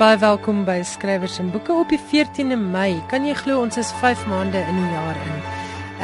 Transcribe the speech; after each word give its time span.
Baie 0.00 0.16
welkom 0.16 0.62
by 0.64 0.78
Skrywers 0.80 1.34
en 1.42 1.50
Boeke 1.52 1.74
op 1.76 1.90
die 1.92 1.98
14de 2.00 2.56
Mei. 2.56 2.94
Kan 3.10 3.26
jy 3.28 3.34
glo 3.36 3.60
ons 3.60 3.76
is 3.76 3.90
5 4.00 4.22
maande 4.30 4.62
in 4.64 4.78
die 4.78 4.92
jaar 4.94 5.18
in. 5.20 5.42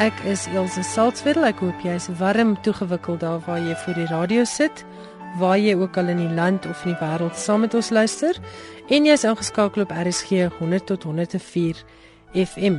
Ek 0.05 0.19
is 0.29 0.43
Elsje 0.51 0.83
Salzwetel. 0.85 1.47
Ek 1.47 1.63
hoop 1.65 1.81
jy 1.81 1.95
is 1.97 2.05
warm 2.19 2.51
toegewikkeld 2.61 3.23
daar 3.23 3.39
waar 3.47 3.57
jy 3.57 3.73
voor 3.81 3.97
die 3.97 4.05
radio 4.11 4.43
sit, 4.45 4.83
waar 5.41 5.57
jy 5.57 5.73
ook 5.79 5.97
al 5.97 6.11
in 6.13 6.21
die 6.21 6.29
land 6.29 6.67
of 6.69 6.83
in 6.85 6.93
die 6.93 6.99
wêreld 6.99 7.41
saam 7.41 7.65
met 7.65 7.73
ons 7.73 7.89
luister 7.89 8.37
en 8.85 9.09
jy 9.09 9.15
is 9.17 9.25
ingeskakel 9.25 9.87
op 9.87 9.95
RSG 9.97 10.45
100 10.59 10.85
tot 10.93 11.09
104 11.09 11.81
FM. 12.37 12.77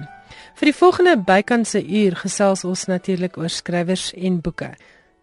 Vir 0.55 0.71
die 0.71 0.77
volgende 0.85 1.17
bykantse 1.19 1.83
uur 1.83 2.15
gesels 2.23 2.63
ons 2.63 2.87
natuurlik 2.87 3.43
oor 3.43 3.51
skrywers 3.51 4.13
en 4.15 4.39
boeke. 4.39 4.71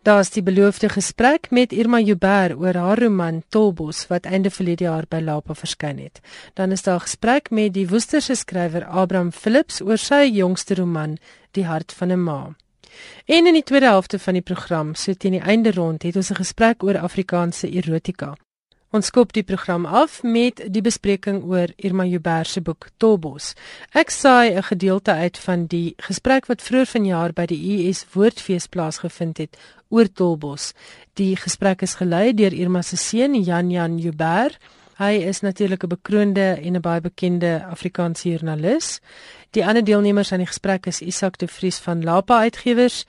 Daar's 0.05 0.29
die 0.29 0.43
beloofde 0.43 0.89
gesprek 0.89 1.47
met 1.49 1.71
Irma 1.73 1.97
Jubber 1.99 2.53
oor 2.57 2.77
haar 2.77 2.99
roman 3.01 3.39
Tolbos 3.49 4.03
wat 4.07 4.27
einde 4.29 4.51
verlede 4.53 4.85
jaar 4.85 5.07
by 5.09 5.17
Lapa 5.17 5.55
verskyn 5.57 5.97
het. 5.97 6.19
Dan 6.53 6.71
is 6.71 6.83
daar 6.85 6.99
'n 6.99 7.07
gesprek 7.07 7.49
met 7.49 7.73
die 7.73 7.87
Woesterse 7.87 8.35
skrywer 8.35 8.85
Abraham 8.85 9.31
Philips 9.31 9.81
oor 9.81 9.97
sy 9.97 10.29
jongste 10.33 10.75
roman 10.75 11.17
Die 11.51 11.65
hart 11.65 11.91
van 11.91 12.11
'n 12.11 12.23
ma. 12.23 12.55
En 13.25 13.47
in 13.47 13.53
die 13.53 13.63
tweede 13.63 13.85
helfte 13.85 14.19
van 14.19 14.33
die 14.33 14.41
program, 14.41 14.95
so 14.95 15.13
teen 15.13 15.31
die 15.31 15.41
einde 15.41 15.71
rond, 15.71 16.03
het 16.03 16.15
ons 16.15 16.29
'n 16.29 16.35
gesprek 16.35 16.83
oor 16.83 16.97
Afrikaanse 16.97 17.69
erotika. 17.69 18.35
Ons 18.95 19.09
skop 19.11 19.33
die 19.35 19.43
program 19.43 19.83
af 19.85 20.21
met 20.23 20.61
die 20.71 20.81
bespreking 20.83 21.41
oor 21.49 21.71
Irma 21.83 22.05
Jubber 22.07 22.47
se 22.47 22.61
boek 22.63 22.85
Tolbos. 23.01 23.49
Ek 23.91 24.09
saai 24.09 24.55
'n 24.55 24.63
gedeelte 24.63 25.11
uit 25.11 25.37
van 25.37 25.65
die 25.67 25.95
gesprek 25.97 26.45
wat 26.47 26.61
vroeër 26.61 26.87
vanjaar 26.87 27.33
by 27.33 27.45
die 27.45 27.59
US 27.75 28.05
Woordfees 28.13 28.67
plaasgevind 28.67 29.37
het 29.37 29.57
oor 29.89 30.07
Tolbos. 30.07 30.73
Die 31.13 31.35
gesprek 31.35 31.81
is 31.81 31.95
gelei 31.95 32.33
deur 32.33 32.53
Irma 32.53 32.81
se 32.81 32.95
seun 32.95 33.43
Jan 33.43 33.69
Jan 33.69 33.97
Jubber. 33.97 34.57
Hy 34.97 35.13
is 35.27 35.41
natuurlik 35.41 35.83
'n 35.83 35.89
bekroonde 35.89 36.57
en 36.63 36.75
'n 36.75 36.81
baie 36.81 37.01
bekende 37.01 37.65
Afrikaanse 37.69 38.29
joernalis. 38.29 39.01
Die 39.51 39.65
ander 39.65 39.83
deelnemers 39.83 40.31
aan 40.31 40.39
die 40.39 40.47
gesprek 40.47 40.85
is 40.85 41.01
Isak 41.01 41.37
de 41.37 41.47
Vries 41.47 41.77
van 41.77 42.03
Lapa 42.03 42.39
Uitgewers 42.39 43.05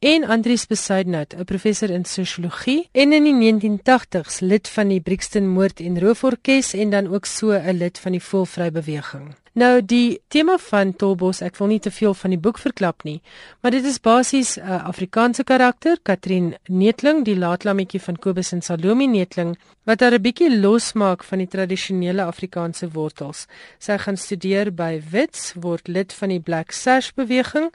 en 0.00 0.24
Andries 0.24 0.66
Besuidnout, 0.66 1.34
'n 1.36 1.44
professor 1.44 1.90
in 1.90 2.04
sosiologie 2.04 2.88
en 2.92 3.12
in 3.12 3.24
die 3.24 3.34
1980s 3.34 4.40
lid 4.40 4.68
van 4.68 4.88
die 4.88 5.00
Brixton 5.00 5.48
Moord 5.48 5.80
en 5.80 6.00
Rooforkes 6.00 6.72
en 6.72 6.90
dan 6.90 7.06
ook 7.06 7.24
so 7.24 7.52
'n 7.52 7.76
lid 7.76 7.98
van 7.98 8.12
die 8.12 8.22
Voelvry 8.22 8.70
beweging. 8.70 9.34
Nou 9.52 9.80
die 9.82 10.20
tema 10.28 10.54
van 10.62 10.92
Tolbos, 10.96 11.40
ek 11.42 11.56
wil 11.56 11.66
nie 11.66 11.80
te 11.82 11.90
veel 11.90 12.14
van 12.14 12.30
die 12.30 12.38
boek 12.38 12.58
verklap 12.58 13.02
nie, 13.02 13.20
maar 13.60 13.70
dit 13.70 13.84
is 13.84 13.98
basies 14.00 14.56
'n 14.56 14.62
uh, 14.62 14.84
Afrikaanse 14.86 15.44
karakter, 15.44 15.98
Katrin 16.02 16.54
Netling, 16.66 17.24
die 17.24 17.36
laatlammetjie 17.36 18.00
van 18.00 18.16
Kobus 18.16 18.52
en 18.52 18.62
Salome 18.62 19.06
Netling, 19.06 19.58
wat 19.84 20.00
haar 20.00 20.14
'n 20.14 20.22
bietjie 20.22 20.60
losmaak 20.60 21.24
van 21.24 21.38
die 21.38 21.48
tradisionele 21.48 22.22
Afrikaanse 22.22 22.88
wortels. 22.90 23.46
Sy 23.78 23.98
gaan 23.98 24.16
studeer 24.16 24.74
by 24.74 25.02
Wits, 25.10 25.52
word 25.56 25.88
lid 25.88 26.12
van 26.12 26.28
die 26.28 26.40
Black 26.40 26.70
Sash 26.70 27.10
beweging 27.14 27.70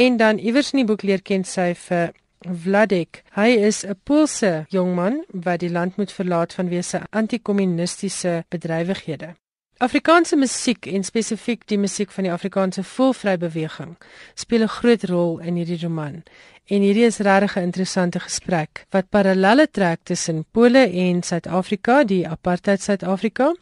En 0.00 0.16
dan 0.16 0.38
iewers 0.38 0.70
in 0.72 0.78
die 0.80 0.86
boek 0.88 1.02
leer 1.04 1.20
ken 1.20 1.42
sy 1.44 1.74
vir 1.76 2.14
Vladek. 2.40 3.18
Hy 3.36 3.50
is 3.68 3.84
'n 3.84 3.98
Poolse 4.08 4.64
jongman 4.72 5.24
wat 5.46 5.60
die 5.60 5.68
land 5.70 5.96
moet 6.00 6.12
verlaat 6.12 6.54
vanweë 6.56 6.82
sy 6.82 7.00
anti-kommunistiese 7.10 8.44
bedrywighede. 8.48 9.34
Afrikaanse 9.80 10.36
musiek 10.36 10.84
en 10.92 11.06
spesifiek 11.08 11.62
die 11.72 11.78
musiek 11.80 12.10
van 12.12 12.26
die 12.26 12.32
Afrikaanse 12.34 12.82
Volvrybeweging 12.84 13.94
speel 14.42 14.62
'n 14.66 14.74
groot 14.74 15.04
rol 15.08 15.38
in 15.38 15.54
hierdie 15.56 15.78
roman. 15.80 16.22
En 16.66 16.82
hierdie 16.84 17.06
is 17.06 17.18
regtig 17.18 17.56
'n 17.56 17.68
interessante 17.68 18.20
gesprek 18.20 18.84
wat 18.90 19.08
parallelle 19.08 19.70
trek 19.70 20.00
tussen 20.02 20.44
Pole 20.52 20.84
en 21.04 21.22
Suid-Afrika, 21.22 22.04
die 22.04 22.28
apartheid 22.28 22.82
Suid-Afrika 22.82 23.54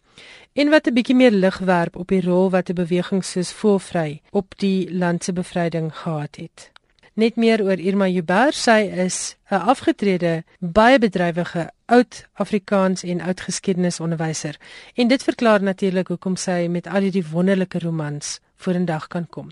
en 0.53 0.71
wat 0.71 0.87
'n 0.89 0.95
bietjie 0.95 1.17
meer 1.17 1.31
lig 1.31 1.59
werp 1.59 1.97
op 1.97 2.09
die 2.09 2.23
rol 2.23 2.51
wat 2.51 2.69
'n 2.69 2.75
beweging 2.75 3.25
soos 3.25 3.53
Voelvry 3.53 4.21
op 4.31 4.59
die 4.59 4.91
land 4.91 5.25
se 5.25 5.33
bevryding 5.33 5.95
gehad 5.95 6.37
het. 6.37 6.71
Net 7.19 7.35
meer 7.35 7.59
oor 7.67 7.81
Irma 7.83 8.07
Jubber, 8.07 8.55
sy 8.55 8.87
is 9.05 9.35
'n 9.51 9.55
afgetrede, 9.73 10.45
baie 10.61 10.99
bedrywige 10.99 11.71
oud 11.87 12.27
Afrikaans 12.35 13.03
en 13.03 13.21
oud 13.21 13.41
geskiedenisonderwyser 13.41 14.57
en 14.95 15.09
dit 15.09 15.23
verklaar 15.23 15.63
natuurlik 15.63 16.09
hoekom 16.09 16.37
sy 16.37 16.69
met 16.71 16.87
al 16.87 17.01
hierdie 17.01 17.27
wonderlike 17.31 17.79
romans 17.79 18.39
vorendag 18.57 19.09
kan 19.09 19.27
kom. 19.27 19.51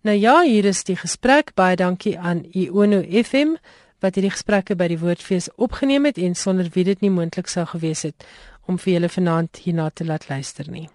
Nou 0.00 0.16
ja, 0.16 0.42
hier 0.42 0.64
is 0.64 0.84
die 0.84 0.96
gesprek. 0.96 1.54
Baie 1.54 1.76
dankie 1.76 2.18
aan 2.18 2.44
Iono 2.52 3.00
FM 3.24 3.56
wat 4.00 4.14
hierdie 4.14 4.36
gesprekke 4.36 4.76
by 4.76 4.88
die 4.88 4.98
Woordfees 4.98 5.48
opgeneem 5.56 6.04
het 6.04 6.18
en 6.18 6.34
sonder 6.34 6.68
wie 6.72 6.84
dit 6.84 7.00
nie 7.00 7.10
moontlik 7.10 7.46
sou 7.46 7.64
gewees 7.64 8.02
het 8.02 8.26
om 8.66 8.78
vir 8.78 8.92
julle 8.92 9.08
vanaand 9.08 9.56
hierna 9.56 9.90
te 9.90 10.04
laat 10.04 10.28
luister 10.28 10.70
nie. 10.70 10.88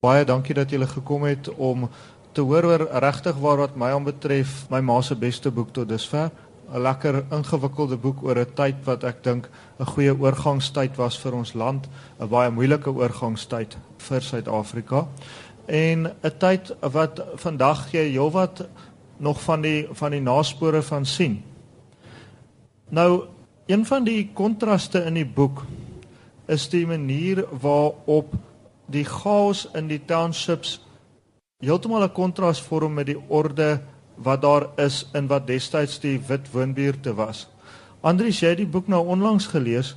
Baie 0.00 0.24
dankie 0.24 0.54
dat 0.54 0.70
julle 0.70 0.86
gekom 0.86 1.24
het 1.24 1.48
om 1.48 1.90
te 2.32 2.40
hoor 2.40 2.64
oor 2.64 2.86
regtig 3.02 3.36
waar 3.42 3.56
wat 3.64 3.76
my 3.76 3.90
aanbetref 3.94 4.68
my 4.70 4.80
ma 4.80 5.00
se 5.02 5.16
beste 5.16 5.50
boek 5.50 5.72
tot 5.72 5.88
dusver. 5.88 6.30
'n 6.70 6.82
Lekker 6.82 7.24
ingewikkelde 7.34 7.96
boek 7.96 8.22
oor 8.22 8.38
'n 8.38 8.54
tyd 8.54 8.76
wat 8.84 9.04
ek 9.04 9.22
dink 9.22 9.48
'n 9.78 9.84
goeie 9.84 10.14
oorgangstyd 10.14 10.96
was 10.96 11.18
vir 11.18 11.34
ons 11.34 11.54
land, 11.54 11.88
'n 12.20 12.28
baie 12.28 12.50
moeilike 12.50 12.90
oorgangstyd 12.90 13.76
vir 13.98 14.20
Suid-Afrika. 14.20 15.06
En 15.66 16.06
'n 16.06 16.38
tyd 16.38 16.74
wat 16.80 17.20
vandag 17.34 17.92
jy 17.92 18.10
heelwat 18.12 18.68
nog 19.16 19.42
van 19.42 19.60
die 19.60 19.88
van 19.92 20.10
die 20.10 20.20
naspore 20.20 20.82
van 20.82 21.06
sien. 21.06 21.42
Nou 22.88 23.24
een 23.66 23.86
van 23.86 24.04
die 24.04 24.30
kontraste 24.34 25.04
in 25.04 25.14
die 25.14 25.26
boek 25.26 25.64
is 26.46 26.68
die 26.68 26.86
manier 26.86 27.44
waarop 27.60 28.34
die 28.86 29.04
chaos 29.04 29.68
in 29.74 29.86
die 29.88 30.00
townships 30.04 30.80
heeltemal 31.60 32.02
'n 32.04 32.12
kontras 32.12 32.62
vorm 32.62 32.94
met 32.94 33.06
die 33.06 33.20
orde 33.28 33.80
wat 34.16 34.42
daar 34.42 34.66
is 34.76 35.08
in 35.12 35.26
wat 35.26 35.46
destyds 35.46 36.00
die 36.00 36.20
wit 36.26 36.50
woonbuurte 36.52 37.14
was. 37.14 37.48
Andries, 38.00 38.40
jy 38.40 38.48
het 38.48 38.56
die 38.56 38.66
boek 38.66 38.88
nou 38.88 39.06
onlangs 39.06 39.46
gelees. 39.46 39.96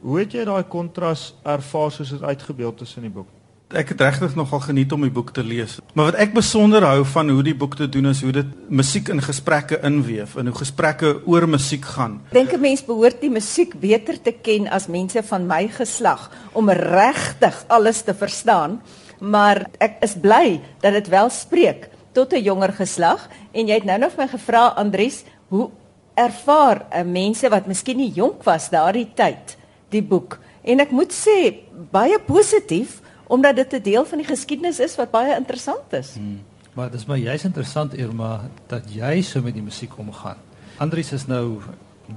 Hoe 0.00 0.18
het 0.18 0.32
jy 0.32 0.44
daai 0.44 0.64
kontras 0.64 1.34
ervaar 1.42 1.90
soos 1.90 2.10
dit 2.10 2.22
uitgebeeld 2.22 2.80
is 2.80 2.96
in 2.96 3.02
die 3.02 3.10
boek? 3.10 3.28
ek 3.76 3.92
het 3.94 4.02
regtig 4.04 4.34
nogal 4.36 4.60
geniet 4.66 4.92
om 4.92 5.04
die 5.04 5.12
boek 5.12 5.32
te 5.34 5.42
lees. 5.44 5.78
Maar 5.96 6.10
wat 6.10 6.18
ek 6.20 6.34
besonder 6.36 6.84
hou 6.86 7.04
van 7.08 7.30
hoe 7.32 7.42
die 7.44 7.56
boek 7.56 7.76
te 7.78 7.88
doen 7.90 8.10
is 8.10 8.22
hoe 8.24 8.32
dit 8.34 8.50
musiek 8.68 9.08
in 9.12 9.22
gesprekke 9.24 9.80
inweef 9.86 10.36
en 10.40 10.50
hoe 10.50 10.56
gesprekke 10.58 11.14
oor 11.28 11.46
musiek 11.48 11.84
gaan. 11.94 12.20
Ek 12.30 12.38
dink 12.38 12.52
'n 12.52 12.60
mens 12.60 12.84
behoort 12.84 13.20
die 13.20 13.30
musiek 13.30 13.74
beter 13.80 14.20
te 14.22 14.32
ken 14.32 14.68
as 14.68 14.88
mense 14.88 15.22
van 15.22 15.46
my 15.46 15.68
geslag 15.68 16.30
om 16.52 16.68
regtig 16.68 17.64
alles 17.68 18.02
te 18.02 18.14
verstaan. 18.14 18.80
Maar 19.22 19.68
ek 19.78 20.00
is 20.02 20.16
bly 20.18 20.58
dat 20.82 20.96
dit 20.98 21.08
wel 21.12 21.30
spreek 21.30 21.88
tot 22.12 22.32
'n 22.32 22.42
jonger 22.42 22.72
geslag 22.72 23.28
en 23.52 23.66
jy 23.66 23.74
het 23.74 23.84
nou 23.84 23.98
nog 23.98 24.16
my 24.16 24.26
gevra 24.28 24.66
Andries, 24.76 25.24
hoe 25.48 25.70
ervaar 26.14 26.86
mense 27.06 27.48
wat 27.48 27.66
miskien 27.66 27.96
nie 27.96 28.12
jonk 28.12 28.42
was 28.42 28.70
daardie 28.70 29.08
tyd 29.14 29.56
die 29.88 30.02
boek? 30.02 30.38
En 30.62 30.80
ek 30.80 30.90
moet 30.90 31.12
sê 31.12 31.54
baie 31.90 32.18
positief 32.18 33.00
omdat 33.26 33.56
dit 33.56 33.72
'n 33.72 33.82
deel 33.82 34.04
van 34.04 34.18
die 34.18 34.26
geskiedenis 34.26 34.80
is 34.80 34.96
wat 34.96 35.10
baie 35.10 35.36
interessant 35.36 35.92
is. 35.92 36.14
Hmm. 36.14 36.40
Maar 36.72 36.90
dit 36.90 37.00
is 37.00 37.06
maar 37.06 37.16
juist 37.16 37.44
interessant 37.44 37.94
Irma 37.94 38.40
dat 38.66 38.82
jy 38.94 39.22
so 39.22 39.40
met 39.40 39.54
die 39.54 39.62
musiek 39.62 39.98
omgaan. 39.98 40.36
Andries 40.76 41.12
is 41.12 41.26
nou 41.26 41.60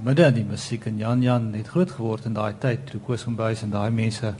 midde 0.02 0.24
in 0.24 0.34
die 0.34 0.44
musiek 0.44 0.86
en 0.86 0.98
Jan 0.98 1.22
Jan 1.22 1.52
het 1.52 1.68
groot 1.68 1.90
geword 1.90 2.24
in 2.24 2.32
daai 2.32 2.54
tyd 2.58 2.86
toe 2.86 3.00
Koos 3.00 3.22
van 3.22 3.34
Buys 3.34 3.62
en 3.62 3.70
daai 3.70 3.90
mense 3.90 4.34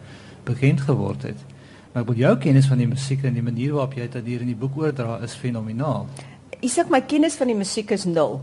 bekend 0.44 0.80
geword 0.80 1.22
het. 1.22 1.55
Maar 1.96 2.04
ek 2.04 2.10
wil 2.10 2.18
jou 2.20 2.30
kennis 2.36 2.66
van 2.68 2.76
die 2.76 2.86
musiek 2.90 3.22
en 3.24 3.32
die 3.38 3.42
manier 3.42 3.70
waarop 3.72 3.94
jy 3.96 4.04
dit 4.18 4.26
hier 4.28 4.42
in 4.44 4.50
die 4.50 4.58
boek 4.60 4.74
oordra 4.76 5.14
is 5.24 5.32
fenomenaal. 5.40 6.02
Ek 6.52 6.66
sê 6.68 6.82
my 6.92 6.98
kennis 7.08 7.38
van 7.40 7.48
die 7.48 7.54
musiek 7.56 7.94
is 7.96 8.02
nul. 8.04 8.34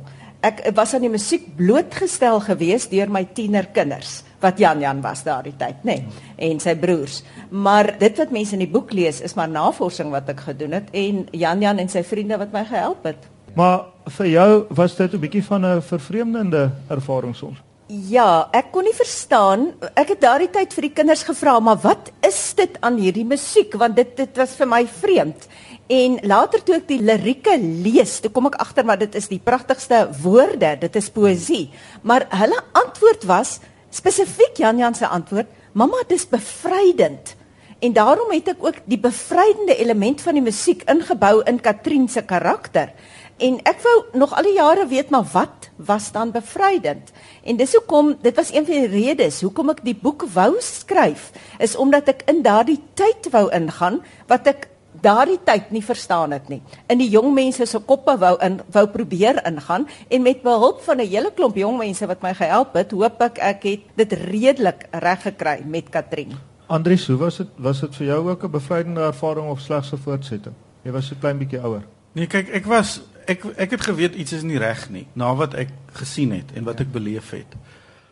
Ek 0.41 0.64
was 0.74 0.96
aan 0.97 1.03
die 1.06 1.12
musiek 1.14 1.44
blootgestel 1.59 2.42
gewees 2.48 2.88
deur 2.89 3.12
my 3.13 3.22
tienerkinders 3.38 4.24
wat 4.42 4.57
Jan 4.57 4.81
Jan 4.81 5.04
was 5.06 5.22
daardie 5.22 5.54
tyd, 5.54 5.86
nê, 5.86 6.00
nee, 6.01 6.24
en 6.50 6.63
sy 6.66 6.74
broers. 6.81 7.19
Maar 7.54 7.92
dit 8.01 8.18
wat 8.24 8.33
mense 8.33 8.57
in 8.57 8.63
die 8.66 8.72
boek 8.74 8.89
lees 8.98 9.22
is 9.22 9.38
maar 9.38 9.54
navorsing 9.54 10.10
wat 10.16 10.33
ek 10.33 10.42
gedoen 10.48 10.74
het 10.80 10.89
en 10.89 11.22
Jan 11.30 11.62
Jan 11.62 11.83
en 11.83 11.94
sy 11.94 12.01
vriende 12.01 12.42
wat 12.42 12.57
my 12.57 12.66
gehelp 12.72 13.06
het. 13.06 13.30
Maar 13.54 13.86
vir 14.18 14.31
jou 14.31 14.50
was 14.74 14.98
dit 14.98 15.13
'n 15.13 15.22
bietjie 15.27 15.45
van 15.45 15.62
'n 15.62 15.81
vervreemdende 15.81 16.72
ervaring 16.89 17.36
soms. 17.36 17.62
Ja, 17.91 18.47
ek 18.56 18.69
kon 18.71 18.85
nie 18.88 18.95
verstaan. 18.95 19.65
Ek 20.00 20.13
het 20.13 20.21
daardie 20.24 20.47
tyd 20.47 20.71
vir 20.71 20.85
die 20.85 20.94
kinders 20.95 21.25
gevra, 21.27 21.57
maar 21.59 21.81
wat 21.83 22.13
is 22.24 22.39
dit 22.56 22.77
aan 22.80 22.95
hierdie 22.95 23.25
musiek 23.27 23.75
want 23.75 23.97
dit 24.00 24.13
dit 24.15 24.39
was 24.39 24.53
vir 24.56 24.69
my 24.71 24.85
vreemd. 24.88 25.50
En 25.91 26.15
later 26.24 26.63
toe 26.63 26.77
ek 26.77 26.88
die 26.88 27.01
lirieke 27.03 27.57
lees, 27.59 28.21
toe 28.24 28.31
kom 28.31 28.47
ek 28.47 28.56
agter 28.63 28.88
maar 28.88 29.01
dit 29.01 29.12
is 29.19 29.27
die 29.27 29.41
pragtigste 29.44 30.06
woorde, 30.24 30.77
dit 30.80 30.95
is 30.95 31.12
poësie. 31.12 31.65
Maar 32.07 32.30
hulle 32.31 32.62
antwoord 32.71 33.27
was 33.27 33.57
spesifiek 33.91 34.63
Jan 34.63 34.79
Jan 34.79 34.95
se 34.95 35.06
antwoord, 35.06 35.51
"Mamma, 35.74 36.07
dis 36.07 36.25
bevrydend." 36.25 37.36
En 37.83 37.94
daarom 37.94 38.31
het 38.31 38.47
ek 38.47 38.63
ook 38.63 38.77
die 38.86 39.00
bevrydende 39.00 39.75
element 39.75 40.21
van 40.21 40.33
die 40.33 40.41
musiek 40.41 40.83
ingebou 40.88 41.41
in 41.44 41.59
Katrien 41.59 42.07
se 42.07 42.21
karakter. 42.21 42.94
En 43.38 43.57
ek 43.68 43.81
wou 43.81 43.95
nog 44.13 44.33
al 44.38 44.44
die 44.44 44.56
jare 44.56 44.86
weet 44.88 45.09
maar 45.09 45.25
wat 45.33 45.69
was 45.75 46.12
dan 46.12 46.31
bevrydend? 46.31 47.12
En 47.44 47.57
dis 47.60 47.74
hoekom 47.75 48.13
dit 48.24 48.36
was 48.36 48.54
een 48.54 48.66
van 48.66 48.86
die 48.86 48.88
redes 48.88 49.42
hoekom 49.44 49.74
ek 49.74 49.81
die 49.84 49.98
boek 50.00 50.24
wou 50.31 50.54
skryf 50.63 51.31
is 51.60 51.75
omdat 51.75 52.07
ek 52.13 52.22
in 52.31 52.40
daardie 52.45 52.80
tyd 52.95 53.28
wou 53.34 53.50
ingaan 53.51 54.00
wat 54.30 54.48
ek 54.48 54.69
daardie 55.04 55.40
tyd 55.44 55.74
nie 55.75 55.84
verstaan 55.84 56.31
het 56.31 56.48
nie. 56.48 56.62
In 56.88 57.01
die 57.01 57.10
jong 57.12 57.34
mense 57.36 57.66
se 57.68 57.81
koppe 57.84 58.16
wou 58.22 58.38
in 58.45 58.62
wou 58.72 58.86
probeer 58.94 59.42
ingaan 59.50 59.90
en 60.07 60.24
met 60.24 60.44
behulp 60.45 60.80
van 60.88 61.01
'n 61.01 61.07
hele 61.07 61.31
klomp 61.36 61.56
jong 61.60 61.78
mense 61.78 62.07
wat 62.07 62.22
my 62.24 62.34
gehelp 62.34 62.74
het, 62.80 62.92
hoop 62.92 63.22
ek 63.22 63.40
ek 63.40 63.63
het 63.63 63.81
dit 63.96 64.13
redelik 64.13 64.88
reg 64.92 65.22
gekry 65.22 65.63
met 65.66 65.89
Katrin. 65.89 66.31
Andries, 66.68 67.07
hoe 67.07 67.18
was 67.18 67.38
dit 67.38 67.48
was 67.57 67.81
dit 67.81 67.96
vir 67.96 68.06
jou 68.07 68.30
ook 68.30 68.44
'n 68.44 68.51
bevrydende 68.51 69.01
ervaring 69.01 69.50
of 69.50 69.60
slegs 69.60 69.92
'n 69.92 69.98
voortsetting? 69.98 70.56
Jy 70.84 70.92
was 70.92 71.07
so 71.07 71.16
klein 71.19 71.38
bietjie 71.38 71.60
ouer. 71.60 71.84
Nee, 72.13 72.28
kyk, 72.28 72.50
ek 72.50 72.66
was 72.66 73.01
ek 73.28 73.46
ek 73.56 73.72
het 73.72 73.81
geweet 73.81 74.16
iets 74.16 74.31
is 74.34 74.44
nie 74.44 74.58
reg 74.58 74.90
nie 74.90 75.08
na 75.14 75.36
wat 75.36 75.54
ek 75.54 75.70
gesien 75.94 76.31
het 76.31 76.52
en 76.56 76.64
wat 76.64 76.80
ek 76.80 76.92
beleef 76.92 77.30
het. 77.31 77.56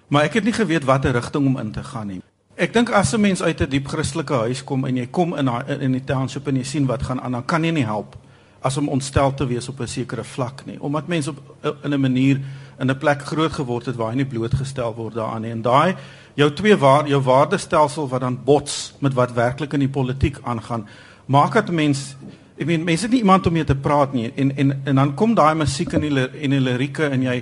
Maar 0.08 0.24
ek 0.24 0.34
het 0.34 0.44
nie 0.44 0.54
geweet 0.54 0.84
watter 0.84 1.12
rigting 1.12 1.46
om 1.46 1.58
in 1.58 1.72
te 1.72 1.84
gaan 1.84 2.08
nie. 2.08 2.22
Ek 2.56 2.74
dink 2.74 2.90
as 2.90 3.14
'n 3.14 3.22
mens 3.22 3.42
uit 3.42 3.62
'n 3.62 3.70
diep 3.70 3.88
Christelike 3.88 4.34
huis 4.34 4.64
kom 4.64 4.86
en 4.86 4.98
jy 4.98 5.08
kom 5.08 5.34
in 5.38 5.50
in 5.80 5.92
die 5.92 6.04
township 6.04 6.48
en 6.48 6.56
jy 6.56 6.64
sien 6.64 6.86
wat 6.86 7.04
gaan 7.04 7.22
aan, 7.22 7.32
dan 7.32 7.46
kan 7.46 7.64
jy 7.64 7.72
nie 7.72 7.86
help 7.86 8.16
as 8.62 8.78
om 8.78 8.90
ontstel 8.90 9.34
te 9.34 9.48
wees 9.48 9.70
op 9.70 9.80
'n 9.80 9.88
sekere 9.88 10.24
vlak 10.24 10.66
nie, 10.66 10.82
omdat 10.82 11.08
mense 11.08 11.30
op 11.30 11.40
in 11.84 11.94
'n 11.94 12.00
manier 12.00 12.40
in 12.80 12.90
'n 12.90 12.98
plek 12.98 13.22
groot 13.22 13.52
geword 13.52 13.86
het 13.86 13.96
waar 13.96 14.10
jy 14.10 14.16
nie 14.16 14.26
blootgestel 14.26 14.96
word 14.96 15.14
daaraan 15.14 15.42
nie. 15.42 15.52
En 15.52 15.62
daai 15.62 15.96
jou 16.34 16.54
twee 16.54 16.78
waar 16.78 17.08
jou 17.08 17.22
waardestelsel 17.22 18.08
wat 18.08 18.22
dan 18.22 18.44
bots 18.44 18.94
met 19.00 19.14
wat 19.14 19.34
werklik 19.34 19.74
in 19.74 19.80
die 19.80 19.90
politiek 19.90 20.38
aangaan, 20.44 20.88
maak 21.26 21.54
dat 21.54 21.72
mens 21.72 22.16
ek 22.62 22.70
meen 22.70 22.86
mense 22.86 23.08
het 23.08 23.12
nie 23.12 23.24
iemand 23.24 23.48
om 23.50 23.54
mee 23.58 23.66
te 23.66 23.76
praat 23.76 24.14
nie 24.14 24.30
en 24.36 24.54
en 24.56 24.76
en 24.86 25.02
dan 25.02 25.16
kom 25.18 25.34
daai 25.36 25.56
musiek 25.58 25.94
in 25.98 26.06
die 26.06 26.28
en 26.30 26.56
die 26.56 26.62
lirieke 26.62 27.10
en 27.10 27.26
jy 27.26 27.42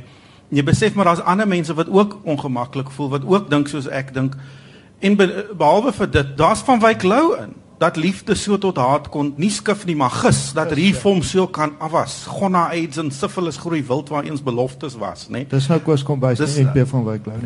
jy 0.50 0.64
besef 0.66 0.96
maar 0.98 1.06
daar's 1.06 1.22
ander 1.22 1.48
mense 1.48 1.74
wat 1.74 1.90
ook 1.90 2.20
ongemaklik 2.24 2.92
voel, 2.92 3.10
wat 3.10 3.26
ook 3.26 3.50
dink 3.50 3.68
soos 3.68 3.88
ek 3.88 4.14
dink. 4.14 4.36
En 5.00 5.16
behalwe 5.16 5.94
vir 5.94 6.12
dit, 6.12 6.38
daar's 6.38 6.64
van 6.66 6.82
Wyk 6.82 7.04
Lou 7.04 7.36
in 7.38 7.54
dat 7.80 7.96
liefde 7.96 8.36
so 8.36 8.58
tot 8.60 8.78
haat 8.78 9.08
kon 9.10 9.32
nie 9.40 9.50
skif 9.52 9.86
nie 9.88 9.96
maar 9.96 10.12
gis 10.12 10.52
dat 10.56 10.74
reform 10.76 11.22
so 11.24 11.48
kan 11.48 11.72
afwas. 11.80 12.26
Gonna 12.28 12.66
AIDS 12.74 13.00
en 13.00 13.12
syfilis 13.12 13.58
groei 13.58 13.80
wild 13.88 14.10
waar 14.12 14.28
eens 14.28 14.44
beloftes 14.44 14.98
was, 15.00 15.28
né? 15.32 15.46
Dis 15.48 15.70
nou 15.72 15.80
Koos 15.86 16.04
Kombuis 16.04 16.44
en 16.44 16.68
NP 16.68 16.84
van 16.92 17.06
Wyk 17.08 17.30
Lou. 17.30 17.40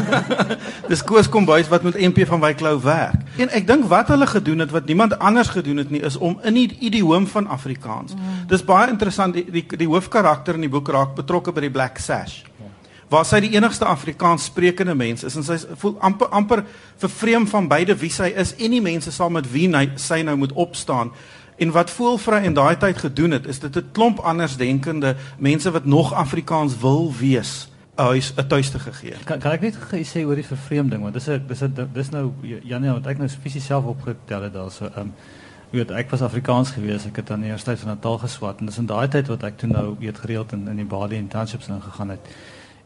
Dis 0.90 1.04
Koos 1.04 1.28
Kombuis 1.28 1.68
wat 1.68 1.84
met 1.84 2.00
NP 2.00 2.24
van 2.32 2.40
Wyk 2.40 2.64
Lou 2.64 2.78
werk. 2.80 3.20
En 3.36 3.52
ek 3.52 3.68
dink 3.68 3.84
wat 3.92 4.08
hulle 4.08 4.26
gedoen 4.30 4.64
het 4.64 4.72
wat 4.72 4.88
niemand 4.88 5.18
anders 5.18 5.52
gedoen 5.52 5.84
het 5.84 5.92
nie 5.92 6.00
is 6.08 6.16
om 6.16 6.38
in 6.42 6.56
die 6.56 6.68
idioom 6.80 7.28
van 7.28 7.46
Afrikaans. 7.46 8.16
Mm. 8.16 8.46
Dis 8.48 8.64
baie 8.64 8.88
interessant 8.88 9.36
die 9.36 9.44
die, 9.50 9.66
die 9.76 9.90
hoofkarakter 9.90 10.56
in 10.56 10.64
die 10.64 10.72
boek 10.72 10.88
raak 10.88 11.12
betrokke 11.20 11.52
by 11.52 11.68
die 11.68 11.74
Black 11.76 12.00
Sash 12.00 12.40
waar 13.10 13.26
sy 13.26 13.40
die 13.42 13.50
enigste 13.56 13.84
Afrikaans 13.84 14.44
sprekende 14.44 14.94
mens 14.94 15.24
is 15.26 15.34
en 15.36 15.44
sy 15.46 15.58
voel 15.82 15.96
amper 16.06 16.28
amper 16.28 16.62
vervreem 17.02 17.46
van 17.50 17.68
beide 17.68 17.96
wie 17.98 18.12
sy 18.14 18.30
is 18.38 18.54
en 18.54 18.70
die 18.70 18.82
mense 18.84 19.10
saam 19.12 19.34
met 19.34 19.50
wie 19.50 19.66
hy, 19.74 19.88
sy 19.98 20.22
nou 20.22 20.36
moet 20.38 20.52
opstaan. 20.52 21.10
En 21.60 21.74
wat 21.74 21.90
Voelvry 21.90 22.44
in 22.48 22.54
daai 22.56 22.76
tyd 22.80 23.02
gedoen 23.02 23.34
het, 23.36 23.46
is 23.46 23.58
dit 23.58 23.76
'n 23.76 23.90
klomp 23.92 24.18
andersdenkende 24.18 25.16
mense 25.38 25.70
wat 25.70 25.84
nog 25.84 26.12
Afrikaans 26.12 26.78
wil 26.78 27.12
wees, 27.18 27.68
'n 27.96 28.02
huis 28.02 28.32
'n 28.36 28.46
tuiste 28.46 28.78
gegee. 28.78 29.14
Kan 29.24 29.38
kan 29.38 29.52
ek 29.52 29.60
net 29.60 29.76
sê 30.06 30.24
oor 30.24 30.34
die 30.34 30.46
vervreemding 30.46 31.02
want 31.02 31.14
dis 31.14 31.28
'n 31.28 31.44
dis 31.46 31.62
'n 31.62 31.90
dis 31.92 32.10
nou 32.10 32.32
Janie 32.62 32.90
wat 32.90 33.06
ek 33.06 33.18
nou 33.18 33.28
fisies 33.28 33.64
self 33.64 33.84
opgetel 33.84 34.42
het 34.42 34.52
daarso. 34.52 34.84
Ehm 34.84 35.00
um, 35.00 35.12
weet 35.70 35.90
ek 35.90 36.10
was 36.10 36.22
Afrikaans 36.22 36.70
gewees, 36.70 37.06
ek 37.06 37.16
het 37.16 37.30
aan 37.30 37.40
die 37.40 37.46
Universiteit 37.46 37.78
van 37.78 37.88
Natal 37.88 38.18
geswat 38.18 38.60
en 38.60 38.66
dis 38.66 38.78
in 38.78 38.86
daai 38.86 39.08
tyd 39.08 39.28
wat 39.28 39.42
ek 39.42 39.58
toe 39.58 39.68
nou 39.68 39.96
weet 39.98 40.18
gereeld 40.18 40.52
in 40.52 40.68
in 40.68 40.76
die 40.76 40.84
Bali 40.84 41.16
en 41.16 41.28
townships 41.28 41.68
ingegaan 41.68 42.10
het. 42.10 42.20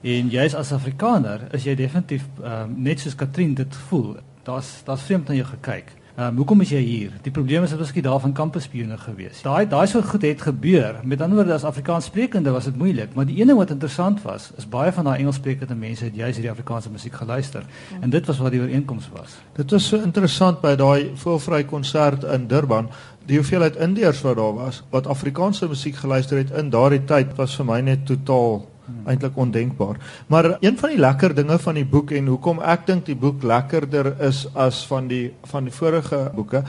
En 0.05 0.27
jy 0.29 0.43
as 0.53 0.69
Afrikaner 0.77 1.47
is 1.57 1.65
jy 1.65 1.73
definitief 1.79 2.27
um, 2.45 2.75
net 2.85 3.01
soos 3.01 3.15
Katrin 3.17 3.55
dit 3.57 3.77
voel. 3.89 4.19
Daar's 4.45 4.83
daar's 4.85 5.05
vreemd 5.07 5.31
na 5.31 5.37
jou 5.39 5.47
gekyk. 5.49 5.95
Um, 6.15 6.37
hoekom 6.43 6.61
is 6.61 6.71
jy 6.75 6.81
hier? 6.85 7.15
Die 7.25 7.33
probleem 7.33 7.65
is 7.65 7.73
dat 7.73 7.81
ons 7.81 7.93
daar 8.05 8.21
van 8.21 8.35
kampuspione 8.37 8.99
gewees. 9.01 9.41
Daai 9.43 9.65
daai 9.67 9.87
so 9.89 10.03
goed 10.05 10.27
het 10.29 10.45
gebeur. 10.45 11.01
Met 11.03 11.25
ander 11.25 11.41
woorde 11.41 11.55
as 11.57 11.65
Afrikaanssprekende 11.65 12.53
was 12.53 12.69
dit 12.69 12.77
moeilik, 12.77 13.15
maar 13.17 13.25
die 13.25 13.39
ene 13.41 13.57
wat 13.57 13.73
interessant 13.73 14.21
was, 14.23 14.51
is 14.61 14.69
baie 14.69 14.93
van 14.93 15.09
daai 15.09 15.23
Engelssprekende 15.23 15.75
mense 15.75 16.05
het 16.05 16.21
juist 16.21 16.37
hierdie 16.37 16.53
Afrikaanse 16.53 16.93
musiek 16.93 17.17
geluister. 17.17 17.65
En 18.01 18.13
dit 18.13 18.29
was 18.29 18.39
wat 18.45 18.53
die 18.53 18.61
ooreenkoms 18.61 19.09
was. 19.17 19.39
Dit 19.57 19.73
was 19.73 19.89
so 19.89 20.03
interessant 20.05 20.61
by 20.61 20.75
daai 20.77 21.17
voelvry 21.17 21.65
konsert 21.65 22.29
in 22.29 22.47
Durban. 22.53 22.93
Die 23.25 23.41
hoeveelheid 23.41 23.81
Indiërs 23.81 24.21
wat 24.29 24.37
daar 24.37 24.55
was 24.61 24.85
wat 24.93 25.09
Afrikaanse 25.09 25.67
musiek 25.73 25.97
geluister 25.97 26.45
het 26.45 26.53
in 26.53 26.69
daardie 26.71 27.03
tyd 27.09 27.33
was 27.41 27.57
vir 27.57 27.71
my 27.73 27.81
net 27.81 28.05
totaal 28.07 28.61
hmm. 28.61 28.74
Eintlik 29.07 29.37
ondenkbaar. 29.37 29.97
Maar 30.27 30.57
een 30.61 30.79
van 30.79 30.91
die 30.91 30.99
lekker 30.99 31.35
dinge 31.35 31.59
van 31.59 31.75
die 31.75 31.85
boek 31.85 32.11
en 32.11 32.27
hoekom 32.27 32.61
ek 32.61 32.87
dink 32.87 33.07
die 33.07 33.17
boek 33.17 33.43
lekkerder 33.43 34.15
is 34.21 34.47
as 34.55 34.85
van 34.87 35.09
die 35.09 35.33
van 35.51 35.65
die 35.65 35.73
vorige 35.73 36.31
boeke 36.35 36.65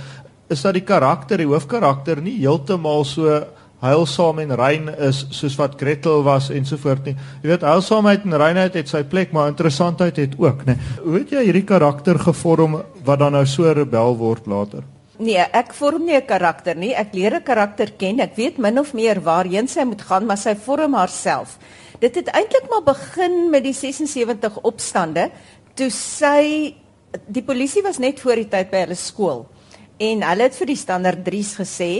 is 0.48 0.62
dat 0.62 0.74
die 0.78 0.86
karakter, 0.86 1.38
die 1.42 1.50
hoofkarakter 1.50 2.22
nie 2.22 2.38
heeltemal 2.38 3.06
so 3.06 3.40
heilsaam 3.86 4.40
en 4.40 4.56
rein 4.58 4.90
is 5.08 5.26
soos 5.36 5.56
wat 5.60 5.78
Gretel 5.80 6.24
was 6.26 6.50
ensovoort 6.54 7.06
nie. 7.10 7.16
Jy 7.44 7.52
weet 7.52 7.66
heilsaamheid 7.66 8.26
en 8.26 8.38
reinheid 8.40 8.78
het 8.80 8.90
sy 8.90 9.04
plek, 9.10 9.34
maar 9.36 9.52
interessantheid 9.52 10.18
het 10.22 10.36
ook, 10.42 10.66
né? 10.66 10.78
Hoe 11.04 11.20
het 11.20 11.34
jy 11.36 11.46
hierdie 11.50 11.66
karakter 11.68 12.20
gevorm 12.22 12.80
wat 13.06 13.22
dan 13.22 13.36
nou 13.38 13.46
so 13.46 13.72
rebel 13.74 14.18
word 14.18 14.48
later? 14.48 14.86
Nee, 15.20 15.40
ek 15.40 15.74
vorm 15.74 16.06
nie 16.06 16.16
'n 16.16 16.26
karakter 16.26 16.76
nie. 16.76 16.94
Ek 16.94 17.14
leer 17.14 17.36
'n 17.36 17.44
karakter 17.44 17.92
ken. 17.98 18.20
Ek 18.20 18.36
weet 18.36 18.58
min 18.58 18.80
of 18.80 18.94
meer 18.94 19.22
waarheen 19.22 19.68
sy 19.68 19.84
moet 19.84 20.02
gaan, 20.02 20.26
maar 20.26 20.38
sy 20.38 20.56
vorm 20.56 20.94
haarself. 20.94 21.58
Dit 22.00 22.16
het 22.16 22.28
eintlik 22.36 22.68
maar 22.70 22.84
begin 22.84 23.50
met 23.50 23.64
die 23.64 23.76
76 23.76 24.60
opstande 24.68 25.30
toe 25.76 25.90
sy 25.92 26.76
die 27.32 27.44
polisie 27.44 27.84
was 27.84 28.00
net 28.04 28.20
voor 28.20 28.42
die 28.42 28.50
tyd 28.52 28.72
by 28.72 28.84
hulle 28.84 28.98
skool. 29.00 29.46
En 30.04 30.24
hulle 30.28 30.48
het 30.48 30.56
vir 30.60 30.72
die 30.74 30.80
standaard 30.80 31.24
3's 31.28 31.56
gesê 31.62 31.92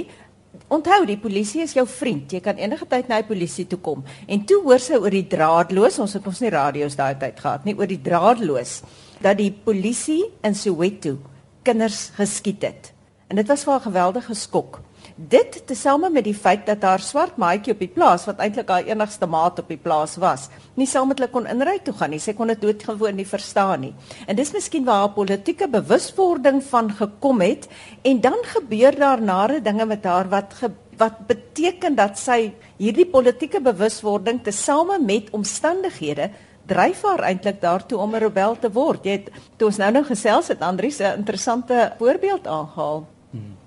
onthou 0.72 1.02
die 1.08 1.20
polisie 1.20 1.62
is 1.64 1.76
jou 1.76 1.86
vriend. 1.88 2.32
Jy 2.32 2.42
kan 2.44 2.60
enige 2.60 2.88
tyd 2.90 3.08
na 3.12 3.22
die 3.22 3.28
polisie 3.28 3.68
toe 3.72 3.80
kom. 3.84 4.04
En 4.28 4.44
toe 4.48 4.62
hoor 4.64 4.82
sy 4.84 5.00
oor 5.00 5.14
die 5.14 5.28
draadloos 5.32 6.00
ons 6.04 6.16
het 6.18 6.28
ons 6.28 6.42
nie 6.44 6.52
radio's 6.52 6.98
daai 7.00 7.16
tyd 7.22 7.40
gehad 7.40 7.68
nie 7.68 7.76
oor 7.78 7.88
die 7.92 8.02
draadloos 8.02 8.82
dat 9.24 9.40
die 9.40 9.52
polisie 9.52 10.24
in 10.44 10.56
Soweto 10.56 11.18
kinders 11.64 12.10
geskiet 12.18 12.68
het. 12.68 12.92
En 13.32 13.40
dit 13.40 13.48
was 13.48 13.64
vir 13.64 13.76
'n 13.76 13.88
geweldige 13.88 14.36
skok 14.36 14.82
Dit 15.16 15.62
tesame 15.64 16.10
met 16.12 16.26
die 16.28 16.36
feit 16.36 16.66
dat 16.68 16.82
haar 16.84 17.00
swart 17.00 17.38
maatjie 17.40 17.72
op 17.72 17.80
die 17.80 17.88
plaas 17.88 18.26
wat 18.28 18.42
eintlik 18.44 18.68
haar 18.68 18.84
enigste 18.84 19.30
maat 19.32 19.62
op 19.62 19.70
die 19.72 19.80
plaas 19.80 20.18
was, 20.20 20.50
nie 20.76 20.88
saam 20.92 21.08
met 21.08 21.22
hulle 21.22 21.32
kon 21.32 21.48
inry 21.48 21.78
toe 21.86 21.94
gaan 21.96 22.12
nie. 22.12 22.20
Sy 22.20 22.34
kon 22.36 22.52
dit 22.52 22.60
doodgewoon 22.60 23.16
nie 23.16 23.28
verstaan 23.30 23.86
nie. 23.86 23.94
En 24.28 24.36
dis 24.36 24.52
miskien 24.52 24.84
waar 24.84 25.06
haar 25.06 25.14
politieke 25.16 25.70
bewuswording 25.72 26.60
van 26.68 26.92
gekom 27.00 27.40
het 27.46 27.70
en 28.04 28.20
dan 28.28 28.36
gebeur 28.58 29.00
daar 29.00 29.24
nare 29.24 29.62
dinge 29.64 29.88
met 29.88 30.04
haar 30.04 30.28
wat 30.36 30.60
ge, 30.60 30.74
wat 31.00 31.24
beteken 31.32 31.96
dat 31.96 32.20
sy 32.20 32.52
hierdie 32.76 33.08
politieke 33.08 33.64
bewuswording 33.64 34.44
tesame 34.44 35.00
met 35.00 35.32
omstandighede 35.32 36.28
dryf 36.68 37.08
haar 37.08 37.24
eintlik 37.32 37.64
daartoe 37.64 38.04
om 38.04 38.16
'n 38.16 38.20
rebel 38.20 38.60
te 38.60 38.68
word. 38.68 39.06
Jy 39.06 39.12
het 39.12 39.32
toe 39.56 39.68
ons 39.68 39.78
nou 39.78 39.92
nou 39.92 40.04
gesels 40.04 40.48
het 40.48 40.60
Andrius 40.60 41.00
'n 41.00 41.24
interessante 41.24 41.94
voorbeeld 42.00 42.48
aangehaal. 42.48 43.15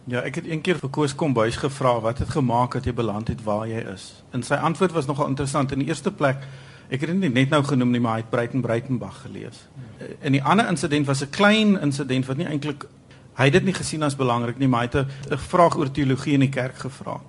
Ja, 0.08 0.22
ek 0.25 0.34
het 0.34 0.46
een 0.48 0.60
keer 0.60 0.78
vir 0.80 0.90
Koos 0.90 1.14
Kombuis 1.14 1.56
gevra 1.60 1.98
wat 2.00 2.18
het 2.18 2.30
gemaak 2.32 2.72
dat 2.72 2.84
jy 2.84 2.94
beland 2.96 3.28
het 3.28 3.42
waar 3.44 3.66
jy 3.68 3.82
is. 3.92 4.22
En 4.32 4.42
sy 4.42 4.54
antwoord 4.54 4.92
was 4.92 5.06
nogal 5.06 5.26
interessant. 5.28 5.72
In 5.72 5.78
die 5.78 5.88
eerste 5.88 6.12
plek, 6.12 6.46
ek 6.88 7.00
het 7.00 7.20
dit 7.20 7.32
net 7.32 7.50
nou 7.50 7.62
genoem 7.64 7.90
nie, 7.90 8.00
maar 8.00 8.12
hy 8.12 8.22
het 8.25 8.30
Breiten 8.30 8.64
Breitenberg 8.64 9.20
gelees. 9.26 9.66
In 10.25 10.32
die 10.32 10.42
ander 10.42 10.68
insident 10.68 11.06
was 11.06 11.20
'n 11.22 11.30
klein 11.30 11.80
insident 11.80 12.26
wat 12.26 12.37
nie 12.37 12.46
eintlik 12.46 12.87
hy 13.38 13.44
het 13.44 13.52
dit 13.52 13.64
nie 13.64 13.75
gesien 13.75 14.02
as 14.02 14.16
belangrik 14.18 14.58
nie, 14.58 14.68
maar 14.68 14.87
hy 14.87 14.90
het 14.90 15.06
'n 15.30 15.38
vraag 15.38 15.76
oor 15.76 15.90
teologie 15.90 16.34
in 16.34 16.40
die 16.40 16.48
kerk 16.48 16.78
gevra. 16.78 17.20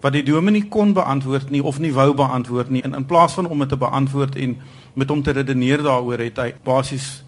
Wat 0.00 0.12
die 0.12 0.22
dominee 0.22 0.68
kon 0.68 0.92
beantwoord 0.92 1.50
nie 1.50 1.62
of 1.62 1.78
nie 1.78 1.92
wou 1.92 2.14
beantwoord 2.14 2.70
nie. 2.70 2.82
En 2.82 2.94
in 2.94 3.06
plaas 3.06 3.32
van 3.32 3.46
om 3.46 3.58
dit 3.58 3.68
te 3.68 3.76
beantwoord 3.76 4.36
en 4.36 4.56
met 4.94 5.08
hom 5.08 5.22
te 5.22 5.30
redeneer 5.30 5.82
daaroor, 5.82 6.18
het 6.18 6.36
hy 6.36 6.54
basies 6.64 7.24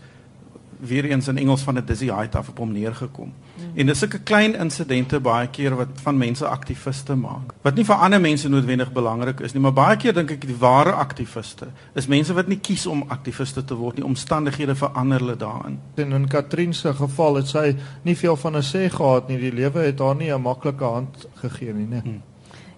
weer 0.81 1.05
eens 1.05 1.29
in 1.29 1.39
Engels 1.39 1.63
van 1.63 1.79
'n 1.79 1.85
dizzy 1.85 2.07
height 2.07 2.35
af 2.37 2.49
op 2.49 2.59
hom 2.59 2.73
neergekom. 2.73 3.33
Mm. 3.55 3.65
En 3.75 3.87
dis 3.87 3.99
sulke 3.99 4.19
klein 4.19 4.55
insidente 4.55 5.21
baie 5.21 5.49
keer 5.49 5.77
wat 5.77 5.89
van 5.95 6.17
mense 6.17 6.47
aktiviste 6.47 7.15
maak. 7.15 7.53
Wat 7.63 7.75
nie 7.75 7.85
vir 7.85 7.95
ander 7.95 8.21
mense 8.21 8.49
noodwendig 8.49 8.93
belangrik 8.93 9.41
is 9.41 9.53
nie, 9.53 9.63
maar 9.63 9.73
baie 9.73 9.97
keer 9.97 10.15
dink 10.15 10.31
ek 10.31 10.47
die 10.47 10.57
ware 10.59 10.93
aktiviste 10.93 11.67
is 11.95 12.07
mense 12.07 12.33
wat 12.33 12.47
nie 12.47 12.59
kies 12.59 12.87
om 12.87 13.05
aktiviste 13.09 13.65
te 13.65 13.75
word 13.75 13.97
nie, 13.97 14.05
omstandighede 14.05 14.75
verander 14.75 15.19
hulle 15.19 15.37
daarin. 15.37 15.79
En 15.95 16.13
in 16.13 16.29
Katrien 16.29 16.75
se 16.75 16.95
geval 16.95 17.35
het 17.35 17.47
sy 17.47 17.77
nie 18.03 18.17
veel 18.17 18.37
van 18.37 18.57
'n 18.57 18.63
sê 18.63 18.91
gehad 18.91 19.29
nie. 19.29 19.39
Die 19.39 19.53
lewe 19.53 19.79
het 19.79 19.99
haar 19.99 20.17
nie 20.17 20.33
'n 20.33 20.43
maklike 20.43 20.85
hand 20.85 21.27
gegee 21.35 21.73
nie, 21.73 21.87
né? 21.87 22.03
Hmm. 22.03 22.23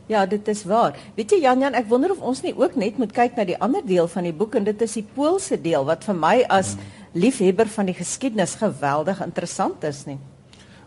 Ja, 0.09 0.27
dit 0.27 0.49
is 0.49 0.65
waar. 0.65 0.97
Weet 1.15 1.31
jy 1.31 1.41
Jan 1.41 1.61
Jan, 1.61 1.75
ek 1.75 1.89
wonder 1.89 2.11
of 2.11 2.21
ons 2.25 2.41
nie 2.41 2.55
ook 2.57 2.77
net 2.77 2.97
moet 2.99 3.13
kyk 3.13 3.37
na 3.37 3.45
die 3.45 3.59
ander 3.61 3.83
deel 3.85 4.09
van 4.09 4.23
die 4.23 4.33
boek 4.33 4.55
en 4.55 4.65
dit 4.65 4.83
is 4.83 4.93
die 4.93 5.07
Poolse 5.15 5.61
deel 5.61 5.85
wat 5.85 6.05
vir 6.05 6.15
my 6.15 6.45
as 6.49 6.75
hmm 6.75 6.98
liefhebber 7.13 7.69
van 7.69 7.87
die 7.87 7.95
geskiedenis 7.95 8.55
geweldig 8.55 9.23
interessant 9.25 9.85
is 9.85 10.05
nie. 10.07 10.19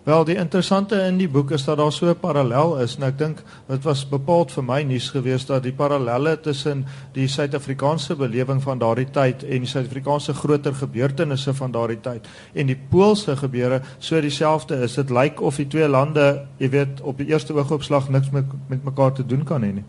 Wel, 0.03 0.23
die 0.25 0.35
interessante 0.35 0.97
in 1.05 1.19
die 1.19 1.29
boek 1.29 1.51
is 1.53 1.61
dat 1.67 1.77
daar 1.77 1.91
so 1.91 2.09
'n 2.09 2.19
parallel 2.19 2.79
is 2.79 2.95
en 2.95 3.03
ek 3.03 3.17
dink 3.17 3.43
dit 3.67 3.83
was 3.83 4.09
bepaald 4.09 4.51
vir 4.51 4.63
my 4.63 4.81
nuus 4.81 5.09
geweest 5.09 5.47
dat 5.47 5.63
die 5.63 5.73
parallelle 5.73 6.39
tussen 6.39 6.87
die 7.13 7.27
Suid-Afrikaanse 7.27 8.15
belewing 8.15 8.63
van 8.63 8.79
daardie 8.79 9.09
tyd 9.11 9.43
en 9.43 9.59
die 9.59 9.69
Suid-Afrikaanse 9.69 10.33
groter 10.33 10.73
gebeurtenisse 10.73 11.53
van 11.53 11.71
daardie 11.71 12.01
tyd 12.01 12.27
en 12.53 12.65
die 12.65 12.79
Poolse 12.89 13.37
gebeure 13.37 13.81
so 13.99 14.21
dieselfde 14.21 14.81
is. 14.81 14.93
Dit 14.93 15.09
lyk 15.09 15.41
of 15.41 15.55
die 15.55 15.67
twee 15.67 15.87
lande, 15.87 16.47
jy 16.57 16.69
weet, 16.69 17.01
op 17.01 17.17
die 17.17 17.27
eerste 17.27 17.53
oogopslag 17.53 18.09
niks 18.09 18.29
met 18.29 18.45
met 18.67 18.83
mekaar 18.83 19.13
te 19.13 19.25
doen 19.25 19.43
kan 19.43 19.61
hê 19.61 19.73
nie. 19.73 19.85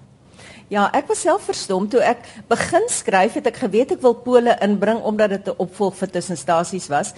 Ja, 0.72 0.86
ek 0.96 1.10
was 1.10 1.20
self 1.20 1.44
verstom 1.50 1.84
toe 1.92 2.00
ek 2.00 2.22
begin 2.48 2.86
skryf 2.88 3.34
het 3.36 3.48
ek 3.50 3.58
geweet 3.60 3.90
ek 3.92 4.00
wil 4.00 4.14
Pole 4.24 4.54
inbring 4.64 5.02
omdat 5.04 5.34
dit 5.34 5.48
'n 5.52 5.60
opvolg 5.60 5.94
vir 6.00 6.08
tussenstasies 6.08 6.88
was. 6.88 7.12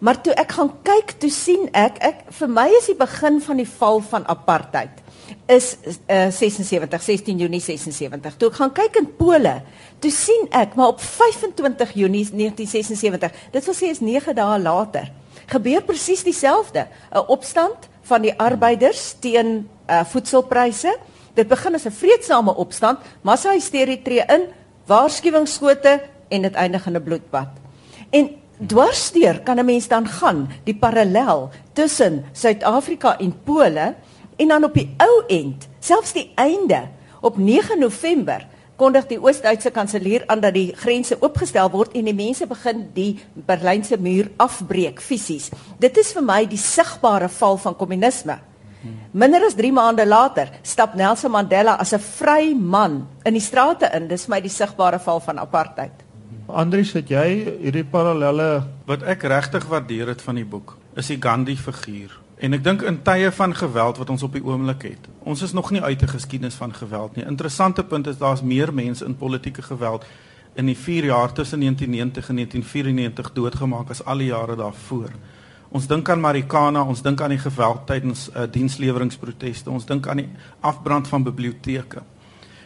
Maar 0.00 0.20
toe 0.20 0.34
ek 0.36 0.52
gaan 0.52 0.72
kyk, 0.84 1.16
toe 1.18 1.30
sien 1.30 1.68
ek 1.72 1.96
ek 2.00 2.18
vir 2.28 2.48
my 2.48 2.68
is 2.76 2.86
die 2.86 2.98
begin 3.00 3.40
van 3.40 3.56
die 3.56 3.68
val 3.78 4.00
van 4.00 4.26
apartheid 4.26 5.00
is 5.48 5.76
uh, 6.10 6.28
76 6.30 7.02
16 7.02 7.38
Junie 7.38 7.60
76. 7.60 8.36
Toe 8.36 8.48
ek 8.50 8.56
gaan 8.56 8.72
kyk 8.72 8.96
in 8.96 9.08
Pole, 9.16 9.62
toe 9.98 10.10
sien 10.10 10.48
ek 10.50 10.74
maar 10.74 10.88
op 10.88 11.00
25 11.00 11.92
Junie 11.94 12.26
1976, 12.32 13.32
dit 13.52 13.64
wil 13.64 13.74
sê 13.74 13.90
is 13.90 14.00
9 14.00 14.34
dae 14.34 14.58
later, 14.58 15.10
gebeur 15.46 15.82
presies 15.82 16.22
dieselfde, 16.22 16.86
'n 17.12 17.24
opstand 17.28 17.88
van 18.02 18.22
die 18.22 18.34
arbeiders 18.38 19.16
teen 19.20 19.68
uh, 19.88 20.04
voedselpryse. 20.04 20.98
Dit 21.40 21.48
begin 21.48 21.74
as 21.74 21.86
'n 21.88 21.90
vreedsame 21.90 22.52
opstand, 22.54 22.98
massa 23.22 23.52
hysterie 23.56 24.02
tree 24.02 24.24
in, 24.28 24.42
waarskuwingsskote 24.86 26.02
en 26.28 26.42
dit 26.42 26.54
eindig 26.54 26.86
in 26.86 26.96
'n 26.96 27.02
bloedbad. 27.02 27.48
En 28.10 28.30
dwarsdeur 28.66 29.40
kan 29.40 29.58
'n 29.58 29.64
mens 29.64 29.88
dan 29.88 30.06
gaan 30.06 30.50
die 30.64 30.74
parallel 30.76 31.48
tussen 31.72 32.24
Suid-Afrika 32.32 33.18
en 33.18 33.42
Pole 33.44 33.94
en 34.36 34.48
dan 34.48 34.64
op 34.64 34.74
die 34.74 34.94
ou 34.98 35.24
end, 35.26 35.68
selfs 35.78 36.12
die 36.12 36.32
einde 36.34 36.88
op 37.20 37.36
9 37.36 37.78
November 37.78 38.46
kondig 38.76 39.06
die 39.06 39.20
Oos-Duitse 39.22 39.70
kanselier 39.70 40.22
aan 40.26 40.40
dat 40.40 40.54
die 40.54 40.72
grense 40.76 41.16
oopgestel 41.22 41.70
word 41.70 41.92
en 41.92 42.04
die 42.04 42.14
mense 42.14 42.46
begin 42.46 42.90
die 42.92 43.18
Berlynse 43.34 43.96
muur 43.96 44.30
afbreek 44.36 45.00
fisies. 45.00 45.50
Dit 45.78 45.96
is 45.96 46.12
vir 46.12 46.22
my 46.22 46.46
die 46.46 46.58
sigbare 46.58 47.28
val 47.28 47.56
van 47.56 47.76
kommunisme. 47.76 48.49
Minder 49.12 49.42
as 49.42 49.56
3 49.58 49.72
maande 49.74 50.04
later 50.06 50.52
stap 50.62 50.94
Nelson 50.94 51.32
Mandela 51.34 51.76
as 51.78 51.92
'n 51.92 51.98
vry 51.98 52.54
man 52.54 53.08
in 53.24 53.32
die 53.32 53.42
strate 53.42 53.90
in. 53.92 54.06
Dis 54.06 54.28
my 54.28 54.40
die 54.40 54.48
sigbare 54.48 55.00
val 55.00 55.20
van 55.20 55.38
apartheid. 55.38 55.90
Andries, 56.46 56.92
het 56.92 57.08
jy 57.08 57.58
hierdie 57.60 57.84
parallelle 57.84 58.66
wat 58.86 59.02
ek 59.02 59.22
regtig 59.22 59.66
waardeer 59.66 60.06
het 60.06 60.22
van 60.22 60.34
die 60.34 60.44
boek, 60.44 60.76
is 60.94 61.06
die 61.06 61.18
Gandhi 61.20 61.56
figuur. 61.56 62.20
En 62.38 62.52
ek 62.52 62.64
dink 62.64 62.82
in 62.82 63.02
tye 63.02 63.32
van 63.32 63.54
geweld 63.54 63.98
wat 63.98 64.10
ons 64.10 64.22
op 64.22 64.32
die 64.32 64.44
oomblik 64.44 64.82
het. 64.82 65.08
Ons 65.24 65.42
is 65.42 65.52
nog 65.52 65.70
nie 65.70 65.82
uit 65.82 66.02
'n 66.02 66.08
geskiedenis 66.08 66.54
van 66.54 66.72
geweld 66.74 67.16
nie. 67.16 67.24
Interessante 67.24 67.84
punt 67.84 68.06
is 68.06 68.18
daar's 68.18 68.42
meer 68.42 68.74
mense 68.74 69.04
in 69.04 69.16
politieke 69.16 69.62
geweld 69.62 70.04
in 70.54 70.66
die 70.66 70.76
4 70.76 71.04
jaar 71.04 71.32
tussen 71.32 71.58
1990 71.58 72.28
en 72.28 72.34
1994 72.34 73.32
doodgemaak 73.32 73.90
as 73.90 74.04
al 74.04 74.18
die 74.18 74.30
jare 74.30 74.56
daarvoor. 74.56 75.10
Ons 75.70 75.86
dink 75.86 76.08
aan 76.10 76.20
Marikana, 76.20 76.82
ons 76.82 77.02
dink 77.02 77.20
aan 77.22 77.30
die 77.30 77.38
geweld 77.38 77.84
tydens 77.86 78.26
uh, 78.34 78.46
diensleweringproteste, 78.50 79.70
ons 79.70 79.86
dink 79.86 80.08
aan 80.10 80.24
die 80.24 80.28
afbrand 80.66 81.06
van 81.08 81.22
biblioteke. 81.22 82.02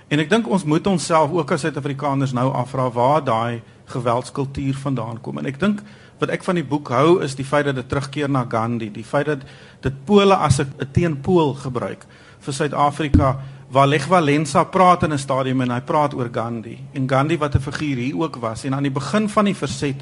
En 0.09 0.23
ek 0.23 0.31
dink 0.31 0.49
ons 0.49 0.65
moet 0.65 0.87
onsself 0.87 1.33
ook 1.33 1.53
as 1.53 1.65
Suid-Afrikaners 1.67 2.33
nou 2.37 2.49
afvra 2.57 2.89
waar 2.93 3.25
daai 3.25 3.63
geweldskultuur 3.93 4.79
vandaan 4.81 5.21
kom. 5.21 5.39
En 5.41 5.49
ek 5.51 5.61
dink 5.61 5.83
wat 6.21 6.33
ek 6.33 6.45
van 6.47 6.57
die 6.57 6.65
boek 6.65 6.89
hou 6.95 7.19
is 7.25 7.37
die 7.37 7.45
feit 7.45 7.67
dat 7.69 7.77
dit 7.77 7.89
terugkeer 7.91 8.31
na 8.31 8.47
Gandhi, 8.49 8.89
die 8.95 9.05
feit 9.05 9.29
dat 9.29 9.45
dit 9.85 10.05
Pole 10.07 10.37
as 10.37 10.61
'n 10.61 10.89
teenpool 10.93 11.55
gebruik 11.61 12.07
vir 12.41 12.55
Suid-Afrika 12.55 13.37
waar 13.71 13.89
Lech 13.89 14.07
Walesa 14.07 14.65
praat 14.65 15.03
in 15.03 15.13
'n 15.13 15.19
stadium 15.19 15.61
en 15.61 15.71
hy 15.71 15.81
praat 15.81 16.15
oor 16.15 16.29
Gandhi 16.33 16.79
en 16.95 17.09
Gandhi 17.09 17.37
wat 17.39 17.55
'n 17.55 17.61
figuur 17.61 17.97
hier 17.97 18.17
ook 18.17 18.37
was 18.37 18.65
en 18.65 18.75
aan 18.75 18.83
die 18.83 18.91
begin 19.01 19.29
van 19.29 19.45
die 19.45 19.55
verset 19.57 20.01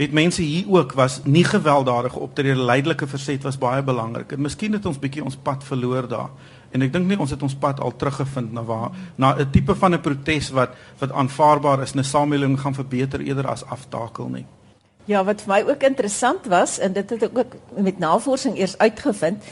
het 0.00 0.12
mense 0.16 0.42
hier 0.42 0.68
ook 0.68 0.92
was 0.96 1.20
nie 1.24 1.44
gewelddadige 1.44 2.18
optrede 2.18 2.56
leidelike 2.56 3.06
verset 3.06 3.42
was 3.42 3.58
baie 3.58 3.82
belangrik 3.82 4.32
en 4.32 4.40
miskien 4.40 4.72
het 4.72 4.86
ons 4.86 4.98
bietjie 4.98 5.24
ons 5.24 5.36
pad 5.36 5.64
verloor 5.64 6.08
daar 6.08 6.30
en 6.70 6.84
ek 6.86 6.92
dink 6.94 7.08
nie 7.10 7.18
ons 7.20 7.32
het 7.34 7.42
ons 7.42 7.56
pad 7.58 7.80
al 7.82 7.92
teruggevind 7.98 8.54
na 8.54 8.62
waar 8.66 8.94
na 9.16 9.34
'n 9.34 9.50
tipe 9.50 9.74
van 9.74 9.94
'n 9.94 10.00
protes 10.00 10.50
wat 10.50 10.70
wat 10.98 11.12
aanvaarbaar 11.12 11.82
is, 11.82 11.94
'n 11.94 12.04
samelewing 12.04 12.60
gaan 12.60 12.74
verbeter 12.74 13.20
eerder 13.20 13.46
as 13.46 13.64
aftakel 13.64 14.28
nie. 14.28 14.46
Ja, 15.04 15.24
wat 15.24 15.42
vir 15.42 15.54
my 15.54 15.70
ook 15.70 15.82
interessant 15.82 16.46
was 16.46 16.78
en 16.78 16.92
dit 16.92 17.10
het 17.10 17.22
ek 17.22 17.38
ook 17.38 17.56
met 17.76 17.98
navorsing 17.98 18.58
eers 18.58 18.78
uitgevind 18.78 19.42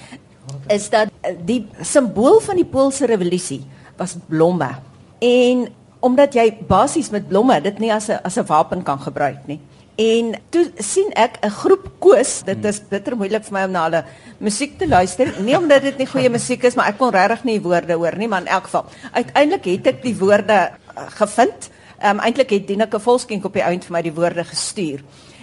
is 0.69 0.91
dat 0.91 1.11
eh, 1.21 1.35
die 1.45 1.67
simbool 1.81 2.41
van 2.41 2.57
die 2.57 2.65
Poolse 2.65 3.07
revolusie 3.07 3.67
was 3.97 4.17
blomme. 4.27 4.71
En 5.19 5.69
omdat 6.01 6.35
jy 6.35 6.57
basies 6.69 7.11
met 7.11 7.29
blomme 7.29 7.61
dit 7.61 7.79
nie 7.79 7.93
as 7.93 8.09
'n 8.09 8.21
as 8.23 8.39
'n 8.39 8.47
wapen 8.47 8.83
kan 8.83 9.01
gebruik 9.01 9.47
nie. 9.47 9.61
En 9.99 10.31
toe 10.55 10.69
sien 10.79 11.09
ek 11.19 11.41
'n 11.43 11.51
groep 11.51 11.87
koos, 11.99 12.43
dit 12.47 12.65
is 12.65 12.79
bitter 12.89 13.17
moeilik 13.17 13.43
vir 13.43 13.53
my 13.53 13.65
om 13.65 13.71
na 13.71 13.83
hulle 13.83 14.05
musiek 14.39 14.79
te 14.79 14.87
luister. 14.87 15.35
Nie 15.43 15.57
omdat 15.57 15.83
dit 15.83 15.99
nie 15.99 16.07
goeie 16.07 16.31
musiek 16.31 16.63
is, 16.63 16.77
maar 16.77 16.87
ek 16.87 16.99
kon 16.99 17.11
regtig 17.11 17.45
nie 17.45 17.61
woorde 17.61 17.95
hoor 17.95 18.17
nie, 18.17 18.29
maar 18.29 18.41
in 18.41 18.47
elk 18.47 18.65
geval. 18.65 18.85
Uiteindelik 19.13 19.65
het 19.65 19.87
ek 19.87 20.03
die 20.03 20.15
woorde 20.15 20.71
uh, 20.71 21.07
gevind. 21.19 21.71
Ehm 21.99 22.11
um, 22.11 22.21
eintlik 22.21 22.51
het 22.51 22.67
Dineke 22.67 23.01
Volskenk 23.01 23.45
op 23.45 23.53
die 23.53 23.63
eind 23.63 23.85
vir 23.85 23.93
my 23.93 24.03
die 24.03 24.15
woorde 24.15 24.45
gestuur. 24.45 25.03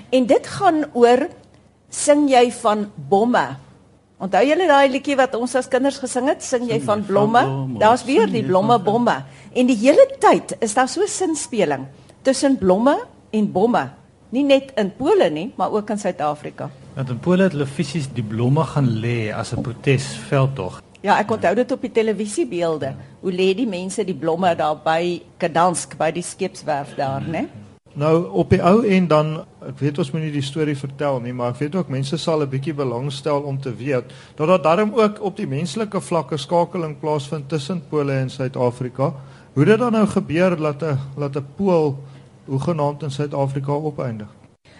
En 0.09 0.25
dit 0.25 0.47
gaan 0.47 0.85
oor 0.93 1.27
sing 1.89 2.29
jy 2.29 2.51
van 2.51 2.91
bomme. 2.95 3.57
Onthou 4.17 4.45
julle 4.45 4.67
daai 4.67 4.89
liedjie 4.89 5.17
wat 5.17 5.35
ons 5.35 5.55
as 5.55 5.67
kinders 5.67 5.99
gesing 5.99 6.29
het, 6.29 6.43
sing 6.43 6.69
jy 6.69 6.79
van 6.81 7.03
blomme? 7.05 7.43
Daar's 7.79 8.05
weer 8.05 8.31
die 8.31 8.43
blomme 8.43 8.79
bomme. 8.79 9.25
En 9.53 9.67
die 9.67 9.75
hele 9.75 10.07
tyd 10.19 10.55
is 10.61 10.73
daar 10.73 10.87
so 10.87 11.05
sinspeling 11.05 11.87
tussen 12.23 12.57
blomme 12.57 12.95
en 13.31 13.51
bomme 13.51 13.89
nie 14.29 14.43
net 14.43 14.71
in 14.75 14.91
Pole 14.97 15.29
nie, 15.29 15.51
maar 15.57 15.71
ook 15.71 15.89
in 15.89 15.99
Suid-Afrika. 15.99 16.69
Want 16.95 17.09
in 17.09 17.19
Pole 17.19 17.43
het 17.43 17.51
hulle 17.51 17.67
fisies 17.67 18.07
die 18.13 18.23
blomme 18.23 18.63
gaan 18.63 18.89
lê 19.01 19.33
as 19.33 19.53
'n 19.53 19.61
protesveldtog. 19.61 20.81
Ja, 21.01 21.19
ek 21.19 21.31
onthou 21.31 21.55
dit 21.55 21.71
op 21.71 21.81
die 21.81 21.91
televisiebeelde. 21.91 22.95
Hoe 23.21 23.31
lê 23.31 23.53
die 23.55 23.67
mense 23.67 24.03
die 24.03 24.15
blomme 24.15 24.55
daar 24.55 24.77
by 24.83 25.21
Gdansk 25.37 25.97
by 25.97 26.11
die 26.11 26.23
skepswerf 26.23 26.95
daar, 26.95 27.21
né? 27.21 27.45
Nou 27.95 28.25
op 28.35 28.49
die 28.49 28.59
ou 28.59 28.81
en 28.83 29.05
dan 29.07 29.29
ek 29.69 29.77
weet 29.79 29.99
ons 30.01 30.09
moet 30.11 30.25
nie 30.25 30.31
die 30.33 30.43
storie 30.43 30.75
vertel 30.75 31.21
nie, 31.23 31.33
maar 31.33 31.53
ek 31.53 31.61
weet 31.61 31.75
ook 31.75 31.89
mense 31.93 32.17
sal 32.17 32.41
'n 32.41 32.49
bietjie 32.49 32.73
belangstel 32.73 33.41
om 33.41 33.61
te 33.61 33.71
weet 33.75 34.11
dat 34.35 34.47
daar 34.47 34.61
darm 34.61 34.93
ook 34.93 35.21
op 35.21 35.37
die 35.37 35.47
menslike 35.47 36.01
vlakke 36.01 36.37
skakeling 36.37 36.99
plaasvind 36.99 37.49
tussen 37.49 37.81
Pole 37.89 38.11
en 38.11 38.29
Suid-Afrika. 38.29 39.13
Hoe 39.53 39.65
dit 39.65 39.79
dan 39.79 39.91
nou 39.91 40.07
gebeur 40.07 40.57
dat 40.57 40.83
'n 40.83 40.99
dat 41.17 41.35
'n 41.37 41.45
Pool 41.55 41.95
hoe 42.45 42.59
genaamd 42.59 43.03
in 43.03 43.11
Suid-Afrika 43.11 43.71
opeindig? 43.71 44.27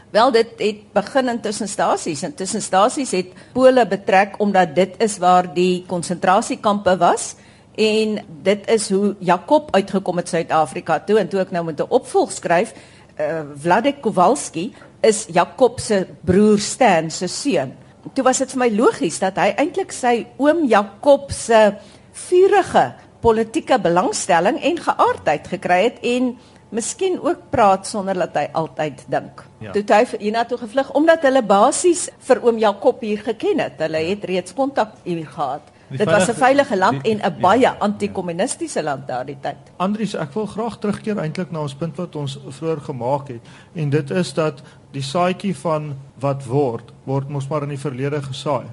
Wel 0.09 0.31
dit 0.31 0.47
het 0.57 0.83
begin 0.93 1.29
in 1.29 1.41
tussenstasies 1.41 2.21
en 2.21 2.35
tussenstasies 2.35 3.11
het 3.11 3.33
Pole 3.53 3.87
betrek 3.87 4.39
omdat 4.39 4.75
dit 4.75 4.95
is 5.03 5.17
waar 5.17 5.53
die 5.53 5.83
konsentrasiekampe 5.87 6.97
was 6.97 7.35
en 7.75 8.19
dit 8.41 8.69
is 8.69 8.89
hoe 8.89 9.15
Jakob 9.19 9.73
uitgekom 9.75 10.17
het 10.17 10.29
Suid-Afrika 10.29 10.99
toe 10.99 11.19
en 11.19 11.27
toe 11.27 11.39
ek 11.39 11.51
nou 11.51 11.65
met 11.65 11.79
'n 11.79 11.89
opvolg 11.89 12.31
skryf 12.31 12.73
uh, 13.19 13.41
Vladek 13.55 14.01
Kowalski 14.01 14.73
is 15.01 15.25
Jakob 15.31 15.79
se 15.79 16.05
broer 16.21 16.59
Stan 16.59 17.11
se 17.11 17.27
seun. 17.27 17.73
Toe 18.13 18.23
was 18.23 18.37
dit 18.37 18.51
vir 18.51 18.59
my 18.59 18.69
logies 18.75 19.19
dat 19.19 19.37
hy 19.37 19.53
eintlik 19.57 19.91
sy 19.91 20.27
oom 20.37 20.65
Jakob 20.69 21.31
se 21.31 21.75
vurige 22.11 22.93
politieke 23.25 23.79
belangstelling 23.81 24.59
en 24.61 24.77
geaardheid 24.77 25.47
gekry 25.47 25.83
het 25.83 26.03
en 26.05 26.35
miskien 26.75 27.19
ook 27.21 27.47
praat 27.53 27.87
sonder 27.87 28.17
dat 28.25 28.35
hy 28.39 28.47
altyd 28.53 29.05
dink. 29.11 29.45
Ja. 29.63 29.71
Toe 29.75 29.83
hy 29.89 30.01
hiernatoe 30.19 30.59
gevlug 30.65 30.91
omdat 30.97 31.23
hulle 31.27 31.43
basies 31.45 32.09
vir 32.27 32.43
oom 32.43 32.59
Jakob 32.61 33.01
hier 33.05 33.23
geken 33.23 33.63
het. 33.63 33.79
Hulle 33.81 34.03
ja. 34.03 34.11
het 34.13 34.27
reeds 34.29 34.53
kontak 34.53 34.99
hier 35.03 35.23
gehad. 35.25 35.71
Die 35.87 35.97
Dit 35.97 36.09
was 36.09 36.27
'n 36.29 36.33
veilige 36.33 36.77
land 36.77 37.03
die, 37.03 37.11
en 37.11 37.31
'n 37.31 37.41
baie 37.41 37.59
ja, 37.59 37.75
anti-kommunistiese 37.79 38.83
land 38.83 39.07
daardie 39.07 39.37
tyd. 39.41 39.57
Andries, 39.77 40.15
ek 40.15 40.33
wil 40.33 40.45
graag 40.45 40.79
terugkeer 40.79 41.17
eintlik 41.17 41.51
na 41.51 41.59
ons 41.59 41.75
punt 41.75 41.97
wat 41.97 42.15
ons 42.15 42.39
vroeër 42.49 42.81
gemaak 42.81 43.27
het 43.27 43.41
en 43.73 43.89
dit 43.89 44.11
is 44.11 44.33
dat 44.33 44.61
die 44.91 45.01
saadjie 45.01 45.55
van 45.55 45.93
wat 46.19 46.45
word 46.45 46.93
word 47.03 47.29
mos 47.29 47.47
maar 47.47 47.63
in 47.63 47.69
die 47.69 47.79
verlede 47.79 48.21
gesaai. 48.21 48.65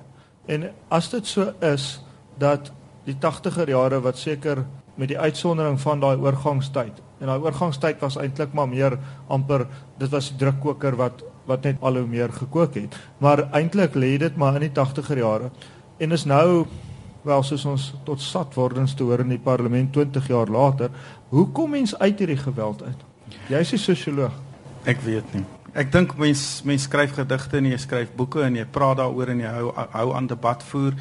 En 0.46 0.70
as 0.88 1.10
dit 1.10 1.26
so 1.26 1.52
is 1.60 2.00
dat 2.38 2.72
die 3.04 3.16
80er 3.20 3.68
jare 3.68 4.00
wat 4.00 4.18
seker 4.18 4.64
met 4.94 5.08
die 5.08 5.18
uitsondering 5.18 5.80
van 5.80 6.00
daai 6.00 6.16
oorgangstyd 6.16 7.02
En 7.22 7.30
daai 7.30 7.38
oorgangstyd 7.44 8.00
was 8.02 8.18
eintlik 8.18 8.54
maar 8.56 8.66
meer 8.68 8.96
amper 9.30 9.68
dit 9.98 10.10
was 10.10 10.32
die 10.32 10.40
drukkoker 10.42 10.98
wat 10.98 11.22
wat 11.46 11.64
net 11.66 11.80
al 11.82 11.96
hoe 11.98 12.06
meer 12.06 12.30
gekook 12.30 12.76
het. 12.78 12.94
Maar 13.18 13.48
eintlik 13.50 13.96
lê 13.98 14.16
dit 14.18 14.36
maar 14.38 14.54
in 14.58 14.68
die 14.68 14.74
80er 14.74 15.18
jare. 15.18 15.50
En 15.98 16.14
is 16.14 16.24
nou 16.24 16.66
wel 17.26 17.42
soos 17.42 17.64
ons 17.66 17.88
tot 18.06 18.20
sat 18.22 18.54
wordens 18.54 18.94
te 18.94 19.02
hoor 19.06 19.22
in 19.22 19.34
die 19.34 19.42
parlement 19.42 19.92
20 19.94 20.28
jaar 20.30 20.50
later, 20.50 20.90
hoe 21.30 21.46
kom 21.54 21.74
mens 21.74 21.94
uit 21.98 22.18
hierdie 22.18 22.38
geweld 22.38 22.82
uit? 22.82 23.02
Jy's 23.50 23.72
'n 23.72 23.78
sosioloog. 23.78 24.32
Ek 24.84 25.00
weet 25.00 25.34
nie. 25.34 25.44
Ek 25.74 25.92
dink 25.92 26.16
mense 26.16 26.66
mense 26.66 26.84
skryf 26.84 27.14
gedigte 27.14 27.56
en 27.56 27.66
jy 27.66 27.76
skryf 27.76 28.08
boeke 28.16 28.42
en 28.42 28.56
jy 28.56 28.64
praat 28.64 28.96
daaroor 28.96 29.28
en 29.28 29.40
jy 29.40 29.46
hou 29.50 29.72
hou 29.74 30.14
aan 30.14 30.26
debat 30.26 30.62
voer. 30.62 30.94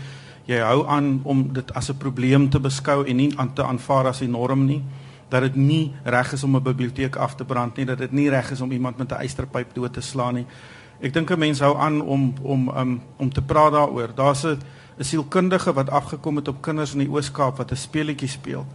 Jy 0.45 0.59
hou 0.59 0.87
aan 0.87 1.21
om 1.23 1.53
dit 1.53 1.73
as 1.73 1.89
'n 1.89 1.97
probleem 1.97 2.49
te 2.49 2.59
beskou 2.59 3.05
en 3.05 3.15
nie 3.15 3.33
aan 3.37 3.53
te 3.53 3.63
aanvaar 3.63 4.07
as 4.07 4.21
'n 4.21 4.31
norm 4.31 4.65
nie 4.65 4.83
dat 5.31 5.41
dit 5.41 5.55
nie 5.55 5.93
reg 6.03 6.33
is 6.33 6.43
om 6.43 6.55
'n 6.55 6.63
biblioteek 6.63 7.15
af 7.15 7.35
te 7.35 7.45
brand 7.45 7.75
nie, 7.75 7.85
dat 7.85 7.97
dit 7.97 8.11
nie 8.11 8.29
reg 8.29 8.51
is 8.51 8.61
om 8.61 8.71
iemand 8.71 8.97
met 8.97 9.11
'n 9.11 9.21
eysterpyp 9.23 9.73
dood 9.73 9.93
te 9.93 10.01
slaan 10.01 10.33
nie. 10.33 10.45
Ek 10.99 11.13
dink 11.13 11.31
'n 11.31 11.39
mens 11.39 11.59
hou 11.59 11.77
aan 11.77 12.01
om 12.01 12.33
om 12.41 12.69
um, 12.77 13.01
om 13.17 13.33
te 13.33 13.41
praat 13.41 13.71
daaroor. 13.71 14.09
Daar's 14.15 14.43
'n 14.43 14.59
'n 14.99 15.03
sielkundige 15.03 15.73
wat 15.73 15.89
afgekom 15.89 16.35
het 16.35 16.47
op 16.47 16.61
kinders 16.61 16.93
in 16.93 16.99
die 16.99 17.09
Oos-Kaap 17.09 17.57
wat 17.57 17.71
'n 17.71 17.75
speletjie 17.75 18.27
speel. 18.27 18.65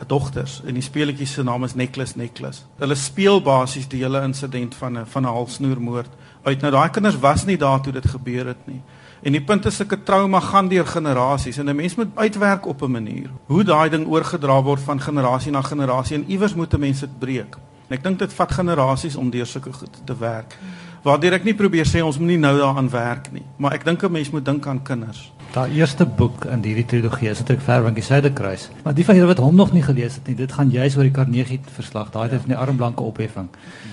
'n 0.00 0.06
Dogters 0.06 0.60
en 0.66 0.74
die 0.74 0.82
speletjie 0.82 1.26
se 1.26 1.42
naam 1.42 1.64
is 1.64 1.74
Necklace 1.74 2.16
Necklace. 2.16 2.62
Hulle 2.78 2.94
speel 2.94 3.40
basies 3.42 3.88
die 3.88 4.02
hele 4.02 4.22
insident 4.22 4.74
van 4.74 4.98
'n 4.98 5.06
van 5.06 5.22
'n 5.22 5.26
halsnoermoord 5.26 6.10
uit. 6.42 6.60
Nou 6.60 6.72
daai 6.72 6.90
kinders 6.90 7.18
was 7.18 7.44
nie 7.44 7.56
daar 7.56 7.80
toe 7.80 7.92
dit 7.92 8.06
gebeur 8.06 8.46
het 8.46 8.66
nie. 8.66 8.82
En 9.24 9.32
die 9.32 9.40
punt 9.40 9.64
is 9.64 9.78
sulke 9.80 9.96
trauma 10.04 10.36
gaan 10.44 10.66
deur 10.68 10.84
generasies 10.84 11.56
en 11.58 11.70
'n 11.70 11.76
mens 11.76 11.94
moet 11.94 12.12
uitwerk 12.14 12.66
op 12.66 12.82
'n 12.82 12.90
manier 12.90 13.30
hoe 13.46 13.64
daai 13.64 13.88
ding 13.90 14.06
oorgedra 14.06 14.62
word 14.62 14.80
van 14.80 15.00
generasie 15.00 15.52
na 15.52 15.62
generasie 15.62 16.16
en 16.16 16.24
iewers 16.28 16.54
moet 16.54 16.74
'n 16.74 16.80
mens 16.80 17.00
dit 17.00 17.18
breek. 17.18 17.56
En 17.88 17.96
ek 17.96 18.02
dink 18.02 18.18
dit 18.18 18.32
vat 18.32 18.52
generasies 18.52 19.16
om 19.16 19.30
deur 19.30 19.46
sulke 19.46 19.72
goed 19.72 20.00
te 20.04 20.16
werk. 20.18 20.58
Waardeur 21.02 21.32
ek 21.32 21.44
nie 21.44 21.54
probeer 21.54 21.86
sê 21.86 22.02
ons 22.02 22.18
moet 22.18 22.28
nie 22.28 22.38
nou 22.38 22.58
daaraan 22.58 22.90
werk 22.90 23.32
nie, 23.32 23.42
maar 23.56 23.72
ek 23.72 23.84
dink 23.84 24.02
'n 24.02 24.12
mens 24.12 24.30
moet 24.30 24.44
dink 24.44 24.66
aan 24.66 24.82
kinders. 24.82 25.32
Daai 25.52 25.72
eerste 25.72 26.06
boek 26.06 26.44
in 26.44 26.62
hierdie 26.62 26.86
trilogie 26.86 27.28
is 27.28 27.38
eintlik 27.38 27.60
Verwinkie 27.60 28.02
Suiderkruis. 28.02 28.68
Maar 28.82 28.94
die 28.94 29.04
van 29.04 29.14
julle 29.14 29.26
wat 29.26 29.38
hom 29.38 29.54
nog 29.54 29.72
nie 29.72 29.82
gelees 29.82 30.14
het 30.14 30.26
nie, 30.26 30.36
dit 30.36 30.52
gaan 30.52 30.70
juis 30.70 30.96
oor 30.96 31.02
die 31.02 31.12
Carnegie 31.12 31.60
verslag, 31.64 32.10
daai 32.10 32.28
tyd 32.28 32.40
van 32.40 32.48
die 32.48 32.56
armblanke 32.56 33.02
opheffing. 33.02 33.48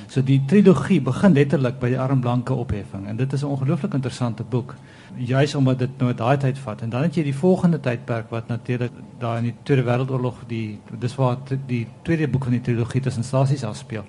So 0.08 0.22
die 0.22 0.42
trilogie 0.48 1.02
begin 1.02 1.34
letterlik 1.34 1.80
by 1.80 1.88
die 1.88 2.00
armblanke 2.00 2.54
opheffing 2.54 3.08
en 3.08 3.16
dit 3.16 3.34
is 3.34 3.44
'n 3.44 3.46
ongelooflik 3.46 3.94
interessante 3.94 4.44
boek 4.44 4.76
juis 5.18 5.56
omdat 5.56 5.80
dit 5.80 5.98
nou 5.98 6.14
daai 6.14 6.38
tyd 6.38 6.60
vat. 6.60 6.82
En 6.82 6.90
dan 6.90 7.02
het 7.02 7.16
jy 7.16 7.24
die 7.24 7.36
volgende 7.36 7.80
tydperk 7.80 8.30
wat 8.30 8.48
natuurlik 8.48 8.92
daar 9.20 9.38
in 9.38 9.50
die 9.50 9.56
Tweede 9.64 9.84
Wêreldoorlog 9.84 10.44
die 10.48 10.80
dis 11.00 11.16
waar 11.16 11.38
die 11.68 11.88
tweede 12.02 12.28
boek 12.28 12.44
van 12.44 12.58
die 12.58 12.62
trilogie 12.62 13.02
tussen 13.02 13.24
stasies 13.24 13.64
afspeel 13.64 14.06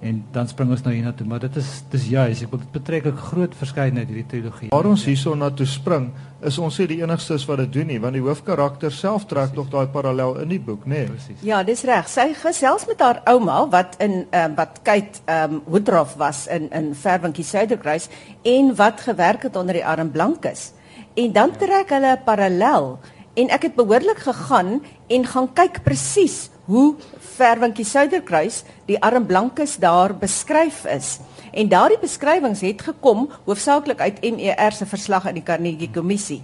en 0.00 0.24
dan 0.32 0.48
spring 0.48 0.70
ons 0.70 0.82
nou 0.84 0.92
hiernatoe 0.92 1.26
maar 1.26 1.40
dit 1.40 1.56
is 1.56 1.68
dis 1.92 2.08
juis 2.12 2.42
ek 2.44 2.50
wil 2.52 2.60
dit 2.60 2.72
betreklik 2.74 3.20
groot 3.30 3.54
verskeidenheid 3.56 4.10
hierdie 4.10 4.26
trilogie. 4.28 4.68
Waar 4.74 4.88
ons 4.90 5.04
hierson 5.08 5.40
na 5.40 5.48
toe 5.50 5.66
spring 5.66 6.10
is 6.44 6.58
ons 6.60 6.78
nie 6.82 6.88
die 6.90 6.98
enigstes 7.00 7.46
wat 7.48 7.62
dit 7.64 7.72
doen 7.78 7.88
nie 7.92 7.98
want 8.02 8.18
die 8.18 8.24
hoofkarakter 8.24 8.92
self 8.92 9.24
trek 9.30 9.54
tog 9.56 9.70
daai 9.72 9.86
parallel 9.92 10.36
in 10.42 10.52
die 10.52 10.60
boek 10.60 10.84
nê. 10.84 11.06
Nee. 11.06 11.10
Presies. 11.14 11.42
Ja, 11.46 11.62
dis 11.64 11.84
reg. 11.88 12.08
Sy 12.12 12.28
gesels 12.36 12.86
met 12.90 13.00
haar 13.00 13.22
ouma 13.32 13.62
wat 13.72 13.96
in 14.04 14.24
ehm 14.30 14.52
uh, 14.52 14.56
wat 14.60 14.80
kyk 14.84 15.20
ehm 15.24 15.58
um, 15.58 15.62
Woodruff 15.66 16.16
was 16.20 16.46
in 16.46 16.68
in 16.76 16.92
Verwinkie 16.94 17.44
Suiderkruis 17.44 18.08
en 18.44 18.74
wat 18.76 19.00
gewerk 19.00 19.48
het 19.48 19.56
onder 19.56 19.80
die 19.80 19.86
arm 19.86 20.10
blankes. 20.10 20.72
En 21.16 21.32
dan 21.32 21.56
trek 21.56 21.90
hulle 21.90 22.16
'n 22.16 22.24
parallel 22.24 22.98
en 23.34 23.48
ek 23.48 23.62
het 23.62 23.74
behoorlik 23.74 24.18
gegaan 24.18 24.82
en 25.08 25.26
gaan 25.26 25.52
kyk 25.52 25.82
presies 25.84 26.50
hoe 26.66 26.94
Verwinkie 27.36 27.86
Suiderkruis 27.86 28.62
die 28.86 28.98
arm 29.02 29.26
blankes 29.26 29.76
daar 29.82 30.14
beskryf 30.14 30.84
is. 30.90 31.16
En 31.56 31.70
daardie 31.70 31.98
beskrywings 32.02 32.60
het 32.66 32.82
gekom 32.82 33.28
hoofsaaklik 33.46 34.00
uit 34.00 34.20
MER 34.20 34.72
se 34.72 34.86
verslag 34.86 35.26
aan 35.26 35.38
die 35.38 35.46
Carnegie 35.46 35.90
Kommissie. 35.90 36.42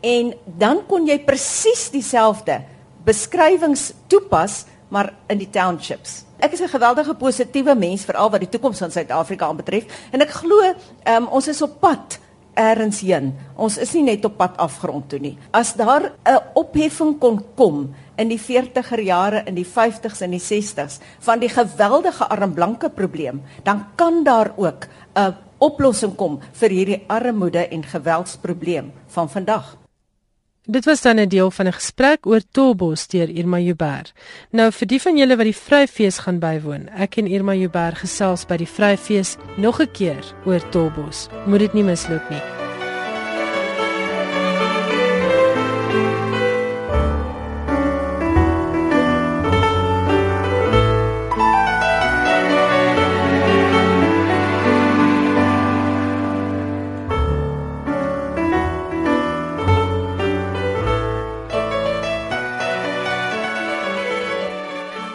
En 0.00 0.34
dan 0.58 0.82
kon 0.86 1.06
jy 1.06 1.18
presies 1.24 1.88
dieselfde 1.90 2.60
beskrywings 3.06 3.92
toepas 4.06 4.64
maar 4.92 5.14
in 5.32 5.40
die 5.40 5.48
townships. 5.50 6.24
Ek 6.38 6.52
is 6.52 6.60
'n 6.60 6.68
geweldige 6.68 7.14
positiewe 7.14 7.74
mens 7.74 8.04
veral 8.04 8.30
wat 8.30 8.40
die 8.40 8.48
toekoms 8.48 8.78
van 8.78 8.90
Suid-Afrika 8.90 9.46
aanbetref 9.46 9.84
en 10.10 10.20
ek 10.20 10.30
glo 10.30 10.74
um, 11.06 11.26
ons 11.28 11.48
is 11.48 11.62
op 11.62 11.80
pad 11.80 12.18
ergens 12.54 13.00
heen. 13.00 13.32
Ons 13.56 13.78
is 13.78 13.92
nie 13.92 14.02
net 14.02 14.24
op 14.24 14.36
pad 14.36 14.56
afgrond 14.56 15.08
toe 15.08 15.18
nie. 15.18 15.38
As 15.50 15.74
daar 15.74 16.12
'n 16.24 16.40
opheffing 16.54 17.18
kon 17.18 17.44
kom 17.54 17.94
in 18.22 18.30
die 18.30 18.40
40er 18.40 19.02
jare, 19.02 19.42
in 19.50 19.58
die 19.58 19.66
50s 19.66 20.22
en 20.22 20.34
die 20.36 20.42
60s 20.42 21.00
van 21.26 21.42
die 21.42 21.50
geweldige 21.50 22.28
armblanke 22.30 22.90
probleem, 22.90 23.42
dan 23.66 23.86
kan 23.96 24.22
daar 24.24 24.52
ook 24.56 24.86
'n 25.14 25.34
oplossing 25.58 26.16
kom 26.16 26.40
vir 26.52 26.70
hierdie 26.70 27.04
armoede 27.06 27.68
en 27.68 27.84
geweldsprobleem 27.84 28.92
van 29.06 29.30
vandag. 29.30 29.76
Dit 30.64 30.84
was 30.84 31.02
dan 31.02 31.18
'n 31.18 31.28
deel 31.28 31.50
van 31.50 31.66
'n 31.66 31.72
gesprek 31.72 32.26
oor 32.26 32.40
Tolbos 32.50 33.06
deur 33.06 33.28
Irma 33.28 33.58
Jubber. 33.58 34.12
Nou 34.50 34.72
vir 34.72 34.86
die 34.86 35.00
van 35.00 35.16
julle 35.16 35.36
wat 35.36 35.44
die 35.44 35.56
Vryfees 35.56 36.18
gaan 36.18 36.38
bywoon, 36.38 36.88
ek 36.88 37.16
en 37.16 37.26
Irma 37.26 37.54
Jubber 37.54 37.96
gesels 37.96 38.46
by 38.46 38.56
die 38.56 38.68
Vryfees 38.68 39.36
nog 39.56 39.80
'n 39.80 39.90
keer 39.92 40.34
oor 40.44 40.68
Tolbos. 40.68 41.28
Moet 41.46 41.58
dit 41.58 41.72
nie 41.72 41.84
misloop 41.84 42.30
nie. 42.30 42.61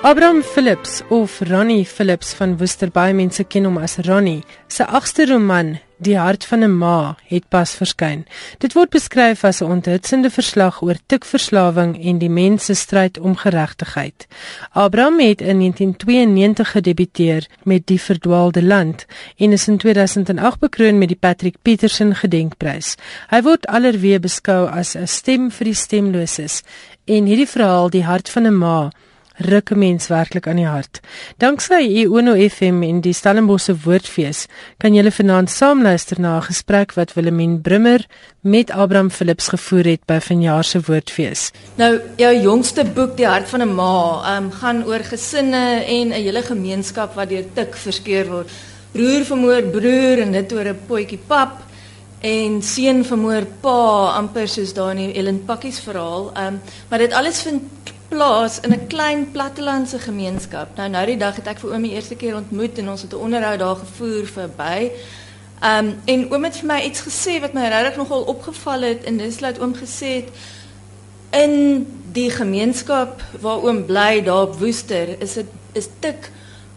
Abraham 0.07 0.41
Phillips 0.41 1.01
of 1.09 1.41
Ronnie 1.41 1.83
Phillips 1.85 2.29
van 2.33 2.53
Worcester 2.57 2.87
baie 2.95 3.11
mense 3.11 3.43
ken 3.43 3.65
hom 3.67 3.75
as 3.83 3.97
Ronnie. 4.07 4.45
Sy 4.71 4.85
agste 4.87 5.25
roman, 5.27 5.73
Die 5.99 6.15
hart 6.15 6.45
van 6.45 6.63
'n 6.63 6.77
ma, 6.77 7.17
het 7.25 7.49
pas 7.49 7.75
verskyn. 7.75 8.25
Dit 8.59 8.73
word 8.73 8.89
beskryf 8.89 9.43
as 9.43 9.61
'n 9.61 9.71
onthutsende 9.71 10.29
verslag 10.29 10.81
oor 10.81 10.95
tikverslawing 11.07 11.97
en 12.01 12.19
die 12.19 12.29
mens 12.29 12.65
se 12.65 12.73
stryd 12.73 13.19
om 13.19 13.35
geregtigheid. 13.35 14.27
Abraham 14.71 15.19
het 15.19 15.41
in 15.41 15.57
1992 15.57 16.71
gedebuteer 16.71 17.47
met 17.63 17.87
Die 17.87 18.01
verdwaalde 18.01 18.63
land 18.63 19.05
en 19.37 19.51
is 19.51 19.67
in 19.67 19.77
2008 19.77 20.59
bekroon 20.59 20.97
met 20.97 21.07
die 21.07 21.19
Patrick 21.19 21.55
Peterson 21.61 22.15
gedenkprys. 22.15 22.95
Hy 23.29 23.41
word 23.41 23.67
alreeds 23.67 24.21
beskou 24.21 24.69
as 24.69 24.95
'n 24.95 25.07
stem 25.07 25.51
vir 25.51 25.65
die 25.65 25.73
stemloses 25.73 26.63
en 27.05 27.25
hierdie 27.25 27.49
verhaal, 27.49 27.89
Die 27.89 28.03
hart 28.03 28.29
van 28.29 28.45
'n 28.47 28.57
ma, 28.57 28.91
ruk 29.37 29.71
'n 29.71 29.79
mens 29.79 30.07
werklik 30.07 30.47
aan 30.47 30.55
die 30.55 30.65
hart. 30.65 30.99
Danksy 31.37 32.05
Uno 32.05 32.33
FM 32.49 32.83
en 32.83 33.01
die 33.01 33.13
Stellenbosse 33.13 33.75
Woordfees 33.83 34.45
kan 34.77 34.93
julle 34.93 35.11
vanaand 35.11 35.49
saam 35.49 35.81
luister 35.81 36.19
na 36.19 36.37
'n 36.37 36.41
gesprek 36.41 36.93
wat 36.93 37.13
Willemien 37.13 37.61
Brummer 37.61 38.05
met 38.41 38.71
Abraham 38.71 39.11
Philips 39.11 39.47
gevoer 39.47 39.85
het 39.85 40.05
by 40.05 40.19
vanjaar 40.19 40.63
se 40.63 40.79
Woordfees. 40.81 41.51
Nou, 41.75 41.99
jou 42.17 42.41
jongste 42.41 42.85
boek 42.85 43.17
Die 43.17 43.27
hart 43.27 43.49
van 43.49 43.61
'n 43.61 43.75
ma, 43.75 44.37
um, 44.37 44.51
gaan 44.51 44.85
oor 44.85 45.03
gesinne 45.03 45.83
en 45.85 46.07
'n 46.07 46.11
hele 46.11 46.41
gemeenskap 46.41 47.15
wat 47.15 47.29
deur 47.29 47.45
tik 47.53 47.75
verskeur 47.75 48.27
word. 48.27 48.49
Broer 48.91 49.25
vermoor 49.25 49.61
broer 49.61 50.19
en 50.19 50.31
dit 50.31 50.53
oor 50.53 50.65
'n 50.65 50.79
potjie 50.87 51.19
pap 51.27 51.67
en 52.21 52.61
seun 52.61 53.05
vermoor 53.05 53.45
pa 53.61 54.11
amper 54.17 54.47
soos 54.47 54.73
daar 54.73 54.95
in 54.97 55.13
Ellen 55.13 55.45
Pakkies 55.45 55.79
verhaal. 55.79 56.31
Um, 56.37 56.61
maar 56.89 56.99
dit 56.99 57.13
alles 57.13 57.41
vind 57.41 57.61
plaas 58.07 58.59
in 58.59 58.71
'n 58.71 58.87
klein 58.87 59.31
plattelandse 59.31 59.99
gemeenskap. 59.99 60.67
Nou 60.75 60.89
nou 60.89 61.05
die 61.05 61.17
dag 61.17 61.35
het 61.35 61.47
ek 61.47 61.59
vir 61.59 61.71
oom 61.71 61.81
die 61.81 61.91
eerste 61.91 62.15
keer 62.15 62.35
ontmoet 62.35 62.77
en 62.77 62.89
ons 62.89 63.01
het 63.01 63.13
'n 63.13 63.23
onderhoud 63.25 63.59
daar 63.59 63.75
gevoer 63.75 64.25
verby. 64.25 64.91
Um 65.63 65.95
en 66.05 66.31
oom 66.31 66.43
het 66.43 66.57
vir 66.57 66.67
my 66.67 66.81
iets 66.81 67.01
gesê 67.01 67.39
wat 67.41 67.53
my 67.53 67.67
regtig 67.67 67.97
nogal 67.97 68.21
opgeval 68.21 68.81
het 68.81 69.03
en 69.03 69.17
dis 69.17 69.39
laat 69.39 69.59
oom 69.59 69.75
gesê 69.75 70.05
het 70.21 70.29
in 71.31 71.85
die 72.11 72.29
gemeenskap 72.31 73.21
waar 73.41 73.63
oom 73.63 73.85
bly 73.85 74.23
daar 74.23 74.41
op 74.41 74.59
Woester 74.59 75.21
is 75.21 75.33
dit 75.33 75.47
is 75.73 75.87
tik 75.99 76.31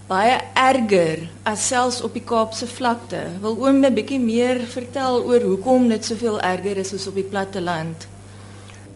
baie 0.06 0.40
erger 0.54 1.28
as 1.42 1.66
selfs 1.66 2.00
op 2.02 2.12
die 2.12 2.24
Kaapse 2.24 2.66
vlakte. 2.66 3.20
Wil 3.40 3.56
oom 3.58 3.84
'n 3.84 3.94
bietjie 3.94 4.20
meer 4.20 4.60
vertel 4.66 5.22
oor 5.24 5.40
hoekom 5.40 5.88
dit 5.88 6.04
soveel 6.04 6.40
erger 6.40 6.76
is 6.76 6.94
as 6.94 7.06
op 7.06 7.14
die 7.14 7.30
platteland? 7.30 8.06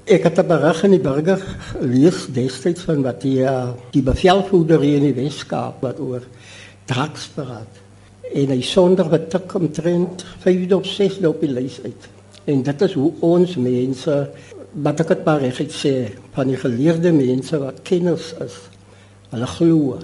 Ik 0.04 0.22
heb 0.22 0.36
een 0.36 0.46
bericht 0.46 0.82
in 0.82 0.90
die 0.90 1.00
burger 1.00 1.38
gelezen 1.58 2.32
destijds 2.32 2.80
van 2.80 3.02
wat 3.02 3.20
die, 3.20 3.38
uh, 3.38 3.68
die 3.90 4.02
bevelvoerder 4.02 4.82
in 4.84 5.00
die 5.00 5.14
Westkaap 5.16 5.80
wat 5.80 6.00
over 6.00 6.26
drugs 6.84 7.28
praat. 7.34 7.80
En 8.34 8.46
hij 8.46 8.62
zonder 8.62 9.08
wat 9.08 9.30
tik 9.30 9.54
omtrent 9.54 10.24
vijfde 10.38 10.76
of 10.76 10.86
zesde 10.86 11.28
op 11.28 11.40
die 11.40 11.48
lijst 11.48 11.80
uit. 11.84 12.08
En 12.44 12.62
dat 12.62 12.80
is 12.80 12.92
hoe 12.92 13.12
ons 13.18 13.56
mensen, 13.56 14.30
wat 14.72 15.00
ik 15.00 15.08
het 15.08 15.24
maar 15.24 15.40
echt 15.40 15.86
sê, 15.86 16.12
van 16.32 16.46
die 16.46 16.56
geleerde 16.56 17.12
mensen 17.12 17.64
wat 17.64 17.82
kennis 17.82 18.34
is, 18.44 18.60
hulle 19.28 19.46
glo 19.46 19.98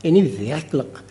en 0.00 0.12
nie 0.12 0.36
werklik 0.38 1.02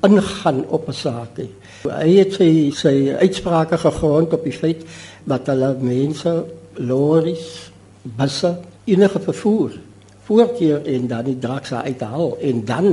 ingaan 0.00 0.64
op 0.68 0.88
'n 0.88 0.92
saak 0.92 1.36
nie. 1.36 1.52
Hy 1.82 2.16
het 2.16 2.32
sy 2.32 2.70
sy 2.70 3.16
uitsprake 3.20 3.78
gegrond 3.78 4.32
op 4.32 4.44
die 4.44 4.52
feit 4.52 4.84
dat 5.24 5.46
hulle 5.46 5.76
mense 5.80 6.44
lorries, 6.78 7.70
busse, 8.02 8.58
enige 8.84 9.20
vervoer 9.20 9.76
voorkeer 10.28 10.84
en 10.84 11.06
dan 11.08 11.24
die 11.24 11.38
draaks 11.40 11.72
uithaal 11.72 12.36
en 12.44 12.64
dan 12.68 12.88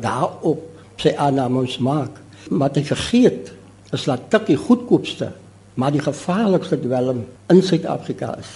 daarop 0.00 0.62
sy 0.96 1.12
aannames 1.20 1.76
maak. 1.84 2.16
Maar 2.48 2.72
hy 2.78 2.84
vergeet 2.88 3.52
is 3.92 4.06
laat 4.08 4.28
tik 4.32 4.48
die 4.48 4.56
goedkoopste, 4.60 5.30
maar 5.76 5.92
die 5.92 6.04
gevaarlikste 6.04 6.78
dwelm 6.80 7.24
in 7.52 7.60
Suid-Afrika 7.64 8.34
is. 8.40 8.54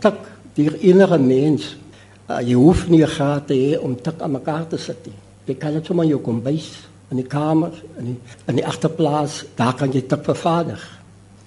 Tik 0.00 0.24
deur 0.56 0.78
enige 0.80 1.18
mens. 1.20 1.68
Uh, 2.28 2.40
jy 2.44 2.56
hoef 2.56 2.88
nie 2.88 3.02
'n 3.04 3.08
graad 3.08 3.46
te 3.46 3.54
hê 3.54 3.78
om 3.80 3.96
tik 3.96 4.20
aan 4.20 4.32
mekaar 4.32 4.66
te 4.68 4.76
nie. 5.04 5.14
Jy 5.46 5.54
kan 5.54 5.72
dit 5.72 5.86
sommer 5.86 6.04
in 6.04 6.10
jou 6.10 6.20
kombuis, 6.20 6.88
in 7.10 7.16
die 7.16 7.26
kamer, 7.26 7.72
in 7.98 8.04
die 8.04 8.16
in 8.46 8.54
die 8.56 8.66
agterplaas, 8.66 9.44
daar 9.56 9.74
kan 9.74 9.92
jy 9.92 10.02
tik 10.02 10.24
vervaardig. 10.24 10.82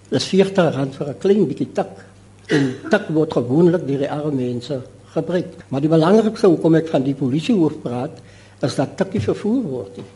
Dis 0.09 0.25
40 0.25 0.75
rand 0.75 0.95
vir 0.95 1.07
'n 1.07 1.17
klein 1.19 1.47
bietjie 1.47 1.71
tik. 1.73 2.10
En 2.51 2.71
tik 2.91 3.11
word 3.15 3.33
gewoonlik 3.37 3.85
deur 3.87 4.03
die 4.03 4.11
arme 4.11 4.31
mense 4.35 4.81
gebruik. 5.13 5.53
Maar 5.69 5.83
die 5.83 5.91
belangrikste 5.91 6.49
hoekom 6.51 6.79
ek 6.79 6.89
van 6.91 7.05
die 7.05 7.15
polisie 7.17 7.55
hoof 7.55 7.77
praat, 7.83 8.19
is 8.63 8.75
dat 8.77 8.97
tikkie 8.99 9.21
vervoer 9.23 9.61
word. 9.67 9.99
Nie. 9.99 10.09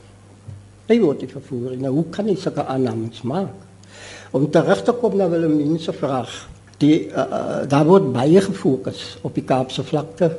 Hy 0.85 0.97
word 1.01 1.23
nie 1.23 1.31
vervoer. 1.31 1.77
Nou 1.81 1.93
hoe 1.97 2.09
kan 2.13 2.27
jy 2.29 2.35
sulke 2.39 2.65
aannames 2.69 3.23
maak? 3.25 3.63
Om 4.35 4.49
terug 4.53 4.83
te 4.85 4.93
kom 4.99 5.15
na 5.17 5.29
Wilhelmine 5.31 5.79
se 5.81 5.95
vraag. 5.95 6.33
Die 6.81 7.07
uh, 7.07 7.23
uh, 7.23 7.61
daar 7.71 7.87
word 7.87 8.11
baie 8.13 8.41
gefokus 8.43 9.15
op 9.23 9.33
die 9.37 9.45
Kaapse 9.47 9.85
vlakte, 9.87 10.29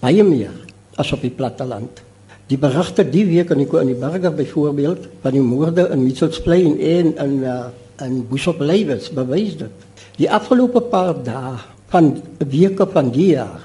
baie 0.00 0.24
meer 0.24 0.54
as 0.96 1.12
op 1.12 1.22
die 1.22 1.32
platteland. 1.34 2.00
Die 2.48 2.58
berigte 2.60 3.04
die 3.08 3.24
week 3.28 3.52
in 3.52 3.62
die 3.62 3.68
in 3.80 3.92
die 3.92 3.98
burger 4.00 4.32
byvoorbeeld 4.34 5.08
van 5.22 5.36
die 5.36 5.44
moorde 5.44 5.88
in 5.92 6.02
Mitchells 6.04 6.40
Plain 6.44 6.78
en 6.80 7.14
in 7.16 7.36
uh, 7.44 7.66
in 8.02 8.24
Bishop 8.28 8.60
Lewis 8.60 9.10
bewys 9.12 9.58
dit. 9.60 9.83
Die 10.14 10.30
afgelope 10.30 10.80
paar 10.92 11.16
dae 11.26 11.56
van 11.90 12.12
weke 12.38 12.86
van 12.90 13.10
die 13.14 13.32
jaar 13.34 13.64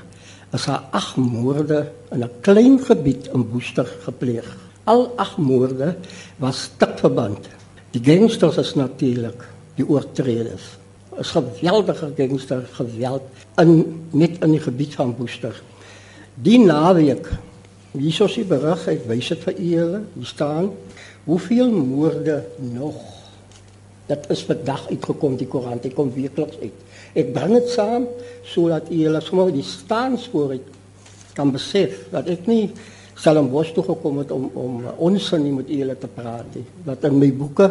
is 0.53 0.65
daar 0.65 0.87
ag 0.97 1.11
moorde 1.17 1.91
in 2.11 2.23
'n 2.23 2.31
klein 2.41 2.79
gebied 2.79 3.29
in 3.33 3.45
Woester 3.51 3.85
gepleeg. 4.05 4.57
Al 4.83 5.13
ag 5.17 5.37
moorde 5.37 5.95
was 6.37 6.61
stikverband. 6.61 7.49
Die 7.91 8.01
gangsters 8.03 8.57
is 8.57 8.75
natuurlik 8.75 9.45
die 9.75 9.87
oortreders. 9.87 10.77
Is 11.19 11.31
geweldige 11.31 12.13
gangster 12.17 12.65
geweld 12.71 13.23
in 13.57 14.01
net 14.11 14.43
in 14.43 14.51
die 14.51 14.59
gebied 14.59 14.95
van 14.95 15.15
Woester. 15.17 15.61
Die 16.33 16.59
naweek 16.59 17.29
Wie 17.89 18.11
sou 18.13 18.27
sy 18.29 18.43
berig 18.45 18.83
het 18.85 19.05
wys 19.09 19.31
dit 19.31 19.45
vir 19.47 19.55
julle? 19.65 20.01
Hier 20.13 20.25
staan 20.29 20.67
hoeveel 21.25 21.71
moorde 21.73 22.43
nog. 22.61 23.18
Dit 24.09 24.29
is 24.33 24.41
vandag 24.47 24.87
uitgekom 24.89 25.35
die 25.37 25.47
koerant, 25.47 25.83
dit 25.85 25.93
kom 25.93 26.09
weekliks 26.15 26.57
uit. 26.63 26.85
Ek 27.13 27.33
bring 27.33 27.53
dit 27.59 27.67
saam 27.69 28.07
sodat 28.49 28.89
julle 28.89 29.21
sommer 29.21 29.51
die 29.53 29.65
staanspoor 29.65 30.55
kan 31.37 31.51
besef 31.53 32.07
dat 32.13 32.29
ek 32.33 32.47
nie 32.49 32.71
Stellenbosch 33.19 33.73
toe 33.75 33.83
gekom 33.83 34.21
het 34.21 34.29
om 34.31 34.45
om 34.55 34.75
ons 35.03 35.25
nie 35.43 35.51
met 35.51 35.67
julle 35.67 35.95
te 35.99 36.07
praat 36.07 36.53
nie. 36.55 36.63
Dat 36.85 37.03
in 37.09 37.17
my 37.19 37.27
boeke 37.35 37.67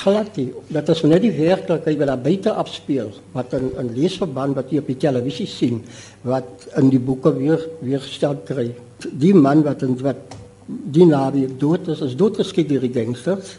glad 0.00 0.36
nie. 0.40 0.48
Dat 0.74 0.90
is 0.90 1.04
net 1.06 1.22
die 1.22 1.30
werklikheid 1.36 2.00
wat 2.00 2.10
daar 2.10 2.24
buite 2.24 2.54
afspeel, 2.64 3.12
wat 3.36 3.54
in 3.58 3.70
in 3.78 3.92
leesverband 3.94 4.58
wat 4.58 4.74
jy 4.74 4.82
op 4.82 4.90
die 4.90 4.98
televisie 5.04 5.46
sien, 5.46 5.84
wat 6.26 6.66
in 6.80 6.90
die 6.90 6.98
boeke 6.98 7.30
weer 7.36 7.62
weer 7.80 8.02
gestel 8.02 8.34
kry. 8.48 8.72
Die 8.98 9.34
man 9.34 9.62
wat 9.62 9.86
in 9.86 9.94
wat 10.02 10.36
die 10.66 11.06
naweek 11.06 11.54
dood 11.62 11.86
is, 11.94 12.02
is 12.02 12.18
doodgeskiet 12.18 12.68
deur 12.68 12.82
die 12.82 12.94
gangsters. 12.96 13.56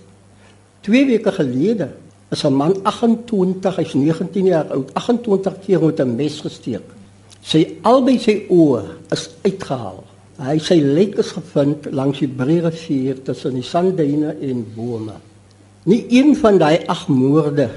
Twee 0.83 1.05
weke 1.07 1.31
gelede 1.31 1.93
is 2.33 2.43
'n 2.43 2.53
man 2.53 2.73
28, 2.83 3.75
hy's 3.75 3.93
19 3.93 4.45
jaar 4.45 4.67
oud, 4.73 4.93
28 4.93 5.59
keer 5.65 5.81
met 5.85 5.99
'n 5.99 6.15
mes 6.15 6.41
gesteek. 6.41 6.87
Sy 7.41 7.77
albei 7.81 8.17
sy 8.19 8.45
oë 8.49 8.83
is 9.11 9.29
uitgehaal. 9.43 10.03
Hy 10.39 10.57
sy 10.57 10.79
lijk 10.81 11.17
is 11.21 11.31
gevind 11.31 11.87
langs 11.91 12.19
die 12.19 12.27
Breerivier 12.27 13.21
tussen 13.21 13.53
die 13.53 13.63
sandduine 13.63 14.35
en 14.41 14.65
bome. 14.75 15.13
Nie 15.83 16.05
een 16.09 16.35
van 16.35 16.57
daai 16.57 16.79
ag 16.87 17.07
moorde 17.07 17.69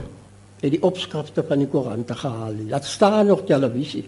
het 0.61 0.71
die 0.71 0.83
opskrifte 0.83 1.45
van 1.47 1.59
die 1.59 1.69
koerante 1.69 2.15
gehaal 2.15 2.53
nie. 2.53 2.69
Dat 2.71 2.85
staan 2.85 3.27
nog 3.27 3.45
televisie. 3.45 4.05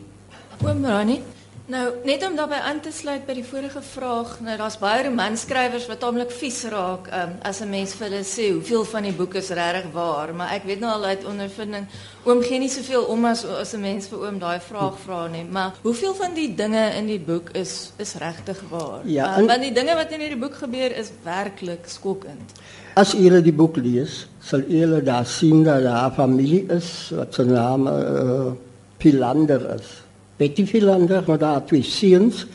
Oom 0.65 0.85
Rani, 0.85 1.21
Nou, 1.69 1.83
net 2.09 2.23
om 2.25 2.33
daarbey 2.33 2.63
aan 2.65 2.79
te 2.81 2.89
sluit 2.97 3.27
by 3.29 3.35
die 3.37 3.45
vorige 3.45 3.83
vraag, 3.85 4.39
nou 4.41 4.55
daar's 4.57 4.79
baie 4.81 5.03
romanskrywers 5.05 5.85
wat 5.91 5.99
taamlik 6.01 6.31
vies 6.33 6.63
raak 6.73 7.11
um, 7.13 7.35
as 7.45 7.61
'n 7.61 7.69
mens 7.69 7.93
vir 7.93 8.07
hulle 8.07 8.23
sê 8.25 8.47
hoeveel 8.55 8.87
van 8.89 9.05
die 9.05 9.13
boek 9.13 9.35
is 9.37 9.51
regtig 9.53 9.91
waar, 9.93 10.33
maar 10.33 10.55
ek 10.57 10.65
weet 10.65 10.81
nou 10.81 10.93
al 10.95 11.05
uit 11.05 11.27
ondervinding 11.29 11.85
oom 12.25 12.41
gee 12.41 12.59
nie 12.59 12.71
soveel 12.73 13.05
om 13.13 13.29
as 13.29 13.45
as 13.45 13.75
'n 13.75 13.81
mens 13.81 14.09
vir 14.09 14.19
oom 14.25 14.39
daai 14.39 14.61
vraag 14.61 14.97
vra 15.05 15.29
nie, 15.29 15.45
maar 15.45 15.75
hoeveel 15.83 16.15
van 16.15 16.35
die 16.35 16.55
dinge 16.55 16.89
in 16.97 17.07
die 17.07 17.21
boek 17.21 17.51
is 17.53 17.93
is 17.99 18.15
regtig 18.15 18.65
waar? 18.71 19.05
Ja, 19.05 19.37
um, 19.39 19.47
want 19.47 19.61
die 19.61 19.73
dinge 19.73 19.95
wat 19.95 20.11
in 20.11 20.21
hierdie 20.21 20.41
boek 20.41 20.55
gebeur 20.55 20.97
is 20.97 21.13
werklik 21.23 21.85
skokkend. 21.85 22.57
As 22.97 23.13
julle 23.13 23.43
die 23.43 23.53
boek 23.53 23.77
lees, 23.77 24.27
sal 24.41 24.65
julle 24.65 25.03
daar 25.03 25.27
sien 25.27 25.65
dat 25.65 25.83
daar 25.83 26.09
'n 26.09 26.15
familie 26.15 26.65
is 26.73 27.13
wat 27.13 27.35
se 27.35 27.45
naam 27.45 27.87
uh, 27.87 28.53
Pilander 28.97 29.75
is. 29.77 30.08
Betty 30.39 30.67
Philander, 30.67 31.25
maar 31.27 31.39
daar 31.39 31.65
twee 31.67 31.83
seuns 31.83 32.47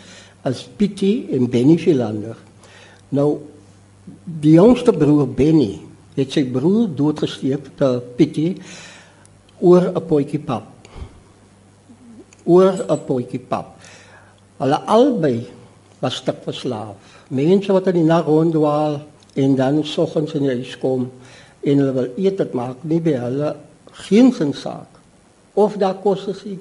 as 0.47 0.63
Pietie 0.77 1.27
en 1.35 1.49
Benny 1.51 1.77
Philander. 1.77 2.37
Nou 3.11 3.29
die 4.23 4.55
jongste 4.57 4.93
broer 4.95 5.27
Benny 5.27 5.79
het 6.17 6.31
sy 6.35 6.45
broer 6.51 6.89
doodgesteek 6.95 7.73
te 7.79 7.89
Pietie 8.17 8.57
oor 9.59 9.91
'n 9.91 10.05
potjie 10.07 10.39
pap. 10.39 10.67
Oor 12.45 12.73
'n 12.87 12.99
potjie 13.07 13.39
pap. 13.39 13.79
Hulle 14.59 14.79
albei 14.85 15.47
was 15.99 16.15
stuk 16.15 16.43
verslaaf. 16.43 16.95
Mense 17.29 17.71
wat 17.71 17.87
in 17.87 17.93
die 17.93 18.03
nag 18.03 18.25
rondwaal 18.25 19.01
en 19.33 19.55
dan 19.55 19.83
soggens 19.83 20.33
in 20.33 20.43
die 20.43 20.55
huis 20.55 20.77
kom 20.77 21.11
en 21.63 21.77
hulle 21.77 21.93
wil 21.93 22.09
eet 22.17 22.37
dit 22.37 22.53
maak 22.53 22.83
nie 22.83 22.99
by 22.99 23.15
hulle 23.17 23.55
geen 24.07 24.33
sin 24.33 24.53
saak. 24.53 24.89
Of 25.53 25.77
daar 25.77 25.95
kos 26.03 26.27
is 26.27 26.43
nie 26.43 26.59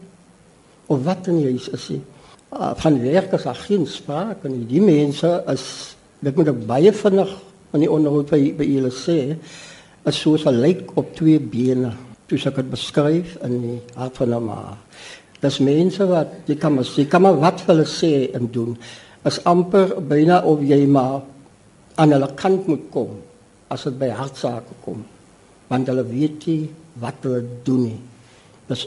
of 0.86 1.04
wat 1.04 1.28
in 1.30 1.40
die 1.40 1.50
huis 1.52 1.68
is 1.68 1.88
nie. 1.94 2.02
Uh, 2.52 2.72
van 2.76 3.00
werkers 3.00 3.46
daar 3.48 3.56
geen 3.56 3.86
sprake 3.86 4.48
nie. 4.48 4.66
Die 4.68 4.82
mense 4.84 5.30
is 5.48 5.96
dit 6.20 6.36
moet 6.36 6.52
ek 6.52 6.66
baie 6.68 6.92
vinnig 6.92 7.30
in 7.72 7.84
die 7.84 7.90
onderhoud 7.90 8.30
by 8.30 8.40
by 8.58 8.66
julle 8.68 8.92
sê 8.94 9.18
is 10.06 10.18
soos 10.18 10.44
'n 10.46 10.60
lijk 10.60 10.96
op 10.96 11.14
twee 11.16 11.40
bene. 11.40 11.92
Soos 12.28 12.46
ek 12.46 12.56
dit 12.56 12.70
beskryf 12.70 13.36
in 13.42 13.60
die 13.62 13.80
hart 13.94 14.16
van 14.16 14.34
'n 14.34 14.44
ma. 14.44 14.76
Dis 15.40 15.58
mense 15.58 16.06
wat 16.06 16.28
jy 16.46 16.54
kan 16.54 16.74
maar 16.74 16.84
sê, 16.84 17.08
kan 17.08 17.22
maar 17.22 17.38
wat 17.38 17.60
hulle 17.66 17.84
sê 17.84 18.30
en 18.34 18.46
doen. 18.52 18.76
Is 19.24 19.44
amper 19.44 20.00
byna 20.00 20.42
of 20.42 20.60
jy 20.60 20.86
maar 20.86 21.22
aan 21.96 22.12
hulle 22.12 22.28
kant 22.34 22.66
moet 22.66 22.84
kom 22.90 23.18
as 23.68 23.82
dit 23.84 23.98
by 23.98 24.08
hartsake 24.08 24.74
kom. 24.84 25.04
Want 25.68 25.88
hulle 25.88 26.04
weet 26.04 26.46
nie 26.46 26.70
wat 27.00 27.14
hulle 27.22 27.42
doen 27.64 27.82
nie. 27.82 28.00
Dis 28.68 28.86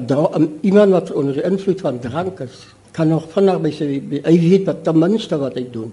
'n 0.00 0.58
iemand 0.60 0.90
wat 0.90 1.12
onder 1.12 1.34
die 1.34 1.42
invloed 1.42 1.80
van 1.80 1.98
drank 1.98 2.40
is, 2.40 2.66
kan 2.90 3.08
nog 3.08 3.26
vinnig 3.32 3.60
by 3.60 3.70
sy 3.70 3.86
hy 4.24 4.36
weet 4.40 4.66
wat 4.66 4.84
ten 4.84 4.98
minste 4.98 5.38
wat 5.38 5.54
hy 5.54 5.66
doen, 5.70 5.92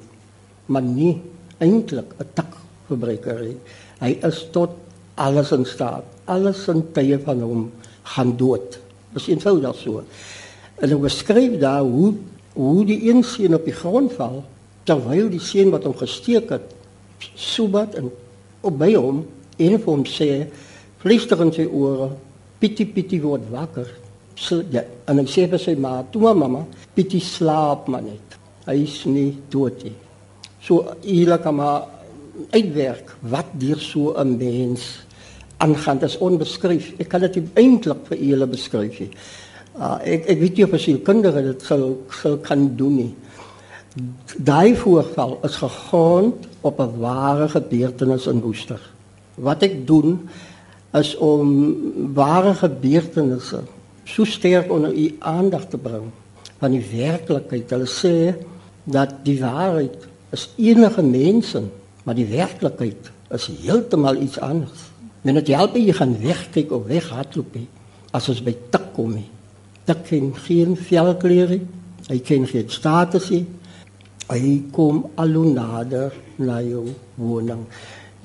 maar 0.66 0.82
nie 0.82 1.22
eintlik 1.58 2.14
'n 2.20 2.30
tak 2.34 2.58
verbreker 2.88 3.42
nie. 3.42 3.58
Hy 4.00 4.18
is 4.22 4.48
tot 4.52 4.70
alles 5.16 5.52
in 5.52 5.66
staat. 5.66 6.04
Alles 6.26 6.68
in 6.68 6.84
tye 6.94 7.20
van 7.20 7.42
hom 7.42 7.72
gaan 8.04 8.36
dood. 8.38 8.80
Dis 9.14 9.28
eenvoudig 9.28 9.76
so. 9.76 10.04
En 10.82 10.90
hy 10.90 10.98
beskryf 10.98 11.60
daar 11.60 11.84
hoe 11.84 12.14
hoe 12.54 12.86
die 12.86 13.10
een 13.10 13.24
seun 13.24 13.56
op 13.56 13.66
die 13.66 13.76
grond 13.76 14.12
val 14.14 14.42
terwyl 14.84 15.30
die 15.32 15.40
seun 15.40 15.70
wat 15.72 15.86
hom 15.88 15.96
gesteek 15.96 16.50
het 16.52 16.74
sobat 17.40 17.96
en 17.96 18.10
op 18.62 18.76
by 18.80 18.90
hom 18.98 19.22
en 19.56 19.78
vir 19.78 19.88
hom 19.88 20.04
sê 20.04 20.28
vliester 21.00 21.40
in 21.46 21.54
sy 21.56 21.64
ore 21.64 22.10
Pietie 22.62 22.86
Pietie 22.86 23.21
word 23.24 23.50
wakker. 23.50 23.89
So, 24.38 24.62
ja, 24.71 24.84
en 25.10 25.19
hy 25.19 25.26
sê 25.26 25.47
vir 25.50 25.60
sy 25.60 25.76
ma, 25.76 26.04
"Toe 26.12 26.34
mamma, 26.34 26.65
Pietie 26.95 27.19
slaap 27.19 27.88
maar 27.88 28.02
net. 28.02 28.38
Hy 28.65 28.84
is 28.84 29.06
nie 29.06 29.38
dood 29.50 29.84
nie." 29.84 29.95
So 30.62 30.93
eerlik 31.04 31.52
maar 31.52 31.88
uitwerk 32.52 33.15
wat 33.21 33.45
deur 33.58 33.80
so 33.80 34.13
'n 34.13 34.38
mens 34.38 35.02
aangaan, 35.58 36.00
dit 36.00 36.10
is 36.10 36.17
onbeskryf. 36.17 36.93
Ek 37.00 37.10
kan 37.10 37.21
dit 37.21 37.41
eintlik 37.54 38.06
vir 38.08 38.17
julle 38.17 38.47
beskryf 38.47 39.00
nie. 39.00 39.12
Uh, 39.80 39.97
ek 40.04 40.26
ek 40.30 40.39
weet 40.39 40.58
nie 40.58 40.63
of 40.63 40.74
as 40.74 40.86
jy 40.86 40.97
kinders 41.00 41.36
dit 41.36 41.62
sal 41.62 41.97
sal 42.10 42.38
kan 42.38 42.76
doen 42.76 42.95
nie. 42.95 43.15
Daai 44.38 44.76
voorval 44.76 45.39
is 45.43 45.56
gegrond 45.56 46.47
op 46.62 46.80
'n 46.80 47.00
ware 47.00 47.47
gebeurtenis 47.50 48.28
in 48.28 48.41
Woester. 48.41 48.80
Wat 49.36 49.63
ek 49.63 49.88
doen 49.88 50.30
is 50.98 51.14
om 51.18 51.52
ware 52.14 52.54
gebeurtenisse 52.60 53.62
so 54.04 54.26
sterk 54.26 54.72
onder 54.72 54.94
u 54.94 55.16
aandag 55.20 55.68
te 55.72 55.78
bring 55.78 56.10
van 56.60 56.72
die 56.76 56.84
werklikheid. 56.84 57.70
Hulle 57.70 57.88
sê 57.90 58.16
dat 58.84 59.22
die 59.26 59.40
waarheid 59.40 60.08
is 60.36 60.50
enige 60.58 61.04
mense, 61.04 61.64
maar 62.04 62.18
die 62.18 62.28
werklikheid 62.28 63.12
is 63.32 63.48
heeltemal 63.62 64.20
iets 64.22 64.40
anders. 64.40 64.90
Men 65.22 65.38
het 65.38 65.48
help 65.54 65.78
jy 65.78 65.94
gaan 65.96 66.18
wegkyk 66.22 66.72
of 66.76 66.90
weghardloop 66.90 67.56
nie 67.56 67.68
as 68.12 68.28
ons 68.32 68.42
by 68.44 68.54
tik 68.74 68.92
kom 68.96 69.14
nie. 69.16 69.28
Tik 69.88 70.10
geen 70.46 70.76
velkleur 70.76 71.56
nie. 71.56 71.64
Hy 72.10 72.18
ken 72.28 72.48
geen 72.50 72.70
status 72.72 73.30
nie. 73.32 73.46
Hy 74.32 74.56
kom 74.76 75.06
al 75.20 75.34
hoe 75.38 75.54
nader 75.54 76.16
na 76.42 76.60
jou 76.64 76.86
woning. 77.16 77.64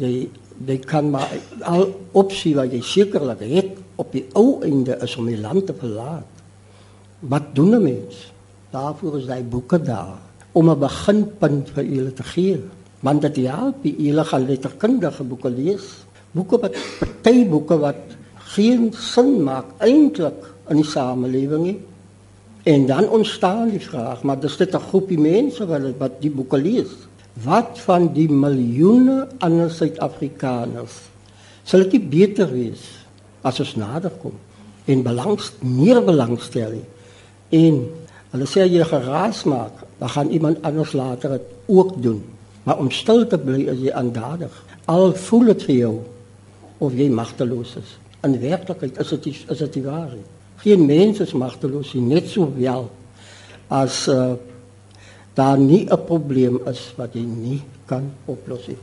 Jy 0.01 0.27
jy 0.65 0.79
kan 0.79 1.11
maar 1.11 1.29
al 1.69 1.91
opsie 2.13 2.55
wat 2.57 2.73
jy 2.73 2.81
sekerlik 2.81 3.41
het 3.41 3.77
op 4.01 4.13
die 4.13 4.25
ou 4.33 4.63
einde 4.65 4.97
is 5.05 5.17
om 5.17 5.29
die 5.29 5.41
land 5.41 5.67
te 5.67 5.75
verlaat. 5.77 6.29
Wat 7.21 7.55
doen 7.55 7.75
'n 7.75 7.83
mens? 7.83 8.33
Daarvoor 8.71 9.19
is 9.19 9.27
hy 9.27 9.43
boeke 9.43 9.83
daar 9.83 10.19
om 10.53 10.71
'n 10.71 10.79
beginpunt 10.79 11.71
vir 11.71 11.85
julle 11.85 12.13
te 12.13 12.23
gee. 12.23 12.61
Want 13.01 13.23
dit 13.23 13.37
help 13.47 13.85
julle 13.85 14.25
gaan 14.25 14.47
letterkundige 14.47 15.25
boeke 15.25 15.51
lees. 15.51 16.05
Boeke 16.33 16.59
wat 16.61 16.75
party 16.99 17.49
boeke 17.49 17.79
wat 17.79 18.03
geen 18.57 18.93
sin 18.93 19.43
maak 19.43 19.67
eintlik 19.79 20.55
in 20.69 20.77
die 20.77 20.85
samelewing 20.85 21.63
nie. 21.63 21.81
En 22.63 22.87
dan 22.87 23.09
ontstaan 23.09 23.69
die 23.71 23.81
vraag, 23.81 24.23
maar 24.23 24.41
dis 24.41 24.57
dit 24.57 24.75
'n 24.75 24.89
groepie 24.89 25.19
mense 25.19 25.67
wat 25.67 25.83
wat 25.99 26.21
die 26.21 26.31
boeke 26.31 26.57
lees. 26.57 27.06
Wat 27.45 27.81
van 27.85 28.09
die 28.17 28.29
miljoene 28.33 29.27
ander 29.45 29.69
Suid-Afrikaners? 29.71 30.95
Sal 31.69 31.85
dit 31.91 32.09
beter 32.09 32.49
wees 32.49 32.85
as 33.47 33.61
ons 33.61 33.75
nader 33.77 34.15
kom 34.23 34.37
en 34.87 35.03
belangs 35.05 35.51
meer 35.61 36.01
belangstel 36.07 36.79
en 37.57 37.81
hulle 38.33 38.49
sê 38.49 38.65
jy 38.71 38.85
geraas 38.87 39.43
maak, 39.49 39.83
dan 39.99 40.13
gaan 40.15 40.33
iemand 40.35 40.63
anders 40.67 40.95
later 40.97 41.37
dit 41.37 41.53
ook 41.67 41.95
doen. 42.03 42.23
Maar 42.65 42.81
om 42.83 42.91
stil 42.91 43.27
te 43.27 43.39
bly 43.39 43.67
is 43.71 43.85
jy 43.85 43.93
aandadig. 43.95 44.53
Al 44.91 45.13
voel 45.15 45.53
dit 45.53 45.67
vir 45.69 45.77
jou 45.77 45.95
of 46.83 46.95
jy 46.97 47.09
magteloos 47.11 47.77
is. 47.81 47.97
In 48.27 48.39
werklikheid 48.41 48.99
is 49.03 49.13
dit 49.15 49.29
is 49.35 49.61
dit 49.63 49.79
die 49.79 49.85
waarheid. 49.85 50.27
Geen 50.63 50.87
mens 50.87 51.21
is 51.21 51.35
magteloos 51.37 51.93
nie, 51.95 52.07
net 52.17 52.31
so 52.33 52.49
wel 52.57 52.89
as 53.69 54.07
uh, 54.09 54.35
daar 55.37 55.59
nie 55.59 55.85
'n 55.85 56.05
probleem 56.05 56.61
is 56.67 56.93
wat 56.97 57.15
jy 57.15 57.25
nie 57.25 57.63
kan 57.85 58.13
oplos 58.25 58.67
nie. 58.67 58.79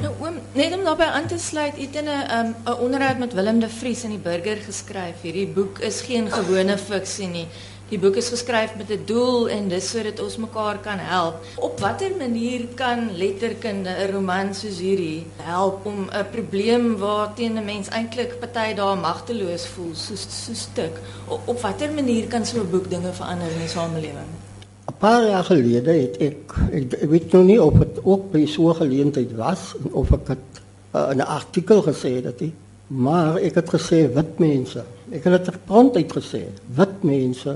Nou 0.00 0.12
oom, 0.20 0.34
net 0.52 0.74
om 0.76 0.84
daarbey 0.84 1.06
aan 1.06 1.26
te 1.26 1.38
sluit, 1.38 1.76
het 1.76 1.94
'n 2.02 2.08
'n 2.08 2.54
um, 2.66 2.74
onderhoud 2.84 3.18
met 3.18 3.32
Willem 3.32 3.58
de 3.60 3.68
Vries 3.68 4.04
in 4.04 4.10
die 4.10 4.18
Burger 4.18 4.56
geskryf. 4.56 5.22
Hierdie 5.22 5.46
boek 5.46 5.78
is 5.78 6.00
geen 6.00 6.30
gewone 6.32 6.78
fiksie 6.78 7.28
nie. 7.28 7.46
Die 7.88 7.98
boek 7.98 8.16
is 8.16 8.28
geskryf 8.28 8.74
met 8.76 8.90
'n 8.90 9.04
doel 9.04 9.48
en 9.48 9.68
dis 9.68 9.90
sodat 9.90 10.20
ons 10.20 10.36
mekaar 10.36 10.78
kan 10.78 10.98
help. 10.98 11.34
Op 11.56 11.80
watter 11.80 12.16
manier 12.16 12.66
kan 12.74 13.16
letterkunde 13.16 13.90
'n 13.90 14.12
roman 14.12 14.54
soos 14.54 14.78
hierdie 14.78 15.26
help 15.36 15.86
om 15.86 16.08
'n 16.10 16.26
probleem 16.30 16.96
waarteen 16.96 17.58
'n 17.58 17.64
mens 17.64 17.88
eintlik 17.88 18.40
party 18.40 18.74
dae 18.74 18.96
magteloos 18.96 19.66
voel, 19.66 19.94
soos 19.94 20.26
so 20.28 20.54
stuk? 20.54 21.00
Op, 21.28 21.40
op 21.44 21.60
watter 21.60 21.92
manier 21.92 22.26
kan 22.26 22.46
so 22.46 22.60
'n 22.60 22.70
boek 22.70 22.90
dinge 22.90 23.12
verander 23.12 23.50
in 23.50 23.58
die 23.58 23.68
samelewing? 23.68 24.45
'n 24.86 24.94
paar 24.98 25.24
jaar 25.26 25.44
gelede 25.44 25.92
het 25.92 26.16
ek 26.16 26.52
ek, 26.70 26.92
ek 27.02 27.10
weet 27.10 27.32
nog 27.32 27.44
nie 27.44 27.62
of 27.62 27.74
dit 27.78 27.96
ook 28.04 28.30
by 28.30 28.46
so 28.46 28.70
'n 28.70 28.80
geleentheid 28.82 29.32
was 29.34 29.74
of 29.90 30.12
ek 30.12 30.28
het 30.28 30.46
uh, 30.94 31.10
in 31.10 31.18
'n 31.18 31.32
artikel 31.40 31.82
gesê 31.82 32.22
dat 32.22 32.38
dit 32.38 32.54
maar 32.86 33.36
ek 33.42 33.54
het 33.54 33.68
gesê 33.68 34.06
wit 34.14 34.38
mense. 34.38 34.84
Ek 35.10 35.24
het 35.24 35.44
dit 35.44 35.64
prompt 35.66 35.96
uitgesê 35.96 36.42
wit 36.78 37.02
mense 37.02 37.54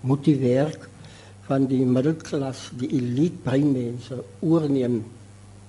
moet 0.00 0.24
die 0.24 0.36
werk 0.36 0.88
van 1.46 1.66
die 1.66 1.84
middelklas 1.84 2.70
die 2.80 2.88
elite 2.88 3.42
breinmense 3.44 4.24
oorneem. 4.40 5.04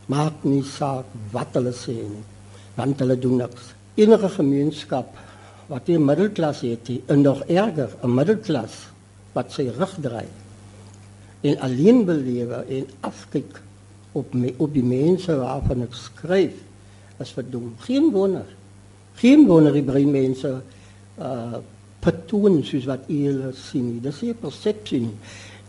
Maak 0.06 0.44
nie 0.44 0.64
saak 0.64 1.06
wat 1.32 1.52
hulle 1.54 1.74
sê 1.74 1.96
nie 2.00 2.24
want 2.76 3.00
hulle 3.00 3.20
doen 3.20 3.38
niks. 3.38 3.74
Enige 3.96 4.30
gemeenskap 4.30 5.12
wat 5.68 5.86
die 5.86 6.00
middelklas 6.00 6.62
het 6.62 6.90
en 7.08 7.22
nog 7.22 7.44
erger 7.44 7.90
'n 8.04 8.16
middelklas 8.16 8.88
wat 9.34 9.52
sy 9.52 9.68
rug 9.68 9.96
draai 10.02 10.43
en 11.44 11.60
alleen 11.60 12.06
belewe 12.08 12.64
en 12.72 12.86
afkyk 13.04 13.60
op 14.16 14.34
my, 14.38 14.54
op 14.58 14.74
die 14.74 14.86
mense 14.86 15.36
waarvan 15.36 15.84
ek 15.88 15.96
skryf 15.98 16.60
as 17.22 17.34
verdom. 17.36 17.74
Geen 17.84 18.12
wonder. 18.14 18.48
Geen 19.20 19.46
wonder 19.50 19.76
die 19.76 19.86
brein 19.86 20.12
mense 20.14 20.56
uh 21.20 21.62
patoen 22.04 22.58
soos 22.68 22.84
wat 22.90 23.06
hulle 23.08 23.54
sien. 23.56 23.94
Dis 24.04 24.18
nie 24.26 24.34
persepsie 24.36 25.00
nie. 25.06 25.14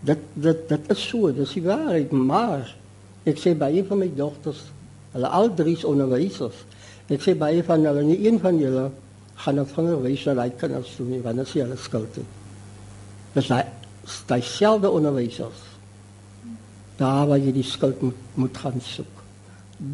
Dit 0.03 0.23
dit 0.35 0.65
dit 0.71 0.89
is 0.91 1.05
so, 1.09 1.31
dis 1.31 1.53
die 1.55 1.63
waarheid, 1.63 2.11
maar 2.11 2.73
ek 3.23 3.39
sê 3.39 3.53
baie 3.55 3.85
van 3.87 4.03
my 4.03 4.09
dogters, 4.19 4.65
hulle 5.15 5.31
al 5.31 5.53
drie 5.55 5.77
is 5.79 5.87
onderwysers. 5.87 6.65
Ek 7.07 7.23
sê 7.23 7.37
baie 7.39 7.63
van 7.63 7.87
hulle, 7.87 8.03
nie 8.09 8.19
een 8.27 8.41
van 8.43 8.59
julle 8.59 8.89
gaan 9.45 9.61
'n 9.61 9.67
vinger 9.77 10.03
wys 10.03 10.27
na 10.27 10.35
daai 10.35 10.51
kinders 10.59 10.97
toe 10.97 11.07
nie, 11.07 11.23
want 11.23 11.37
dit 11.37 11.47
is 11.47 11.55
hulle 11.55 11.77
skuld. 11.77 12.19
Dis 13.35 13.47
daai 13.47 13.65
daai 14.29 14.43
selfde 14.45 14.91
onderwysers 14.91 15.71
daar 16.99 17.27
waar 17.27 17.41
jy 17.43 17.53
die 17.57 17.67
skuld 17.67 18.03
moet, 18.03 18.19
moet 18.39 18.59
gaan 18.63 18.81
soek. 18.83 19.23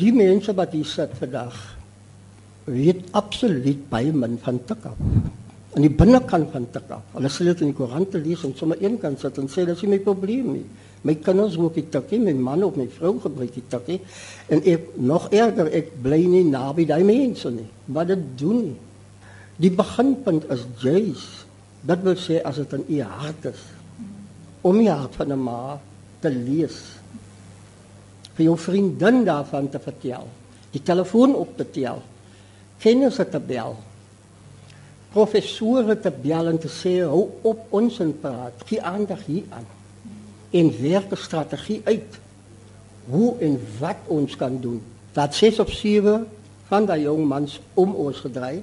Die 0.00 0.12
mense 0.12 0.52
wat 0.56 0.74
hier 0.76 0.88
sit 0.88 1.14
vandag 1.16 1.56
weet 2.68 3.08
absoluut 3.16 3.86
baie 3.90 4.12
min 4.12 4.36
van 4.42 4.60
tik 4.68 4.84
af. 4.90 4.98
En 5.78 5.86
die 5.86 5.92
binnekant 5.94 6.50
van 6.52 6.66
tik 6.74 6.92
af. 6.92 7.06
Hulle 7.14 7.30
sê 7.32 7.46
dit 7.48 7.64
in 7.64 7.72
die 7.72 7.78
koerante 7.78 8.20
lees 8.20 8.44
en 8.44 8.52
sommer 8.58 8.82
een 8.82 8.98
kan 9.00 9.16
sit 9.18 9.40
en 9.40 9.48
sê 9.48 9.64
dis 9.68 9.82
nie 9.86 9.94
my 9.94 10.00
probleem 10.04 10.52
nie. 10.58 10.66
My 11.08 11.14
kinders 11.16 11.56
ook 11.56 11.78
die 11.78 11.86
tikkie, 11.88 12.20
my 12.20 12.34
man 12.36 12.66
of 12.66 12.76
my 12.76 12.84
vrou 12.92 13.14
gebruik 13.22 13.54
die 13.56 13.64
tikkie 13.72 14.00
en 14.52 14.60
ek 14.68 14.92
nog 15.00 15.30
erger 15.32 15.72
ek 15.72 15.94
bly 16.04 16.20
nie 16.28 16.44
naby 16.50 16.84
daai 16.90 17.04
mense 17.08 17.48
nie. 17.54 17.68
Wat 17.88 18.12
dit 18.12 18.26
doen 18.36 18.64
nie. 18.66 18.78
Die 19.60 19.72
beginpunt 19.72 20.44
is 20.52 20.66
juis 20.84 21.24
dit 21.80 22.02
wil 22.04 22.16
sê 22.20 22.42
as 22.44 22.58
dit 22.60 22.74
in 22.76 22.84
u 22.98 23.02
hart 23.08 23.46
is 23.48 23.60
om 24.60 24.78
die 24.78 24.90
hart 24.90 25.14
van 25.16 25.32
'n 25.32 25.42
ma 25.42 25.80
te 26.20 26.30
lees. 26.30 26.78
Vir 28.34 28.44
jou 28.44 28.56
vriendin 28.58 29.24
daarvan 29.24 29.68
te 29.68 29.78
vertel. 29.78 30.28
Die 30.70 30.82
telefoon 30.82 31.34
op 31.34 31.56
te 31.56 31.70
tel. 31.70 32.02
Kennisse 32.78 33.28
te 33.28 33.40
bel. 33.40 33.76
Professore 35.10 36.00
te 36.00 36.10
bel 36.10 36.48
en 36.48 36.58
te 36.58 36.68
sê 36.68 37.00
hou 37.02 37.28
op 37.42 37.66
ons 37.70 37.98
en 38.00 38.12
praat. 38.20 38.52
Gie 38.66 38.82
aandag 38.82 39.24
hier 39.26 39.44
aan. 39.50 39.66
En 40.50 40.82
werk 40.82 41.12
'n 41.12 41.16
strategie 41.16 41.80
uit 41.84 42.18
hoe 43.10 43.38
en 43.38 43.58
wat 43.78 43.96
ons 44.06 44.36
kan 44.36 44.60
doen. 44.60 44.82
Dat 45.12 45.34
6 45.34 45.58
op 45.58 45.70
7 45.70 46.26
van 46.66 46.86
daai 46.86 47.02
jong 47.02 47.26
mans 47.26 47.60
om 47.74 47.94
ons 47.94 48.16
gedraai. 48.16 48.62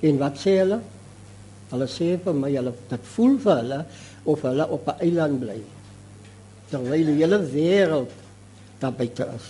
En 0.00 0.18
wat 0.18 0.38
sê 0.38 0.58
hulle? 0.58 0.80
Hulle 1.70 1.86
sê 1.86 2.18
vir 2.24 2.34
my 2.34 2.50
hulle 2.54 2.72
dit 2.88 3.06
voel 3.14 3.38
vir 3.38 3.56
hulle 3.56 3.84
of 4.24 4.42
hulle 4.42 4.68
op 4.68 4.88
'n 4.88 5.00
eiland 5.00 5.40
bly. 5.40 5.60
Terwyl 6.68 7.06
die 7.06 7.20
hele 7.22 7.40
wêreld 7.52 8.12
daar 8.78 8.92
buite 8.92 9.28
is. 9.36 9.48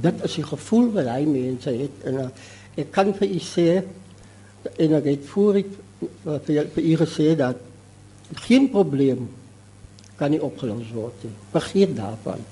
Dit 0.00 0.24
is 0.24 0.34
die 0.34 0.44
gevoel 0.44 0.92
wat 0.92 1.06
hy 1.06 1.24
mense 1.24 1.70
het 1.70 2.04
en 2.04 2.14
uh, 2.14 2.28
ek 2.74 2.90
kan 2.90 3.14
vir 3.14 3.28
u 3.28 3.40
sê 3.42 3.82
en 4.76 4.94
ek 4.98 5.04
het 5.04 5.24
voor 5.32 5.60
ek 5.62 5.70
vir, 6.24 7.06
vir 7.06 7.36
dat 7.36 7.56
geen 8.46 8.68
probleem 8.70 9.28
kan 10.18 10.30
nie 10.30 10.42
opgelos 10.42 10.90
word 10.94 11.24
nie. 11.24 11.86
Daarvan. 11.94 12.42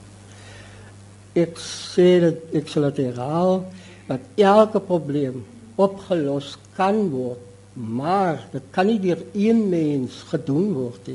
Ek 1.37 1.59
sê 1.61 2.21
dat 2.23 2.55
ek 2.57 2.71
sal 2.73 2.89
dit 2.91 3.11
herhaal 3.11 3.65
dat 4.07 4.21
elke 4.39 4.81
probleem 4.81 5.43
opgelos 5.77 6.55
kan 6.77 7.09
word, 7.11 7.43
maar 7.75 8.47
dit 8.53 8.63
kan 8.73 8.87
nie 8.87 9.01
deur 9.03 9.21
een 9.35 9.69
mens 9.69 10.23
gedoen 10.31 10.73
word. 10.73 11.11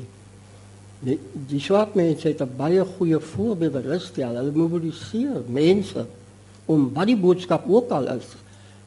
Die, 1.01 1.17
die 1.49 1.59
swart 1.59 1.95
mense 1.97 2.27
het 2.27 2.41
'n 2.41 2.55
baie 2.57 2.85
goeie 2.85 3.19
voorbeeld 3.19 3.73
berestel. 3.73 4.35
Hulle 4.35 4.51
mobiliseer 4.53 5.41
mense 5.47 6.05
om 6.65 6.91
wat 6.93 7.07
die 7.09 7.17
boodskap 7.17 7.65
ook 7.67 7.89
al 7.89 8.07
is 8.07 8.35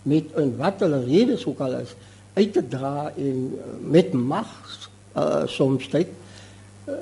met 0.02 0.24
'n 0.36 0.56
wat 0.56 0.80
hulle 0.80 1.04
redes 1.04 1.46
ook 1.46 1.58
al 1.58 1.74
is 1.74 1.94
uit 2.34 2.52
te 2.52 2.68
dra 2.68 3.12
en 3.16 3.52
uh, 3.54 3.90
met 3.90 4.12
mag 4.12 4.48
uh, 5.16 5.42
soms 5.46 5.88
tyd 5.88 6.08
uh, 6.88 6.94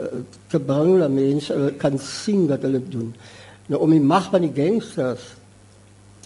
te 0.46 0.60
bring 0.60 0.98
dat 0.98 1.10
mense 1.10 1.74
kan 1.76 1.98
sien 1.98 2.46
wat 2.46 2.62
hulle 2.62 2.82
doen. 2.88 3.14
Nou 3.66 3.80
om 3.82 3.90
die 3.90 4.00
mag 4.00 4.30
van 4.30 4.40
die 4.40 4.52
gangsters, 4.54 5.22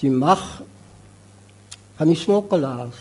die 0.01 0.11
mag 0.11 0.62
van 1.96 2.07
die 2.07 2.16
smokkelaars 2.16 2.99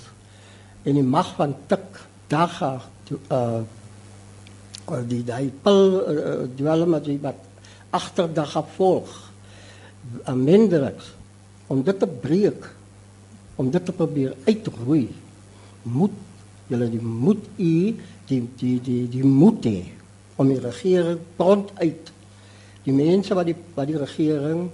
en 0.84 0.93
die 0.93 1.04
mag 1.04 1.36
van 1.36 1.56
tik 1.67 2.06
dagga 2.28 2.82
uh 3.30 3.62
die 5.10 5.24
daai 5.26 5.52
pil 5.63 5.84
uh, 6.02 6.34
dwelm 6.58 6.95
wat 6.98 7.10
wat 7.21 7.41
agterdag 7.95 8.52
gevolg 8.52 9.13
amendrix 10.30 11.13
om 11.67 11.82
dit 11.84 12.00
te 12.00 12.08
breek 12.08 12.67
om 13.56 13.71
dit 13.71 13.86
te 13.86 13.95
probeer 13.95 14.36
uitroei 14.45 15.08
moet 15.82 16.13
julle 16.67 16.89
die 16.89 17.02
moet 17.02 17.45
u 17.58 17.95
die 18.30 18.41
die 18.58 18.78
die 18.82 19.04
die 19.10 19.24
moet 19.24 19.65
hê 19.65 19.84
om 20.36 20.50
die 20.52 20.60
regering 20.60 21.21
front 21.38 21.71
uit. 21.80 22.12
Die 22.84 22.93
mense 22.93 23.36
wat 23.38 23.48
die 23.50 23.56
wat 23.76 23.88
die 23.89 24.00
regering 24.00 24.67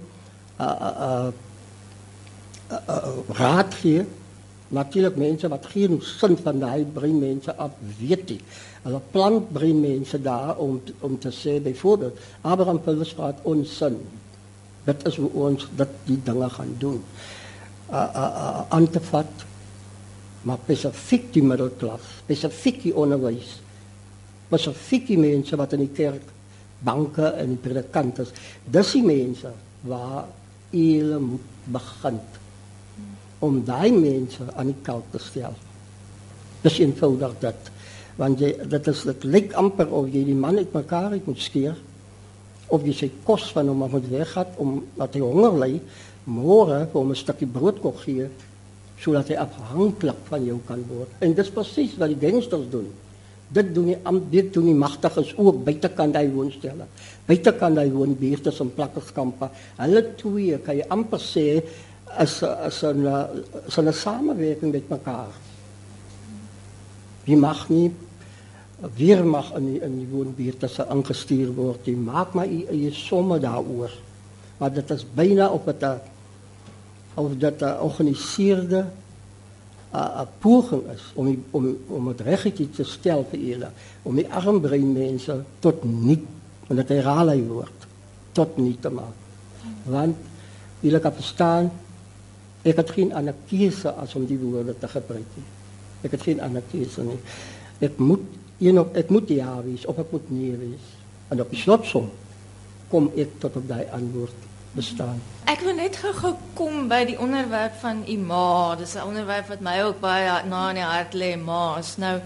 uh, 0.58 0.66
uh, 0.66 1.28
uh, 2.72 2.80
uh 2.88 3.36
raad 3.38 3.74
gee 3.80 4.04
natuurlik 4.72 5.16
mense 5.20 5.48
wat 5.52 5.66
geen 5.72 5.98
sin 6.00 6.36
van 6.40 6.60
daai 6.62 6.84
brein 6.84 7.18
mense 7.20 7.54
af 7.56 7.76
weet 8.00 8.28
nie 8.32 8.40
Hulle 8.82 8.98
plant 9.14 9.52
brein 9.54 9.78
mense 9.80 10.18
daar 10.22 10.56
om 10.58 10.80
om 11.00 11.18
te 11.18 11.30
sê 11.30 11.60
byvoorbeeld 11.62 12.18
Abraham 12.40 12.80
Philips 12.82 13.14
praat 13.14 13.38
ons 13.42 13.76
sin. 13.76 13.98
Dit 14.84 15.06
is 15.06 15.16
hoe 15.22 15.30
ons 15.30 15.68
dit 15.78 15.94
die 16.08 16.18
dinge 16.24 16.48
gaan 16.50 16.74
doen. 16.78 17.02
aan 18.68 18.90
te 18.90 19.00
vat. 19.00 19.44
Maar 20.42 20.58
spesifiek 20.64 21.28
die 21.32 21.42
middelklas, 21.42 22.00
spesifiek 22.24 22.80
die 22.82 22.94
onderwys. 22.96 23.60
Spesifiek 24.48 25.06
die 25.06 25.18
mense 25.18 25.56
wat 25.56 25.76
in 25.76 25.84
die 25.84 25.92
kerk 25.94 26.32
banke 26.82 27.28
en 27.38 27.60
predikante 27.62 28.24
is. 28.26 28.32
Dis 28.64 28.94
die 28.96 29.04
mense 29.06 29.52
waar 29.86 30.24
hulle 30.72 31.18
moet 31.22 31.50
begin 31.70 32.18
om 33.42 33.60
daai 33.66 33.90
mense 33.92 34.46
aan 34.54 34.70
die 34.70 34.80
kant 34.86 35.08
te 35.10 35.20
stel. 35.22 35.54
Dis 36.62 36.78
eenvoudig 36.78 37.38
dat 37.42 37.70
want 38.20 38.42
jy 38.42 38.52
dit 38.68 38.88
is 38.92 39.02
dit 39.08 39.24
lyk 39.24 39.54
amper 39.58 39.88
of 39.88 40.10
jy 40.12 40.22
die 40.28 40.36
man 40.36 40.60
uitmekaar 40.60 41.16
uit 41.16 41.26
moet 41.26 41.40
skeer 41.40 41.78
of 42.72 42.84
jy 42.86 42.94
sy 42.96 43.08
kos 43.26 43.48
van 43.56 43.70
hom 43.72 43.84
moet 43.88 44.08
weggat 44.12 44.58
om 44.62 44.80
dat 44.98 45.16
hy 45.16 45.22
honger 45.24 45.58
ly 45.64 45.72
môre 46.28 46.86
om 46.92 47.10
'n 47.10 47.16
stukkie 47.16 47.48
brood 47.48 47.80
kos 47.80 48.04
gee 48.04 48.28
sodat 49.02 49.28
hy 49.32 49.36
afhanklik 49.42 50.20
van 50.28 50.44
jou 50.46 50.58
kan 50.66 50.82
word. 50.86 51.10
En 51.20 51.34
dis 51.34 51.50
presies 51.50 51.96
wat 51.98 52.12
die 52.12 52.20
gangsters 52.22 52.68
doen. 52.70 52.86
Dit 53.52 53.74
doen 53.74 53.86
die 53.90 53.98
dit 54.30 54.52
doen 54.54 54.64
die 54.70 54.78
magtiges 54.78 55.34
ook 55.36 55.64
buitekant 55.64 56.16
hy 56.16 56.28
woonstelle. 56.30 56.86
Buitekant 57.26 57.78
hy 57.78 57.90
woon 57.90 58.14
beeste 58.16 58.52
en 58.60 58.70
plakkerskampe. 58.70 59.50
Hulle 59.76 60.02
twee 60.16 60.58
kan 60.58 60.76
jy 60.76 60.86
amper 60.88 61.18
sê 61.18 61.62
as 62.16 62.42
as 62.42 62.82
'n 62.82 63.06
as 63.66 63.78
'n 63.78 63.92
samewerking 63.92 64.72
met 64.72 64.88
mekaar. 64.88 65.34
Wie 67.24 67.36
mag 67.36 67.68
nie 67.68 67.92
weer 68.96 69.24
mag 69.26 69.52
in 69.54 69.66
die, 69.66 69.80
in 69.80 69.98
die 69.98 70.08
woonbuurt 70.10 70.64
se 70.70 70.86
ingestuur 70.90 71.52
word. 71.54 71.86
Jy 71.86 71.94
maak 71.94 72.34
maar 72.34 72.50
u 72.50 72.64
eie 72.70 72.90
somme 72.92 73.38
daaroor. 73.38 73.92
Maar 74.58 74.72
dit 74.74 74.90
is 74.90 75.06
byna 75.14 75.48
op 75.48 75.68
'n 75.68 76.00
of 77.14 77.30
dit 77.38 77.62
'n 77.62 77.66
georganiseerde 77.66 78.86
'n 79.92 80.28
poging 80.38 80.82
is 80.94 81.04
om 81.14 81.26
die, 81.26 81.42
om 81.50 81.76
om 81.88 82.08
dit 82.08 82.20
regtig 82.20 82.70
te 82.70 82.84
stel 82.84 83.26
vir 83.30 83.38
julle, 83.38 83.70
om 84.02 84.16
die 84.16 84.32
armbrein 84.32 84.92
mense 84.92 85.44
tot 85.60 85.84
nie 85.84 86.26
en 86.68 86.76
dit 86.76 86.88
herhaal 86.88 87.28
hy 87.28 87.42
word 87.44 87.86
tot 88.32 88.56
nie 88.56 88.76
te 88.80 88.88
maak. 88.88 89.18
Want 89.84 90.16
julle 90.80 91.00
kan 91.00 91.12
verstaan 91.12 91.70
ek 92.62 92.76
het 92.76 92.90
geen 92.90 93.12
ander 93.12 93.34
keuse 93.48 93.90
as 93.90 94.14
om 94.14 94.26
die 94.26 94.38
woorde 94.38 94.74
te 94.78 94.88
gebruik 94.88 95.36
nie. 95.38 95.48
Ek 96.02 96.14
het 96.16 96.22
geen 96.22 96.40
ander 96.40 96.62
keuse 96.70 97.02
nie. 97.06 97.18
Ek 97.82 97.98
moet 97.98 98.22
een 98.62 98.78
op 98.78 98.96
ek 98.96 99.10
moet 99.10 99.28
ja 99.28 99.56
wees 99.62 99.86
of 99.86 99.98
ek 99.98 100.14
moet 100.14 100.30
nee 100.30 100.56
wees. 100.56 100.86
En 101.28 101.40
op 101.40 101.50
die 101.50 101.58
slotsom 101.58 102.10
kom 102.92 103.10
ek 103.16 103.38
tot 103.42 103.56
op 103.56 103.68
daai 103.68 103.86
antwoord 103.90 104.48
bestaan. 104.76 105.18
Ek 105.50 105.60
wil 105.66 105.74
net 105.76 105.98
gou 106.00 106.34
kom 106.56 106.86
by 106.88 107.02
die 107.08 107.18
onderwerp 107.20 107.74
van 107.82 108.04
u 108.08 108.16
ma. 108.16 108.76
Dis 108.76 108.94
'n 108.94 109.06
onderwerp 109.06 109.48
wat 109.48 109.60
my 109.60 109.82
ook 109.82 110.00
baie 110.00 110.44
na 110.46 110.68
in 110.68 110.80
die 110.80 110.84
hart 110.84 111.14
lê, 111.14 111.36
ma's. 111.36 111.96
Nou 111.96 112.20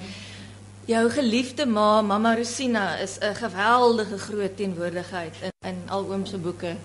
jou 0.87 1.11
geliefde 1.11 1.67
ma, 1.67 2.03
Mama 2.03 2.35
Rosina 2.37 2.97
is 2.99 3.19
'n 3.19 3.35
geweldige 3.35 4.19
groot 4.19 4.57
teenwoordigheid 4.57 5.35
in 5.43 5.57
in 5.67 5.79
al 5.89 6.07
oom 6.11 6.27
se 6.27 6.39
boeke. 6.39 6.77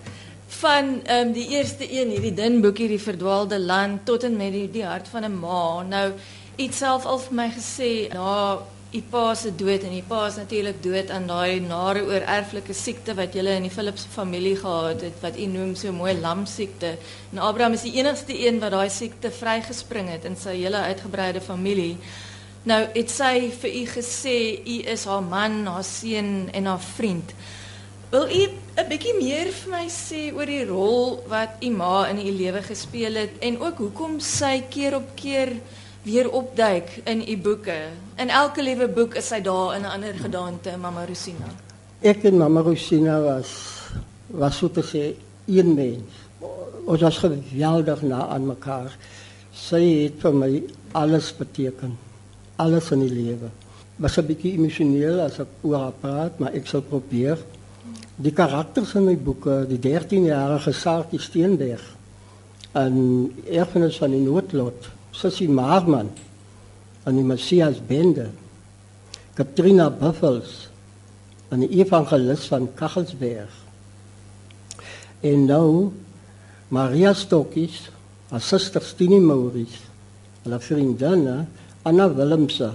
Van 0.62 1.02
ehm 1.04 1.28
um, 1.28 1.32
die 1.34 1.48
eerste 1.48 1.88
een, 1.90 2.10
hierdie 2.14 2.34
dun 2.38 2.60
boekie, 2.62 2.88
die 2.88 3.02
verdwaalde 3.02 3.58
land 3.60 4.04
tot 4.06 4.24
en 4.24 4.36
met 4.38 4.52
die, 4.54 4.68
die 4.70 4.84
hart 4.86 5.08
van 5.10 5.24
'n 5.26 5.40
ma. 5.40 5.82
Nou 5.82 6.12
iets 6.56 6.78
self 6.78 7.06
al 7.06 7.18
vir 7.20 7.34
my 7.34 7.48
gesê, 7.56 7.90
na 8.14 8.60
u 8.92 9.02
pa 9.10 9.34
se 9.36 9.56
dood 9.56 9.84
en 9.84 9.96
u 9.98 10.02
pa 10.08 10.28
is 10.28 10.36
natuurlik 10.36 10.84
dood 10.84 11.10
aan 11.10 11.26
daai 11.28 11.60
nare 11.60 12.04
oor 12.04 12.28
erflike 12.36 12.74
siekte 12.74 13.16
wat 13.16 13.34
julle 13.34 13.56
in 13.56 13.64
die 13.64 13.72
Philips 13.72 14.06
familie 14.14 14.56
gehad 14.56 15.02
het 15.02 15.18
wat 15.22 15.40
u 15.40 15.46
noem 15.46 15.76
so 15.76 15.92
mooi 15.92 16.14
lamsiekte. 16.20 16.98
En 17.32 17.38
Abraham 17.38 17.74
is 17.74 17.88
die 17.88 17.96
enigste 17.96 18.48
een 18.48 18.60
wat 18.60 18.72
daai 18.72 18.90
siekte 18.90 19.32
vrygespring 19.32 20.10
het 20.10 20.26
in 20.26 20.36
sy 20.36 20.56
hele 20.60 20.78
uitgebreide 20.78 21.42
familie. 21.42 21.98
Nou 22.64 22.88
het 22.94 23.10
sy 23.10 23.50
vir 23.62 23.76
u 23.82 23.86
gesê 23.96 24.38
u 24.66 24.78
is 24.94 25.06
haar 25.06 25.24
man, 25.24 25.66
haar 25.66 25.84
seun 25.84 26.50
en 26.52 26.66
haar 26.66 26.86
vriend. 26.96 27.34
Wil 28.12 28.28
u 28.28 28.44
'n 28.76 28.88
bietjie 28.92 29.14
meer 29.16 29.48
vir 29.56 29.70
my 29.72 29.86
sê 29.88 30.22
oor 30.36 30.46
die 30.46 30.66
rol 30.68 31.24
wat 31.32 31.52
u 31.64 31.70
ma 31.72 32.08
in 32.12 32.18
u 32.20 32.32
lewe 32.32 32.62
gespeel 32.62 33.16
het 33.16 33.38
en 33.40 33.60
ook 33.60 33.78
hoekom 33.78 34.20
sy 34.20 34.64
keer 34.70 34.96
op 34.96 35.14
keer 35.16 35.52
weer 36.04 36.28
opduik 36.32 36.90
in 37.06 37.24
u 37.28 37.38
boeke. 37.38 37.78
In 38.18 38.30
elke 38.30 38.64
liewe 38.64 38.88
boek 38.88 39.16
is 39.16 39.28
sy 39.28 39.40
daar 39.42 39.76
in 39.76 39.82
'n 39.82 39.94
ander 39.96 40.14
gedaante, 40.14 40.78
Mama 40.78 41.06
Rosina. 41.06 41.48
Ek 42.02 42.24
en 42.24 42.38
Mama 42.38 42.62
Rosina 42.62 43.22
was 43.22 43.50
was 44.28 44.58
so 44.58 44.68
te 44.68 44.84
sê 44.84 45.16
een 45.48 45.74
mens. 45.74 46.12
Ons 46.86 47.02
was 47.02 47.18
geweldig 47.18 48.02
na 48.02 48.28
aan 48.28 48.46
mekaar. 48.46 48.98
Sy 49.54 50.04
het 50.04 50.20
vir 50.20 50.34
my 50.34 50.64
alles 50.92 51.32
beteken. 51.38 51.98
Alles 52.56 52.92
in 52.92 53.00
die 53.00 53.14
lewe. 53.14 53.50
Was 53.96 54.18
'n 54.18 54.26
bietjie 54.26 54.54
emosioneel 54.58 55.20
as 55.20 55.40
ek 55.40 55.48
oor 55.62 55.78
haar 55.78 56.00
praat, 56.00 56.40
maar 56.40 56.54
ek 56.54 56.68
sal 56.68 56.82
probeer. 56.82 57.38
Die 58.22 58.34
karakters 58.38 58.94
in 59.00 59.08
my 59.08 59.16
boeke, 59.18 59.64
die 59.66 59.80
13-jarige 59.82 60.74
Saartjie 60.78 61.20
Steenberg 61.22 61.82
en 62.78 62.98
erfenis 63.50 63.98
van 63.98 64.14
die 64.14 64.22
noodlot 64.22 64.92
Sissy 65.18 65.48
Maagman 65.50 66.12
aan 67.04 67.18
die 67.18 67.26
Messias 67.26 67.80
bende. 67.88 68.28
Katrina 69.34 69.90
Buffels 69.90 70.68
aan 71.50 71.64
die 71.66 71.72
evangelis 71.82 72.46
van 72.52 72.70
Kagelsberg. 72.78 73.56
En 75.26 75.48
nou 75.50 75.90
Maria 76.70 77.16
Stokkies, 77.18 77.88
haar 78.30 78.44
suster 78.46 78.86
Stine 78.86 79.20
Maurice, 79.20 79.82
hulle 80.44 80.62
vriendinne 80.62 81.40
Anna 81.90 82.06
Willemse 82.14 82.70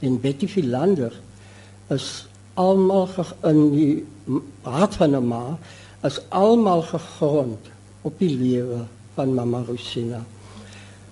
en 0.00 0.16
Betty 0.22 0.48
Philander 0.48 1.12
is 1.92 2.27
almal 2.58 3.08
in 3.46 3.60
die 3.74 3.92
hart 4.66 4.98
van 4.98 5.16
'n 5.16 5.26
ma 5.26 5.58
is 6.02 6.20
almal 6.28 6.82
gegrond 6.82 7.70
op 8.02 8.18
die 8.18 8.34
lewe 8.36 8.84
van 9.14 9.34
Mama 9.34 9.62
Rosina 9.66 10.22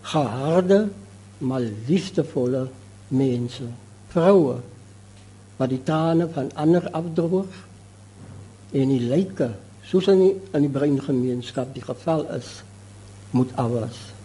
geharde 0.06 0.88
maar 1.38 1.62
liefdevolle 1.86 2.66
mense, 3.08 3.68
vroue 4.08 4.56
wat 5.56 5.72
die 5.72 5.82
trane 5.82 6.28
van 6.32 6.50
ander 6.54 6.90
afdroog 6.90 7.62
en 8.72 8.92
die 8.92 9.00
lyke 9.00 9.50
soos 9.86 10.08
in 10.12 10.20
die, 10.20 10.34
in 10.52 10.66
die 10.66 10.72
breingemeenskap 10.72 11.72
die 11.74 11.84
geval 11.84 12.26
is 12.36 12.62
moet 13.30 13.52
afwas. 13.56 14.15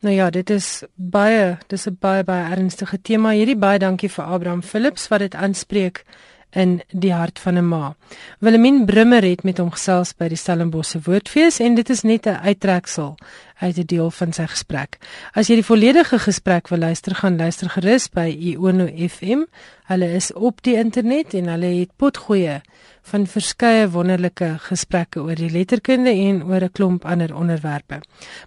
Nou 0.00 0.14
ja, 0.14 0.30
dit 0.30 0.50
is 0.50 0.82
baie, 0.94 1.56
dis 1.66 1.86
'n 1.86 1.96
baie 2.00 2.24
baie 2.24 2.52
ernstige 2.52 2.98
tema. 3.02 3.30
Hierdie 3.30 3.56
baie 3.56 3.78
dankie 3.78 4.08
vir 4.08 4.24
Abraham 4.24 4.62
Philips 4.62 5.08
wat 5.08 5.18
dit 5.18 5.34
aanspreek 5.34 6.04
in 6.50 6.80
die 6.92 7.12
hart 7.12 7.38
van 7.38 7.58
'n 7.58 7.68
ma. 7.68 7.94
Willemien 8.38 8.84
Brummer 8.86 9.22
het 9.22 9.42
met 9.42 9.58
hom 9.58 9.70
gesels 9.70 10.12
by 10.12 10.28
die 10.28 10.36
Stellenbosse 10.36 11.00
Woordfees 11.04 11.60
en 11.60 11.74
dit 11.74 11.90
is 11.90 12.02
net 12.02 12.26
'n 12.26 12.40
uittreksel 12.44 13.16
uit 13.58 13.78
'n 13.78 13.86
deel 13.86 14.10
van 14.10 14.32
sy 14.32 14.46
gesprek. 14.46 14.98
As 15.32 15.48
jy 15.48 15.54
die 15.54 15.64
volledige 15.64 16.18
gesprek 16.18 16.68
wil 16.68 16.78
luister, 16.78 17.14
gaan 17.14 17.36
luister 17.36 17.68
gerus 17.70 18.08
by 18.08 18.36
Iono 18.40 18.86
FM. 19.08 19.44
Hulle 19.86 20.12
is 20.12 20.32
op 20.32 20.62
die 20.62 20.74
internet 20.74 21.34
en 21.34 21.48
hulle 21.48 21.66
het 21.80 21.90
potgoeie 21.96 22.60
van 23.02 23.26
verskeie 23.26 23.88
wonderlike 23.90 24.48
gesprekke 24.58 25.20
oor 25.22 25.38
die 25.38 25.50
letterkunde 25.50 26.10
en 26.10 26.42
oor 26.44 26.64
'n 26.64 26.72
klomp 26.72 27.04
ander 27.04 27.34
onderwerpe. 27.34 28.00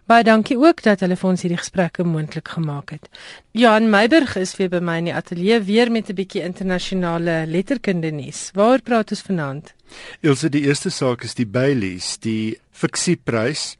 Baie 0.06 0.24
dankie 0.24 0.58
ook 0.58 0.84
dat 0.84 1.00
hulle 1.00 1.15
vir 1.15 1.30
ons 1.30 1.41
hierdie 1.41 1.58
gesprekke 1.58 2.04
moontlik 2.04 2.48
gemaak 2.48 2.89
het. 2.89 3.10
Johan 3.52 3.89
Meiburg 3.89 4.36
is 4.36 4.56
weer 4.58 4.69
by 4.69 4.80
my 4.80 4.98
in 4.98 5.06
die 5.06 5.13
ateljee 5.13 5.62
weer 5.62 5.91
met 5.91 6.10
'n 6.10 6.15
bietjie 6.15 6.43
internasionale 6.43 7.45
letterkunde 7.48 8.12
nuus. 8.12 8.52
Waaroor 8.54 8.82
praat 8.82 9.12
ons 9.12 9.22
vanaand? 9.22 9.74
Ilse, 10.22 10.50
die 10.50 10.65
eerste 10.65 10.89
saak 10.89 11.24
is 11.24 11.34
die 11.34 11.48
Baileys, 11.48 12.17
die 12.19 12.60
fiksieprys. 12.72 13.79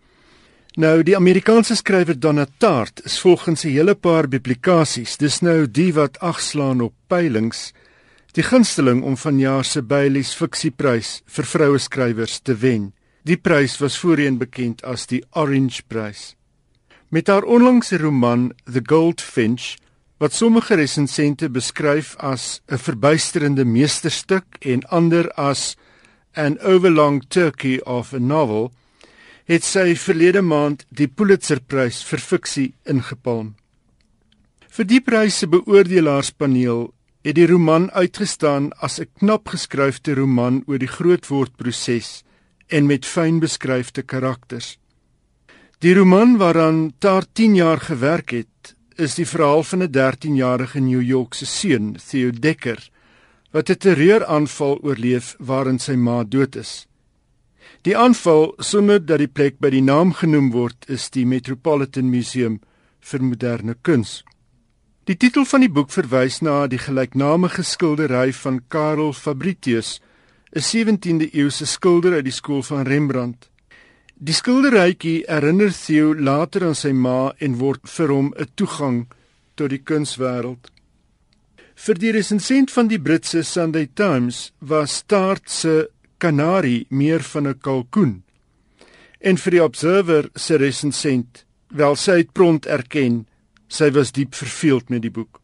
Nou 0.80 1.02
die 1.04 1.18
Amerikaanse 1.18 1.76
skrywer 1.76 2.16
Donna 2.16 2.46
Tartt 2.58 3.02
is 3.04 3.18
volgens 3.20 3.66
'n 3.66 3.70
hele 3.70 3.96
paar 3.96 4.28
publikasies, 4.28 5.18
dis 5.18 5.42
nou 5.42 5.68
die 5.68 5.94
wat 5.94 6.20
agslaan 6.20 6.82
op 6.82 6.94
peilings 7.08 7.74
die 8.32 8.44
gunsteling 8.44 9.04
om 9.04 9.18
vanjaar 9.18 9.66
se 9.66 9.82
Baileys 9.82 10.34
fiksieprys 10.34 11.22
vir 11.26 11.46
vroue 11.46 11.80
skrywers 11.80 12.40
te 12.40 12.56
wen. 12.56 12.94
Die 13.24 13.38
prys 13.38 13.80
was 13.82 13.98
voorheen 13.98 14.38
bekend 14.38 14.84
as 14.84 15.06
die 15.06 15.24
Orange 15.32 15.82
Prys. 15.88 16.36
Met 17.10 17.28
haar 17.28 17.44
onlangse 17.44 17.98
roman 17.98 18.54
The 18.64 18.82
Goldfinch 18.86 19.76
wat 20.18 20.34
sommige 20.34 20.76
resensente 20.76 21.50
beskryf 21.50 22.16
as 22.20 22.62
'n 22.72 22.78
verbuisterende 22.78 23.66
meesterstuk 23.66 24.46
en 24.60 24.88
ander 24.90 25.32
as 25.32 25.76
an 26.36 26.60
overlong 26.60 27.24
turkey 27.28 27.80
of 27.80 28.14
a 28.14 28.20
novel, 28.20 28.72
het 29.50 29.66
sy 29.66 29.96
verlede 29.98 30.44
maand 30.46 30.84
die 30.94 31.08
Pulitzerprys 31.10 32.04
vir 32.06 32.22
fiksie 32.22 32.68
ingepalm. 32.86 33.56
Vir 34.70 34.86
die 34.86 35.00
prys 35.02 35.40
se 35.42 35.48
beoordelaarspaneel 35.50 36.84
het 37.26 37.36
die 37.36 37.48
roman 37.50 37.90
uitgestaan 37.92 38.70
as 38.86 39.00
'n 39.00 39.10
knap 39.20 39.50
geskryfde 39.50 40.14
roman 40.16 40.64
oor 40.68 40.78
die 40.78 40.94
grootwordproses 40.98 42.24
en 42.70 42.86
met 42.86 43.06
fyn 43.06 43.40
beskryfde 43.40 44.04
karakters. 44.04 44.78
Die 45.80 45.94
roman 45.96 46.38
waaraan 46.38 46.94
Tar 47.00 47.26
10 47.34 47.56
jaar 47.56 47.80
gewerk 47.80 48.30
het, 48.30 48.76
is 48.98 49.16
die 49.16 49.26
verhaal 49.26 49.64
van 49.64 49.84
'n 49.84 49.92
13-jarige 49.92 50.80
New 50.80 51.02
Yorkse 51.02 51.46
seun, 51.46 51.98
Theo 52.10 52.32
Dekker, 52.32 52.90
wat 53.52 53.70
'n 53.70 53.78
terreuraanval 53.78 54.80
oorleef 54.84 55.36
waarin 55.40 55.80
sy 55.80 55.96
ma 55.96 56.24
dood 56.24 56.56
is. 56.56 56.89
Die 57.88 57.96
aanval, 57.98 58.54
sonder 58.60 59.00
dat 59.00 59.22
die 59.22 59.32
plek 59.32 59.62
by 59.64 59.70
die 59.72 59.84
naam 59.84 60.12
genoem 60.12 60.50
word, 60.52 60.84
is 60.92 61.08
die 61.16 61.24
Metropolitan 61.24 62.10
Museum 62.12 62.58
vir 63.00 63.22
moderne 63.24 63.76
kuns. 63.88 64.18
Die 65.08 65.16
titel 65.16 65.46
van 65.48 65.64
die 65.64 65.72
boek 65.72 65.94
verwys 65.94 66.42
na 66.44 66.66
die 66.68 66.82
gelyknamige 66.82 67.64
skildery 67.64 68.34
van 68.36 68.60
Karel 68.68 69.14
Fabritius, 69.14 70.02
'n 70.52 70.60
17de 70.60 71.30
eeuse 71.32 71.66
skilder 71.66 72.14
uit 72.14 72.26
die 72.26 72.36
skool 72.36 72.64
van 72.64 72.84
Rembrandt. 72.84 73.50
Die 74.18 74.34
skilderytjie 74.34 75.24
herinner 75.28 75.72
Theo 75.72 76.14
later 76.14 76.66
aan 76.68 76.76
sy 76.76 76.92
ma 76.92 77.32
en 77.40 77.56
word 77.58 77.88
vir 77.88 78.08
hom 78.12 78.34
'n 78.36 78.48
toegang 78.56 79.08
tot 79.56 79.70
die 79.70 79.84
kunswêreld. 79.84 80.68
Vir 81.76 81.96
die 81.96 82.12
resensent 82.12 82.72
van 82.72 82.88
die 82.88 83.00
Britse 83.00 83.44
Sunday 83.44 83.88
Times 83.94 84.52
was 84.60 84.98
Start 84.98 85.50
se 85.50 85.90
kanarie 86.20 86.86
meer 86.90 87.24
van 87.32 87.48
'n 87.48 87.60
kalkoen. 87.60 88.24
En 89.20 89.38
vir 89.38 89.52
die 89.52 89.64
Observer 89.64 90.30
se 90.36 90.56
resensent, 90.56 91.46
wel 91.68 91.96
sy 91.96 92.18
het 92.18 92.34
prompt 92.34 92.66
erken 92.66 93.26
Sy 93.70 93.92
was 93.94 94.10
diep 94.12 94.34
verveeld 94.34 94.90
met 94.90 95.04
die 95.06 95.14
boek. 95.14 95.38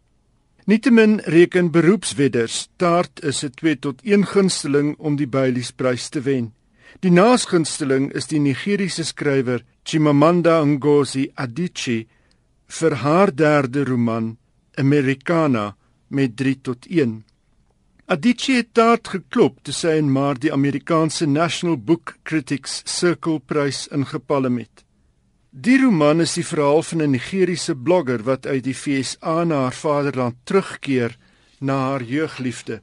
Nietemin 0.65 1.19
reken 1.29 1.69
beroepswedders 1.69 2.69
Tart 2.81 3.21
is 3.21 3.43
'n 3.45 3.53
2 3.53 3.79
tot 3.79 4.01
1 4.01 4.25
gunsteling 4.25 4.95
om 4.97 5.15
die 5.15 5.27
Bailey's-prys 5.27 6.09
te 6.09 6.21
wen. 6.21 6.53
Die 7.01 7.11
naasgunsteling 7.11 8.11
is 8.13 8.27
die 8.27 8.39
Nigeriese 8.39 9.03
skrywer 9.03 9.61
Chimamanda 9.83 10.63
Ngozi 10.63 11.31
Adichie 11.35 12.07
vir 12.67 12.95
haar 12.95 13.35
derde 13.35 13.83
roman 13.83 14.37
Americana 14.75 15.75
met 16.07 16.35
3 16.35 16.61
tot 16.61 16.85
1. 16.89 17.24
Adichie 18.05 18.59
het 18.59 18.67
Tart 18.77 19.07
geklop 19.09 19.63
toe 19.65 19.73
sy 19.73 19.95
in 19.97 20.11
Maart 20.13 20.43
die 20.43 20.51
Amerikaanse 20.53 21.25
National 21.25 21.73
Book 21.81 22.11
Critics 22.21 22.83
Circle 22.85 23.39
prys 23.41 23.87
ingepalem 23.89 24.59
het. 24.61 24.83
Die 25.49 25.79
roman 25.81 26.21
is 26.21 26.35
die 26.37 26.43
verhaal 26.45 26.83
van 26.85 27.01
'n 27.01 27.15
Nigeriese 27.15 27.73
blogger 27.73 28.21
wat 28.23 28.45
uit 28.45 28.63
die 28.63 28.75
FSA 28.75 29.43
na 29.43 29.63
haar 29.63 29.73
vaderland 29.73 30.35
terugkeer 30.43 31.17
na 31.59 31.77
haar 31.77 32.03
jeugliefde. 32.03 32.81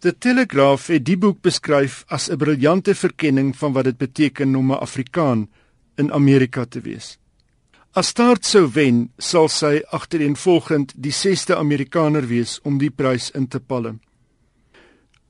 The 0.00 0.12
Telegraph 0.18 0.86
het 0.86 1.04
die 1.04 1.16
boek 1.16 1.40
beskryf 1.40 2.04
as 2.08 2.28
'n 2.28 2.36
briljante 2.36 2.94
verkenning 2.94 3.56
van 3.56 3.72
wat 3.72 3.84
dit 3.84 3.96
beteken 3.98 4.54
om 4.56 4.72
'n 4.72 4.80
Afrikaan 4.80 5.48
in 5.96 6.12
Amerika 6.12 6.64
te 6.64 6.80
wees. 6.80 7.18
As 7.92 8.08
Start 8.08 8.44
sou 8.44 8.68
wen, 8.72 9.10
sal 9.18 9.48
sy 9.48 9.82
agtereenvolgend 9.90 10.92
die 10.96 11.12
6ste 11.12 11.56
Amerikaner 11.56 12.26
wees 12.26 12.60
om 12.62 12.78
die 12.78 12.90
prys 12.90 13.30
in 13.30 13.48
te 13.48 13.60
palm. 13.60 14.00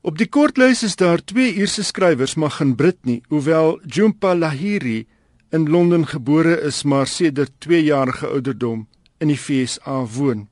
Op 0.01 0.15
die 0.15 0.29
kortlys 0.31 0.79
is 0.87 0.95
daar 0.95 1.19
twee 1.19 1.51
Ierse 1.59 1.83
skrywers, 1.83 2.37
maar 2.39 2.53
geen 2.55 2.75
Brit 2.79 2.99
nie, 3.03 3.19
hoewel 3.27 3.81
Jumpa 3.83 4.31
Lahiri 4.35 5.07
in 5.51 5.67
Londen 5.69 6.05
gebore 6.07 6.55
is 6.61 6.83
maar 6.83 7.07
sedert 7.07 7.51
2 7.59 7.83
jarige 7.83 8.27
ouderdom 8.27 8.87
in 9.19 9.27
die 9.27 9.37
FSA 9.37 10.05
woon. 10.15 10.47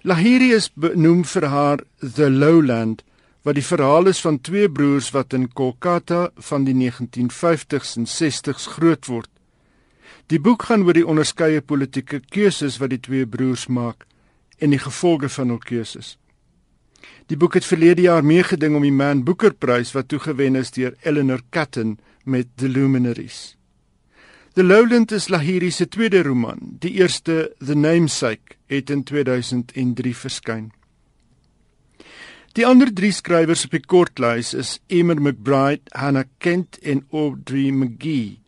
Lahiri 0.00 0.54
is 0.56 0.70
benoem 0.72 1.26
vir 1.28 1.48
haar 1.52 1.84
The 2.00 2.30
Lowland 2.30 3.04
wat 3.44 3.60
die 3.60 3.66
verhaal 3.66 4.08
is 4.08 4.24
van 4.24 4.40
twee 4.40 4.70
broers 4.72 5.10
wat 5.12 5.36
in 5.36 5.50
Kolkata 5.52 6.30
van 6.48 6.64
die 6.64 6.74
1950s 6.78 7.98
en 8.00 8.08
60s 8.08 8.68
groot 8.78 9.12
word. 9.12 9.28
Die 10.32 10.40
boek 10.40 10.64
gaan 10.70 10.88
oor 10.88 10.96
die 10.96 11.04
onderskeie 11.04 11.60
politieke 11.60 12.22
keuses 12.32 12.80
wat 12.80 12.96
die 12.96 13.02
twee 13.04 13.28
broers 13.28 13.68
maak 13.68 14.06
en 14.56 14.72
die 14.72 14.80
gevolge 14.80 15.28
van 15.28 15.52
hul 15.52 15.60
keuses. 15.60 16.16
Die 17.32 17.38
boek 17.40 17.54
het 17.56 17.64
verlede 17.64 18.02
jaar 18.04 18.24
meegeding 18.24 18.74
om 18.76 18.82
die 18.84 18.92
Man 18.92 19.22
Booker 19.24 19.54
Prys 19.56 19.94
wat 19.96 20.10
toegewen 20.12 20.58
is 20.60 20.74
deur 20.76 20.92
Eleanor 21.08 21.40
Catton 21.50 21.96
met 22.24 22.50
The 22.60 22.68
Luminaries. 22.68 23.56
The 24.54 24.64
Lowland 24.64 25.12
is 25.12 25.30
Lahiri 25.32 25.70
se 25.72 25.88
tweede 25.88 26.22
roman. 26.22 26.76
Die 26.82 26.92
eerste, 27.00 27.54
The 27.64 27.74
Namesake, 27.74 28.58
het 28.66 28.90
in 28.90 29.04
2003 29.04 30.12
verskyn. 30.16 30.68
Die 32.54 32.66
ander 32.68 32.92
drie 32.92 33.10
skrywers 33.12 33.64
op 33.64 33.72
die 33.72 33.82
kortlys 33.82 34.52
is 34.54 34.76
Emer 34.86 35.16
McBride, 35.16 35.88
Hannah 35.96 36.28
Kent 36.38 36.78
en 36.82 37.06
Audrey 37.10 37.72
McGee. 37.72 38.38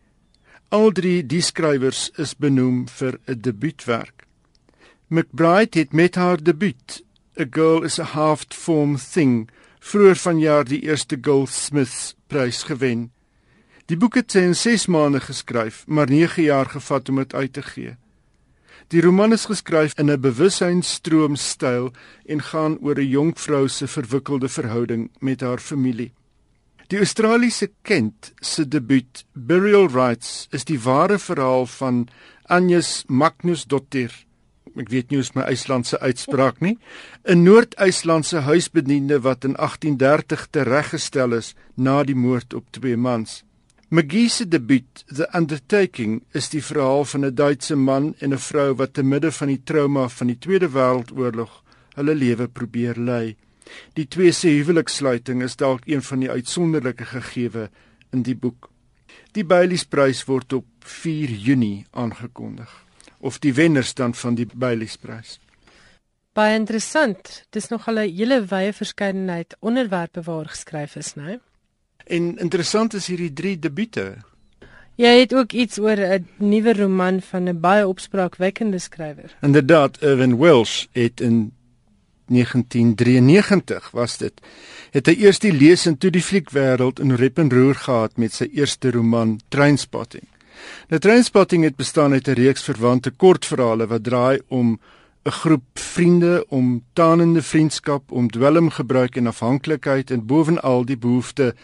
Al 0.69 0.93
drie 0.93 1.25
die 1.25 1.41
skrywers 1.41 2.11
is 2.15 2.37
benoem 2.37 2.85
vir 2.87 3.17
'n 3.25 3.41
debuutwerk. 3.41 4.27
McBride 5.09 5.79
het 5.79 5.93
met 5.93 6.15
haar 6.15 6.43
debuut, 6.43 7.01
A 7.39 7.45
Girl 7.45 7.83
is 7.83 7.99
a 7.99 8.03
Half-Formed 8.03 9.11
Thing, 9.11 9.49
vroeër 9.79 10.17
vanjaar 10.17 10.63
die 10.65 10.79
eerste 10.87 11.19
Goldsmiths 11.21 12.15
prys 12.27 12.63
gewen. 12.65 13.11
Die 13.85 13.97
boek 13.97 14.17
het 14.17 14.33
in 14.35 14.55
6 14.57 14.87
maande 14.89 15.19
geskryf, 15.21 15.83
maar 15.87 16.09
9 16.09 16.43
jaar 16.43 16.65
gevat 16.65 17.09
om 17.09 17.21
dit 17.21 17.33
uit 17.33 17.53
te 17.53 17.61
gee. 17.61 17.93
Die 18.89 19.01
roman 19.05 19.37
is 19.37 19.45
geskryf 19.45 19.93
in 19.99 20.09
'n 20.09 20.21
bewussynsstroomstyl 20.21 21.91
en 22.25 22.41
gaan 22.41 22.77
oor 22.81 22.97
'n 22.97 23.09
jong 23.09 23.39
vrou 23.39 23.67
se 23.67 23.87
verwikkelde 23.87 24.49
verhouding 24.49 25.11
met 25.19 25.41
haar 25.41 25.59
familie. 25.59 26.13
Die 26.87 26.97
Australiese 26.97 27.71
kind 27.81 28.33
se 28.41 28.67
debuut, 28.67 29.25
Burial 29.33 29.87
Rites, 29.87 30.47
is 30.51 30.65
die 30.65 30.79
ware 30.79 31.19
verhaal 31.19 31.65
van 31.65 32.07
Agnes 32.43 33.03
Magnusdottir. 33.07 34.26
Ek 34.77 34.91
weet 34.93 35.09
nie 35.09 35.17
hoe 35.17 35.33
my 35.33 35.47
IJslandse 35.49 35.99
uitspraak 35.99 36.61
nie. 36.61 36.77
'n 37.25 37.43
Noord-IJslandse 37.43 38.43
huisbediende 38.45 39.19
wat 39.25 39.43
in 39.43 39.55
1830 39.57 40.47
tereggestel 40.51 41.33
is 41.33 41.55
na 41.75 42.03
die 42.03 42.15
moord 42.15 42.53
op 42.53 42.65
twee 42.71 42.97
mans. 42.97 43.43
McGee 43.89 44.29
se 44.29 44.47
debuut, 44.47 45.05
The 45.07 45.27
Undertaking, 45.33 46.23
is 46.33 46.49
die 46.49 46.61
verhaal 46.61 47.05
van 47.05 47.25
'n 47.25 47.35
Duitse 47.35 47.75
man 47.75 48.15
en 48.19 48.33
'n 48.33 48.37
vrou 48.37 48.75
wat 48.75 48.93
te 48.93 49.03
midde 49.03 49.31
van 49.31 49.47
die 49.47 49.63
trauma 49.63 50.07
van 50.09 50.27
die 50.27 50.39
Tweede 50.39 50.69
Wêreldoorlog 50.69 51.63
hulle 51.95 52.15
lewe 52.15 52.47
probeer 52.47 52.95
lei. 52.97 53.35
Die 53.93 54.07
twee 54.07 54.31
se 54.31 54.47
huweliksluiting 54.47 55.43
is 55.43 55.55
dalk 55.55 55.81
een 55.85 56.01
van 56.01 56.19
die 56.19 56.29
uitsonderlike 56.29 57.05
gegewe 57.05 57.69
in 58.11 58.21
die 58.21 58.35
boek. 58.35 58.69
Die 59.31 59.45
Bailey's-prys 59.45 60.25
word 60.25 60.53
op 60.53 60.65
4 60.79 61.29
Junie 61.29 61.85
aangekondig 61.91 62.86
of 63.19 63.39
die 63.39 63.53
wenners 63.53 63.93
dan 63.93 64.13
van 64.13 64.35
die 64.35 64.47
Bailey's-prys. 64.53 65.39
Baie 66.37 66.55
interessant. 66.55 67.45
Dis 67.49 67.67
nog 67.67 67.87
'n 67.87 67.97
hele 67.97 68.45
wye 68.45 68.73
verskeidenheid 68.73 69.55
onderwerpe 69.59 70.21
waar 70.21 70.45
geskryf 70.45 70.95
is, 70.95 71.13
né? 71.15 71.39
En 72.05 72.37
interessant 72.37 72.93
is 72.93 73.07
hierdie 73.07 73.33
drie 73.33 73.59
debute. 73.59 74.17
Jy 74.95 75.19
het 75.19 75.33
ook 75.33 75.51
iets 75.51 75.79
oor 75.79 75.97
'n 75.97 76.27
nuwe 76.37 76.73
roman 76.73 77.21
van 77.21 77.49
'n 77.49 77.59
baie 77.59 77.87
opspraakwekkende 77.87 78.79
skrywer. 78.79 79.35
Inderdaad, 79.41 80.01
Irwin 80.01 80.37
Welsh 80.37 80.85
het 80.91 81.21
in 81.21 81.51
1993 82.25 83.91
was 83.91 84.17
dit. 84.17 84.41
Het 84.91 85.05
hy 85.05 85.13
eers 85.13 85.39
die 85.39 85.53
lees 85.53 85.85
en 85.85 85.97
toe 85.97 86.09
die 86.11 86.23
flieks-wêreld 86.23 86.99
in 86.99 87.15
rep 87.15 87.37
en 87.37 87.51
roer 87.51 87.75
gehad 87.75 88.17
met 88.17 88.33
sy 88.33 88.49
eerste 88.51 88.91
roman 88.91 89.39
Trainspotting. 89.47 90.27
Nou 90.87 90.99
Trainspotting 90.99 91.63
het 91.63 91.75
bestaan 91.75 92.11
uit 92.11 92.27
'n 92.27 92.31
reeks 92.31 92.63
verwante 92.63 93.11
kortverhale 93.11 93.87
wat 93.87 94.03
draai 94.03 94.39
om 94.47 94.79
'n 95.25 95.31
groep 95.31 95.63
vriende 95.73 96.45
om 96.49 96.83
tanende 96.93 97.41
vriendskap, 97.41 98.11
om 98.11 98.29
dwelmgebruik 98.29 99.15
en 99.15 99.27
afhanklikheid 99.27 100.11
en 100.11 100.25
bovenal 100.25 100.85
die 100.85 100.97
behoefte 100.97 101.55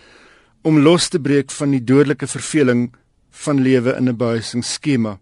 om 0.61 0.79
los 0.79 1.07
te 1.07 1.19
breek 1.19 1.51
van 1.51 1.71
die 1.71 1.83
dodelike 1.83 2.27
verveling 2.27 2.91
van 3.29 3.61
lewe 3.61 3.95
in 3.95 4.09
'n 4.09 4.17
behuisingsskema. 4.17 5.19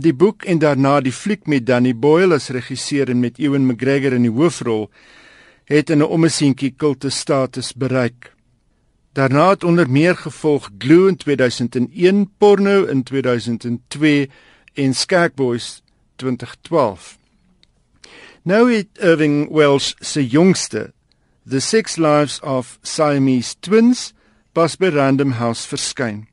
Die 0.00 0.14
boek 0.14 0.44
en 0.44 0.58
daarna 0.58 1.00
die 1.00 1.12
fliek 1.12 1.46
met 1.46 1.66
Danny 1.66 1.96
Boyle 1.96 2.34
as 2.34 2.48
regisseur 2.48 3.08
en 3.10 3.20
met 3.20 3.38
Ewan 3.38 3.66
McGregor 3.66 4.12
in 4.12 4.22
die 4.22 4.30
hoofrol 4.30 4.90
het 5.64 5.90
in 5.90 5.98
'n 5.98 6.10
ommesientjie 6.16 6.74
kulte 6.76 7.10
status 7.10 7.72
bereik. 7.74 8.34
Daarna 9.20 9.48
het 9.48 9.64
onder 9.64 9.90
meer 9.90 10.16
gevolg 10.16 10.70
Glue 10.78 11.08
in 11.08 11.16
2001, 11.16 12.32
Porno 12.38 12.84
in 12.84 13.02
2002 13.02 14.30
en 14.74 14.94
Skagboys 14.94 15.82
2012. 16.16 17.18
Nou 18.42 18.72
het 18.72 18.86
Irving 18.92 19.50
Welsh 19.52 19.92
se 19.98 20.26
jongste, 20.26 20.92
The 21.48 21.60
Six 21.60 21.96
Lives 21.96 22.40
of 22.40 22.78
Siamese 22.82 23.54
Twins, 23.60 24.12
pas 24.52 24.76
by 24.76 24.88
Random 24.88 25.30
House 25.30 25.68
verskyn. 25.68 26.28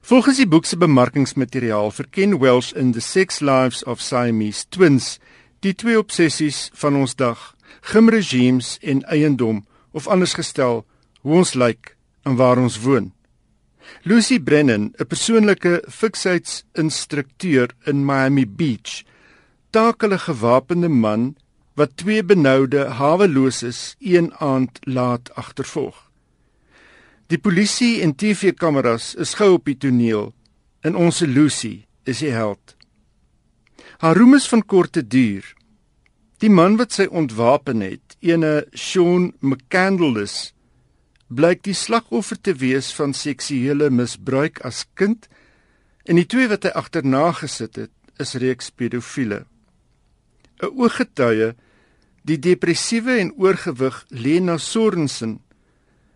Volgens 0.00 0.36
die 0.36 0.48
boek 0.48 0.66
se 0.66 0.76
bemarkingsmateriaal 0.76 1.90
verken 1.90 2.38
Welsh 2.38 2.72
in 2.72 2.92
The 2.92 3.00
Six 3.00 3.40
Lives 3.40 3.84
of 3.84 4.00
Siamese 4.00 4.66
Twins 4.68 5.18
die 5.60 5.74
twee 5.74 5.98
obsessies 5.98 6.70
van 6.72 6.96
ons 6.96 7.14
dag: 7.14 7.54
gimregimes 7.80 8.78
en 8.82 9.06
eiendom, 9.06 9.66
of 9.90 10.08
anders 10.10 10.34
gestel, 10.34 10.82
hoe 11.20 11.36
ons 11.44 11.54
lyk 11.54 11.93
en 12.24 12.36
waar 12.36 12.58
ons 12.58 12.80
woon. 12.80 13.12
Lucy 14.02 14.40
Brennan, 14.40 14.92
'n 14.98 15.06
persoonlike 15.06 15.84
fiksheidsinstrukteur 15.88 17.68
in 17.84 18.04
Miami 18.04 18.46
Beach, 18.46 19.04
takel 19.70 20.12
'n 20.12 20.18
gewapende 20.18 20.88
man 20.88 21.36
wat 21.74 21.96
twee 21.96 22.24
benoude 22.24 22.84
haweloses 22.98 23.96
een 23.98 24.34
aand 24.34 24.78
laat 24.80 25.34
agtervolg. 25.34 26.10
Die 27.26 27.38
polisie 27.38 28.00
en 28.00 28.14
TV-kameras 28.14 29.14
is 29.14 29.34
gou 29.34 29.52
op 29.52 29.64
die 29.64 29.76
toneel 29.76 30.32
en 30.80 30.96
ons 30.96 31.20
Lucy 31.20 31.84
is 32.04 32.18
die 32.18 32.30
held. 32.30 32.76
Haar 33.98 34.16
roem 34.16 34.34
is 34.34 34.48
van 34.48 34.64
korte 34.66 35.06
duur. 35.06 35.54
Die 36.38 36.50
man 36.50 36.76
wat 36.76 36.92
sy 36.92 37.06
ontwapen 37.08 37.80
het, 37.80 38.16
ene 38.20 38.66
Sean 38.72 39.32
McCandless, 39.40 40.52
blyk 41.34 41.64
die 41.66 41.74
slagoffer 41.74 42.38
te 42.40 42.54
wees 42.60 42.92
van 42.94 43.14
seksuele 43.14 43.90
misbruik 43.90 44.60
as 44.64 44.84
kind 44.94 45.28
en 46.04 46.16
die 46.20 46.28
twee 46.28 46.48
wat 46.48 46.64
hy 46.64 46.72
agterna 46.76 47.30
gesit 47.32 47.76
het, 47.80 47.92
is 48.20 48.34
reeks 48.38 48.70
pedofiele. 48.70 49.44
'n 50.62 50.70
Ooggetuie 50.70 51.54
Die 52.24 52.38
depressiewe 52.40 53.18
en 53.20 53.34
oorgewig 53.36 53.98
Lena 54.08 54.56
Sorensen 54.56 55.42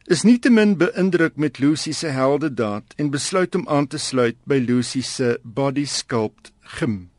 is 0.09 0.23
nietemin 0.25 0.79
beïndruk 0.81 1.35
met 1.37 1.59
Lucy 1.61 1.93
se 1.93 2.09
heldedaad 2.16 2.95
en 2.97 3.11
besluit 3.12 3.55
om 3.55 3.66
aan 3.69 3.87
te 3.93 4.01
sluit 4.01 4.39
by 4.49 4.57
Lucy 4.57 5.03
se 5.05 5.35
Body 5.43 5.85
Sculpt 5.85 6.49
gym. 6.79 7.11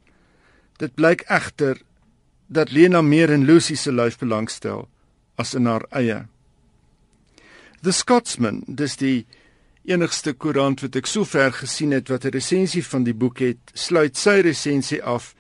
Dit 0.82 0.96
blyk 0.98 1.22
egter 1.30 1.84
dat 2.48 2.72
Lena 2.74 3.04
meer 3.06 3.30
in 3.30 3.46
Lucy 3.46 3.78
se 3.78 3.94
lyf 3.94 4.18
belangstel 4.18 4.88
as 5.38 5.54
in 5.54 5.70
haar 5.70 5.86
eie. 5.94 6.24
The 7.82 7.94
Scotsman, 7.96 8.66
dis 8.68 8.98
die 9.00 9.26
enigste 9.88 10.34
koerant 10.36 10.82
wat 10.84 10.98
ek 11.00 11.08
sover 11.08 11.54
gesien 11.56 11.94
het 11.96 12.10
wat 12.12 12.26
'n 12.26 12.36
resensie 12.36 12.84
van 12.84 13.06
die 13.08 13.16
boek 13.16 13.40
het, 13.40 13.72
sluit 13.74 14.18
sy 14.18 14.42
resensie 14.44 15.00
af 15.04 15.34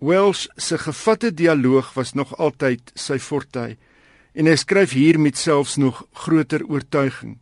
Welsh 0.00 0.46
se 0.56 0.78
gevatte 0.78 1.30
dialoog 1.30 1.92
was 1.94 2.14
nog 2.14 2.32
altyd 2.38 2.90
sy 2.94 3.18
forte 3.18 3.76
en 4.32 4.46
hy 4.46 4.56
skryf 4.56 4.96
hier 4.96 5.20
met 5.20 5.36
selfs 5.36 5.76
nog 5.76 6.06
groter 6.12 6.64
oortuiging. 6.64 7.38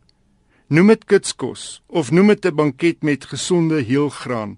Noem 0.67 0.87
dit 0.87 1.05
kitskos 1.05 1.81
of 1.87 2.11
noem 2.11 2.27
dit 2.27 2.45
'n 2.45 2.55
banket 2.55 3.03
met 3.03 3.25
gesonde 3.25 3.81
heelgraan, 3.81 4.57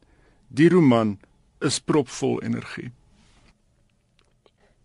die 0.49 0.69
roman 0.69 1.19
is 1.61 1.79
propvol 1.79 2.41
energie. 2.41 2.91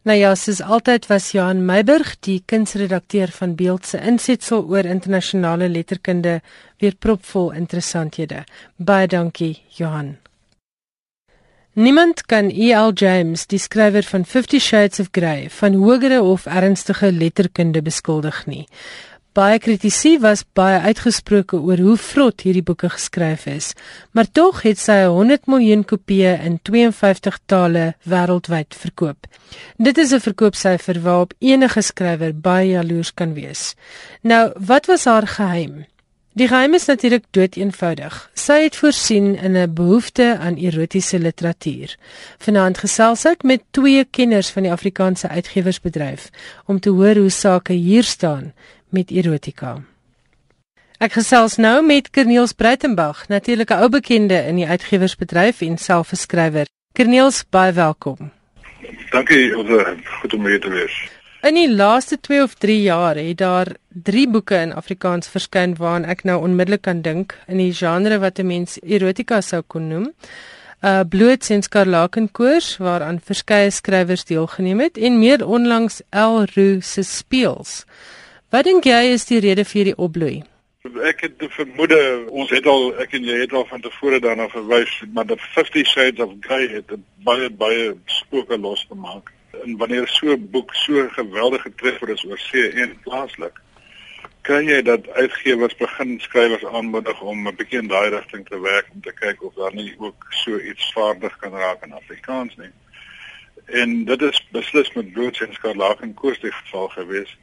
Nou 0.09 0.17
ja, 0.17 0.31
soos 0.33 0.63
altyd 0.65 1.11
was 1.11 1.27
Johan 1.35 1.59
Meiburg, 1.69 2.15
die 2.25 2.39
kunsredakteur 2.49 3.29
van 3.37 3.53
Beeld 3.55 3.85
se 3.85 3.99
insetsel 4.01 4.63
oor 4.65 4.87
internasionale 4.89 5.69
letterkunde, 5.69 6.39
weer 6.81 6.97
propvol 6.97 7.51
interessanthede. 7.53 8.47
Baie 8.77 9.11
dankie, 9.13 9.59
Johan. 9.77 10.15
Niemand 11.77 12.25
kan 12.27 12.49
E.L. 12.49 12.95
James, 12.95 13.45
die 13.47 13.61
skrywer 13.61 14.03
van 14.09 14.25
50 14.25 14.63
Shades 14.65 15.05
of 15.05 15.13
Grey, 15.13 15.51
van 15.51 15.77
hogere 15.85 16.23
of 16.23 16.47
ernstige 16.47 17.13
letterkunde 17.13 17.83
beskuldig 17.83 18.47
nie. 18.47 18.65
Baie 19.31 19.61
kritisie 19.63 20.17
was 20.19 20.41
baie 20.59 20.81
uitgesproke 20.91 21.55
oor 21.63 21.79
hoe 21.79 21.93
vrot 22.03 22.43
hierdie 22.43 22.65
boeke 22.67 22.89
geskryf 22.91 23.45
is, 23.47 23.69
maar 24.11 24.27
tog 24.27 24.65
het 24.67 24.81
sy 24.83 25.05
100 25.07 25.47
miljoen 25.47 25.85
kopieë 25.87 26.33
in 26.49 26.57
52 26.67 27.39
tale 27.47 27.85
wêreldwyd 28.11 28.75
verkoop. 28.75 29.29
Dit 29.79 30.03
is 30.03 30.11
'n 30.11 30.25
verkoopsyfer 30.27 30.99
waarop 31.07 31.35
enige 31.39 31.83
skrywer 31.83 32.35
baie 32.35 32.71
jaloers 32.71 33.15
kan 33.15 33.35
wees. 33.35 33.75
Nou, 34.23 34.51
wat 34.59 34.87
was 34.87 35.05
haar 35.05 35.27
geheim? 35.27 35.87
Die 36.35 36.49
geheim 36.49 36.75
is 36.75 36.87
natuurlik 36.87 37.25
dood 37.31 37.57
eenvoudig. 37.57 38.31
Sy 38.35 38.63
het 38.63 38.77
voorsien 38.77 39.39
in 39.39 39.57
'n 39.57 39.75
behoefte 39.75 40.39
aan 40.39 40.57
erotiese 40.57 41.19
literatuur. 41.19 41.97
Vanaand 42.39 42.79
gesels 42.79 43.25
ek 43.25 43.43
met 43.43 43.63
twee 43.71 44.05
kenners 44.05 44.51
van 44.51 44.63
die 44.63 44.73
Afrikaanse 44.73 45.29
uitgewersbedryf 45.29 46.31
om 46.67 46.81
te 46.81 46.91
hoor 46.91 47.15
hoe 47.15 47.31
sake 47.31 47.73
hier 47.73 48.05
staan 48.05 48.53
met 48.91 49.11
erotika. 49.11 49.83
Ek 51.01 51.13
gesels 51.13 51.57
nou 51.57 51.81
met 51.87 52.11
Corneels 52.11 52.53
Breitenberg, 52.53 53.29
natuurlik 53.29 53.71
'n 53.71 53.83
ou 53.83 53.89
bekende 53.89 54.45
in 54.47 54.57
die 54.57 54.67
uitgewersbedryf 54.67 55.61
en 55.61 55.79
self 55.79 56.13
'n 56.13 56.17
skrywer. 56.17 56.67
Corneels, 56.93 57.45
baie 57.51 57.73
welkom. 57.73 58.33
Dankie, 59.11 59.53
goed 60.21 60.35
om 60.35 60.47
hier 60.47 60.61
te 60.61 60.71
wees. 60.71 61.11
In 61.41 61.55
die 61.57 61.71
laaste 61.73 62.21
2 62.21 62.43
of 62.43 62.55
3 62.55 62.83
jaar 62.83 63.17
het 63.17 63.39
daar 63.39 63.67
3 63.89 64.29
boeke 64.29 64.59
in 64.61 64.75
Afrikaans 64.77 65.29
verskyn 65.29 65.73
waaraan 65.79 66.05
ek 66.05 66.25
nou 66.29 66.43
onmiddellik 66.43 66.83
kan 66.83 67.01
dink 67.01 67.33
in 67.49 67.57
die 67.57 67.73
genre 67.73 68.19
wat 68.19 68.39
'n 68.39 68.47
mens 68.47 68.79
erotika 68.83 69.41
sou 69.41 69.63
kon 69.67 69.89
noem. 69.89 70.13
Uh 70.85 71.01
Bloed 71.09 71.51
en 71.51 71.63
Skarlakenkoors 71.63 72.77
waaraan 72.77 73.21
verskeie 73.25 73.71
skrywers 73.71 74.25
deelgeneem 74.25 74.81
het 74.81 74.99
en 74.99 75.19
meer 75.19 75.47
onlangs 75.47 76.03
El 76.11 76.45
Roo 76.55 76.81
se 76.81 77.03
Speels. 77.03 77.85
Wat 78.51 78.67
dink 78.67 78.85
jy 78.85 79.13
is 79.15 79.29
die 79.29 79.39
rede 79.39 79.63
vir 79.65 79.79
hierdie 79.79 79.99
opbloei? 80.07 80.37
Ek 81.07 81.21
het 81.23 81.43
vermoede 81.55 81.99
ons 82.35 82.51
het 82.51 82.67
al 82.67 82.89
ek 83.03 83.13
en 83.15 83.27
jy 83.29 83.37
het 83.45 83.53
al 83.55 83.67
van 83.69 83.83
tevore 83.85 84.19
daarna 84.19 84.49
verwys 84.51 84.91
maar 85.15 85.29
the 85.31 85.37
50 85.55 85.87
shades 85.87 86.25
of 86.25 86.33
grey 86.47 86.67
het 86.73 86.95
baie 87.27 87.51
baie 87.51 87.93
spooke 88.11 88.59
losgemaak 88.59 89.31
en 89.63 89.77
wanneer 89.79 90.09
so 90.09 90.33
'n 90.35 90.49
boek 90.51 90.75
so 90.75 91.07
geweldig 91.19 91.63
getref 91.63 92.01
word 92.01 92.13
as 92.17 92.25
oor 92.25 92.39
see 92.39 92.73
en 92.83 92.97
plaaslik 93.05 93.61
kan 94.43 94.67
jy 94.67 94.81
dat 94.83 95.09
uitgewers 95.09 95.77
begin 95.77 96.17
skrywers 96.21 96.65
aanmoedig 96.65 97.21
om 97.21 97.47
'n 97.49 97.57
bietjie 97.57 97.79
in 97.79 97.89
daai 97.89 98.09
rigting 98.11 98.47
te 98.49 98.61
werk 98.61 98.89
om 98.95 99.01
te 99.01 99.13
kyk 99.13 99.43
of 99.43 99.55
daar 99.55 99.75
nie 99.75 99.95
ook 99.99 100.27
so 100.31 100.59
iets 100.59 100.93
vaardig 100.93 101.37
kan 101.39 101.53
raak 101.53 101.85
in 101.85 101.93
Afrikaans 101.93 102.57
nie. 102.57 102.73
En 103.67 104.05
dit 104.05 104.23
is 104.23 104.47
beslis 104.51 104.93
met 104.93 105.13
Broods 105.13 105.41
en 105.41 105.55
Skarlaag 105.55 106.01
en 106.01 106.15
Koos 106.15 106.41
die 106.41 106.53
geval 106.53 106.89
gewees. 106.89 107.37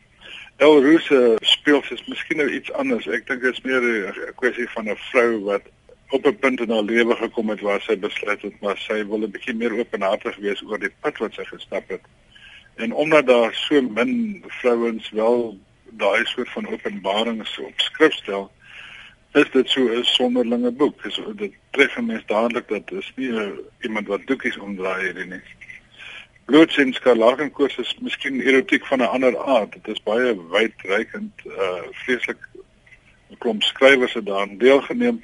El 0.57 0.79
Ruse 0.81 1.37
speel 1.45 1.83
sies 1.85 1.99
miskien 2.09 2.39
nou 2.41 2.47
iets 2.49 2.71
anders. 2.81 3.05
Ek 3.13 3.27
dink 3.29 3.43
dit 3.45 3.53
is 3.53 3.61
meer 3.61 3.83
'n 3.83 4.33
kwessie 4.41 4.65
van 4.73 4.89
'n 4.89 4.95
vrou 5.11 5.43
wat 5.45 5.61
op 6.09 6.25
'n 6.25 6.39
punt 6.39 6.59
in 6.59 6.71
haar 6.73 6.87
lewe 6.87 7.15
gekom 7.15 7.49
het 7.49 7.61
waar 7.61 7.81
sy 7.81 7.95
besluit 7.97 8.41
het 8.41 8.61
maar 8.61 8.77
sy 8.77 9.05
wil 9.05 9.21
'n 9.21 9.31
bietjie 9.31 9.53
meer 9.53 9.77
openhartig 9.77 10.35
wees 10.37 10.63
oor 10.65 10.79
die 10.79 10.93
pad 11.01 11.17
wat 11.17 11.33
sy 11.33 11.45
gestap 11.45 11.89
het. 11.89 12.01
En 12.75 12.93
omdat 12.93 13.27
daar 13.27 13.53
so 13.53 13.81
min 13.81 14.43
vrouens 14.47 15.09
wel 15.09 15.59
daai 15.91 16.25
soort 16.25 16.49
van 16.49 16.67
openbarings 16.67 17.59
op 17.59 17.79
skrif 17.79 18.13
stel, 18.13 18.51
is 19.33 19.51
dit 19.51 19.69
so 19.69 19.81
'n 19.81 20.03
sonderlinge 20.03 20.71
boek. 20.71 21.03
Dis 21.03 21.19
dit 21.35 21.53
tref 21.71 21.99
mense 22.01 22.25
dadelik 22.25 22.67
dat 22.67 22.87
dis 22.87 23.11
nie 23.15 23.29
uh, 23.29 23.49
iemand 23.81 24.07
wat 24.07 24.25
doekies 24.25 24.57
omdraai 24.57 25.03
hierdie 25.03 25.25
nie. 25.25 25.41
Bloodsins 26.47 26.99
Karlagenkoers 27.03 27.75
is 27.77 27.89
miskien 27.99 28.39
erotiek 28.39 28.85
van 28.87 28.99
'n 28.99 29.11
ander 29.15 29.37
aard. 29.37 29.73
Dit 29.73 29.87
is 29.87 30.03
baie 30.03 30.35
wydreikend, 30.51 31.33
uh 31.45 31.81
vreeslik 31.91 32.37
'n 33.31 33.37
klomp 33.37 33.63
skrywers 33.63 34.13
het 34.13 34.25
daaraan 34.25 34.57
deelgeneem 34.57 35.23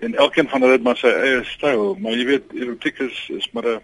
en 0.00 0.14
elkeen 0.14 0.48
van 0.48 0.60
hulle 0.60 0.72
het 0.72 0.82
maar 0.82 0.96
sy 0.96 1.06
eie 1.06 1.44
styl, 1.44 1.94
maar 1.94 2.12
jy 2.12 2.24
weet 2.24 2.52
erotiek 2.54 2.98
is 2.98 3.28
is 3.28 3.50
maar 3.52 3.68
'n 3.68 3.82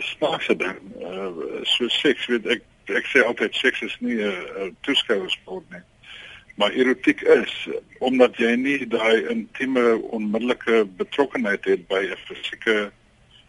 snaakse 0.00 0.56
ding. 0.56 0.78
Uh 1.00 1.30
so 1.62 1.88
seks, 1.88 2.26
weet 2.26 2.46
ek 2.46 2.62
ek 2.84 3.08
sê 3.08 3.24
altyd 3.24 3.54
seks 3.54 3.82
is 3.82 3.96
nie 4.00 4.20
'n 4.20 4.76
toeskouersport 4.80 5.64
nie. 5.70 5.82
Maar 6.56 6.70
erotiek 6.72 7.20
is 7.20 7.68
omdat 7.98 8.36
jy 8.36 8.54
nie 8.54 8.86
daai 8.86 9.24
intieme 9.28 9.96
onmiddellike 10.02 10.84
betrokkenheid 10.96 11.64
het 11.64 11.88
by 11.88 12.04
'n 12.12 12.22
fisieke 12.28 12.92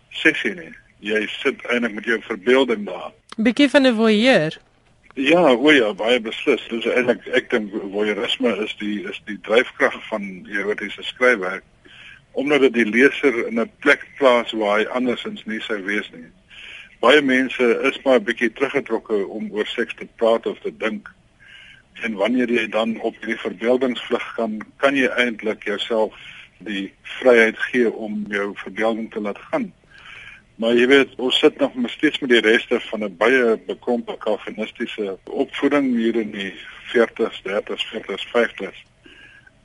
seksie 0.09 0.55
nie. 0.55 0.73
Jy 0.99 1.27
sit 1.27 1.65
eintlik 1.65 1.93
met 1.93 2.05
jou 2.05 2.21
verbeelding 2.21 2.85
daar. 2.85 3.11
Bietjie 3.37 3.69
van 3.69 3.87
'n 3.87 3.95
voyeur. 3.95 4.57
Ja, 5.13 5.53
o 5.55 5.71
ja, 5.71 5.93
baie 5.93 6.19
beslis. 6.19 6.67
Dis 6.69 6.85
eintlik 6.85 7.27
ek 7.27 7.49
dink 7.49 7.71
voyeurisme 7.91 8.55
is 8.63 8.75
die 8.79 9.03
is 9.09 9.21
die 9.25 9.39
dryfkrag 9.41 10.07
van 10.07 10.47
erotiese 10.51 11.03
skryfwerk 11.03 11.63
omdat 12.35 12.59
dit 12.59 12.73
die 12.73 12.85
leser 12.85 13.47
in 13.47 13.59
'n 13.59 13.71
plek 13.79 14.07
plaas 14.17 14.51
waar 14.51 14.79
hy 14.79 14.85
andersins 14.85 15.45
nie 15.45 15.61
sou 15.61 15.81
wees 15.83 16.09
nie. 16.11 16.27
Baie 16.99 17.21
mense 17.21 17.65
is 17.89 18.01
maar 18.03 18.19
'n 18.19 18.23
bietjie 18.23 18.51
teruggetrokke 18.53 19.27
om 19.27 19.51
oor 19.51 19.67
seks 19.67 19.93
te 19.95 20.07
praat 20.15 20.45
of 20.45 20.59
te 20.59 20.77
dink. 20.77 21.11
En 22.03 22.13
wanneer 22.13 22.51
jy 22.51 22.67
dan 22.69 22.99
op 22.99 23.15
hierdie 23.19 23.39
verbeeldingsvlug 23.39 24.33
gaan, 24.35 24.57
kan 24.77 24.95
jy 24.95 25.07
eintlik 25.07 25.63
jouself 25.63 26.13
die 26.57 26.93
vryheid 27.03 27.57
gee 27.57 27.91
om 27.91 28.25
jou 28.27 28.51
verbeelding 28.55 29.11
te 29.11 29.21
laat 29.21 29.39
gaan. 29.51 29.73
Maar 30.55 30.73
jy 30.73 30.87
weet, 30.87 31.15
ons 31.19 31.39
sit 31.39 31.57
nog 31.59 31.71
steeds 31.91 32.19
met 32.19 32.29
die 32.29 32.41
reste 32.41 32.79
van 32.79 33.03
'n 33.03 33.17
baie 33.17 33.57
bekrompe 33.67 34.15
kalvinistiese 34.17 35.17
opvoeding 35.23 35.95
hier 35.95 36.15
in 36.15 36.31
die 36.31 36.53
40s, 36.93 37.41
30s, 37.43 37.83
40s, 37.91 38.25
50s 38.31 38.85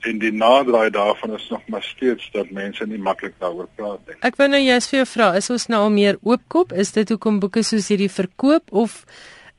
en 0.01 0.19
die 0.21 0.31
naderdraai 0.33 0.89
daarvan 0.89 1.33
is 1.33 1.47
nog 1.49 1.61
maar 1.67 1.83
steeds 1.83 2.29
dat 2.31 2.49
mense 2.49 2.85
nie 2.87 2.97
maklik 2.97 3.33
daaroor 3.39 3.67
praat 3.75 3.99
nie. 4.07 4.17
Ek 4.25 4.37
wou 4.39 4.47
nou 4.49 4.61
jous 4.61 4.89
vir 4.89 5.01
jou 5.01 5.07
vra, 5.13 5.31
is 5.37 5.49
ons 5.53 5.67
nou 5.69 5.81
al 5.85 5.93
meer 5.93 6.17
oopkop? 6.25 6.73
Is 6.73 6.93
dit 6.97 7.09
hoekom 7.13 7.39
boeke 7.43 7.63
soos 7.65 7.89
hierdie 7.93 8.11
verkoop 8.11 8.73
of 8.83 9.03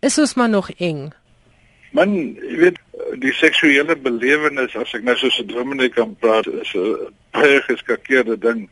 is 0.02 0.18
ons 0.18 0.34
maar 0.34 0.50
nog 0.50 0.70
eng? 0.78 1.12
Man, 1.92 2.14
jy 2.40 2.58
weet 2.58 2.80
die 3.22 3.34
seksuele 3.36 3.96
belewenis 4.00 4.74
as 4.80 4.94
ek 4.96 5.04
nou 5.06 5.16
so 5.20 5.28
'n 5.28 5.46
dominee 5.46 5.92
kan 5.92 6.16
praat 6.16 6.46
is 6.46 6.74
'n 6.74 7.12
baie 7.32 7.60
geskakeerde 7.68 8.38
ding. 8.38 8.68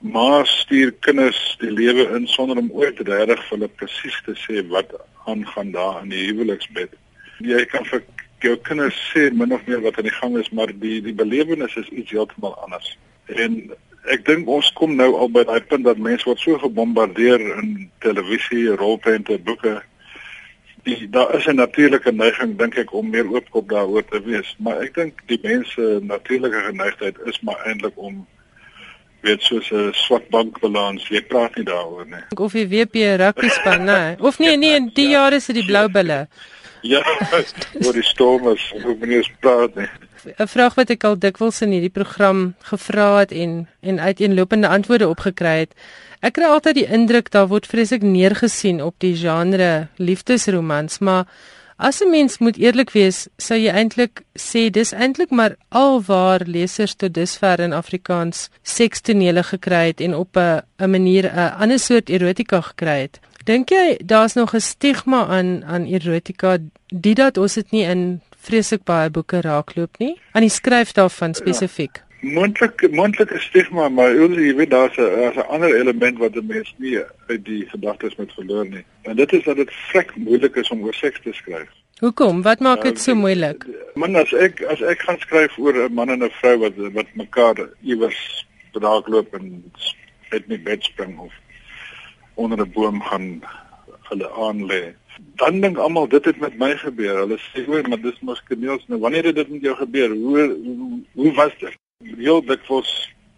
Maar 0.00 0.46
stuur 0.46 0.92
kinders 1.04 1.56
die 1.60 1.70
lewe 1.70 2.06
in 2.16 2.26
sonder 2.26 2.56
om 2.56 2.70
ooit 2.72 3.00
reg 3.04 3.28
vir 3.28 3.50
hulle 3.50 3.68
presies 3.68 4.16
te 4.24 4.32
sê 4.46 4.62
wat 4.68 4.94
aangaan 5.28 5.74
daar 5.74 6.00
in 6.02 6.14
die 6.14 6.24
huweliksbed. 6.30 6.94
Jy 7.44 7.64
kan 7.68 7.84
vir 7.84 8.02
jou 8.40 8.56
kinders 8.64 8.96
sê 9.12 9.28
min 9.32 9.52
of 9.52 9.66
meer 9.68 9.82
wat 9.84 10.00
aan 10.00 10.08
die 10.08 10.16
gang 10.16 10.38
is, 10.40 10.48
maar 10.56 10.72
die 10.72 11.02
die 11.04 11.14
belewenis 11.16 11.76
is 11.76 11.92
iets 11.92 12.16
heeltemal 12.16 12.56
anders. 12.64 12.96
En 13.28 13.60
ek 14.08 14.24
dink 14.24 14.48
ons 14.48 14.72
kom 14.80 14.96
nou 14.96 15.10
al 15.20 15.28
by 15.28 15.44
daai 15.44 15.60
punt 15.68 15.84
dat 15.84 16.00
mense 16.00 16.24
word 16.24 16.40
so 16.40 16.56
gebombardeer 16.64 17.44
in 17.60 17.90
televisie, 18.00 18.70
rolprente, 18.80 19.36
boeke 19.38 19.82
die 20.88 21.08
daar 21.12 21.34
is 21.36 21.46
'n 21.46 21.60
natuurlike 21.60 22.12
neiging 22.12 22.56
dink 22.58 22.76
ek 22.76 22.92
om 22.92 23.10
meer 23.10 23.28
oopkop 23.28 23.68
daaroor 23.68 24.04
te 24.04 24.22
wees, 24.24 24.56
maar 24.58 24.80
ek 24.80 24.94
dink 24.94 25.20
die 25.26 25.40
mense 25.42 26.00
natuurlike 26.02 26.60
geneigtheid 26.60 27.16
is 27.24 27.40
maar 27.40 27.60
eintlik 27.66 27.92
om 27.96 28.26
weet 29.22 29.42
soos 29.42 29.70
'n 29.72 29.92
swak 29.92 30.28
bankbalans, 30.30 31.08
jy 31.08 31.22
praat 31.22 31.56
nie 31.56 31.64
daaroor 31.64 32.06
nie. 32.06 32.24
Of 32.36 32.52
die 32.52 32.68
WP 32.68 32.94
rugby 33.16 33.48
span, 33.48 33.84
nee. 33.84 34.16
Of 34.18 34.38
nee, 34.38 34.56
nee, 34.56 34.74
in 34.74 34.90
die 34.94 35.08
jare 35.08 35.36
is 35.36 35.46
dit 35.46 35.56
die 35.56 35.66
blou 35.66 35.88
bulle. 35.88 36.28
Ja, 36.82 37.02
oor 37.84 37.92
die 37.92 38.02
stormers, 38.02 38.72
hoe 38.82 38.96
meneer 39.00 39.30
praat 39.40 39.74
nie. 39.74 39.88
'n 40.38 40.46
Vraag 40.46 40.74
wat 40.74 40.90
ek 40.90 41.04
al 41.04 41.16
dikwels 41.18 41.62
in 41.64 41.72
hierdie 41.72 41.92
program 41.92 42.54
gevra 42.70 43.18
het 43.18 43.32
en 43.32 43.68
en 43.80 44.00
uiteenlopende 44.00 44.68
antwoorde 44.68 45.08
opgekry 45.08 45.58
het. 45.64 45.72
Ek 46.20 46.34
kry 46.36 46.44
altyd 46.44 46.74
die 46.74 46.88
indruk 46.88 47.30
daar 47.30 47.48
word 47.48 47.66
vreeslik 47.66 48.02
neergesien 48.02 48.82
op 48.84 48.94
die 48.98 49.14
genre 49.16 49.88
liefdesromans, 49.96 50.98
maar 50.98 51.24
as 51.80 52.00
'n 52.00 52.10
mens 52.10 52.38
moet 52.38 52.56
eerlik 52.56 52.90
wees, 52.90 53.28
sou 53.36 53.58
jy 53.58 53.72
eintlik 53.72 54.22
sê 54.38 54.70
dis 54.70 54.92
eintlik 54.92 55.30
maar 55.30 55.56
alwaar 55.68 56.40
lesers 56.44 56.94
tot 56.94 57.14
dusver 57.14 57.60
in 57.60 57.72
Afrikaans 57.72 58.48
sekstonele 58.62 59.42
gekry 59.42 59.86
het 59.86 60.00
en 60.00 60.14
op 60.14 60.36
'n 60.36 60.60
'n 60.78 60.90
manier 60.90 61.24
'n 61.24 61.54
ander 61.62 61.78
soort 61.78 62.08
erotika 62.08 62.60
gekry 62.60 63.00
het. 63.00 63.20
Dink 63.44 63.68
jy 63.70 63.98
daar's 64.04 64.34
nog 64.34 64.54
'n 64.54 64.60
stigma 64.60 65.26
aan 65.26 65.64
aan 65.64 65.84
erotika 65.86 66.58
dit 66.86 67.16
dat 67.16 67.36
ons 67.36 67.54
dit 67.54 67.70
nie 67.70 67.84
in 67.84 68.20
vreeslik 68.36 68.84
baie 68.84 69.10
boeke 69.10 69.40
raakloop 69.40 69.98
nie 69.98 70.20
aan 70.32 70.42
die 70.42 70.50
skryf 70.50 70.92
daarvan 70.92 71.34
spesifiek? 71.34 71.96
Ja 71.96 72.09
moontlik 72.20 72.90
moontlike 72.90 73.38
stigma 73.40 73.88
maar 73.88 74.12
jy 74.14 74.54
weet 74.56 74.70
daar's 74.70 74.96
'n 74.96 75.08
daar's 75.20 75.36
'n 75.36 75.50
ander 75.54 75.74
element 75.74 76.18
wat 76.18 76.36
'n 76.36 76.46
mens 76.46 76.74
nie 76.76 76.98
uit 77.26 77.44
die 77.44 77.66
gedagtes 77.68 78.16
moet 78.16 78.32
verloor 78.32 78.66
nie. 78.68 78.84
En 79.02 79.16
dit 79.16 79.32
is 79.32 79.44
dat 79.44 79.56
dit 79.56 79.72
vrek 79.72 80.16
moeilik 80.16 80.56
is 80.56 80.70
om 80.70 80.82
oor 80.82 80.94
seks 80.94 81.20
te 81.22 81.32
skryf. 81.32 81.68
Hoekom? 81.98 82.42
Wat 82.42 82.60
maak 82.60 82.82
dit 82.82 83.00
so 83.00 83.14
moeilik? 83.14 83.66
Man 83.94 84.16
as 84.16 84.32
ek 84.32 84.62
as 84.62 84.80
ek 84.80 85.00
gaan 85.00 85.18
skryf 85.18 85.58
oor 85.58 85.74
'n 85.74 85.94
man 85.94 86.10
en 86.10 86.24
'n 86.24 86.30
vrou 86.30 86.58
wat 86.58 86.76
wat 86.76 87.06
mekaar 87.14 87.68
iewers 87.82 88.46
bedaak 88.72 89.08
loop 89.08 89.34
en 89.34 89.72
met 90.30 90.48
my 90.48 90.62
bed 90.62 90.82
spring 90.82 91.18
of 91.18 91.32
onder 92.34 92.58
'n 92.60 92.72
boom 92.72 93.02
gaan 93.02 93.42
hulle 94.08 94.30
aan 94.30 94.66
lê 94.66 94.94
dan 95.34 95.60
dink 95.60 95.76
almal 95.76 96.08
dit 96.08 96.24
het 96.24 96.40
met 96.40 96.58
my 96.58 96.76
gebeur. 96.76 97.16
Hulle 97.16 97.38
sê 97.38 97.64
hoor 97.66 97.88
maar 97.88 98.00
dis 98.00 98.20
mos 98.20 98.42
kneels 98.42 98.84
nou 98.86 99.00
wanneer 99.00 99.24
het 99.24 99.34
dit 99.34 99.48
met 99.48 99.62
jou 99.62 99.76
gebeur? 99.76 100.08
Hoe 100.08 100.56
hoe, 100.64 101.00
hoe 101.12 101.32
was 101.32 101.52
dit 101.58 101.76
heel 102.00 102.40
dikwels 102.44 102.90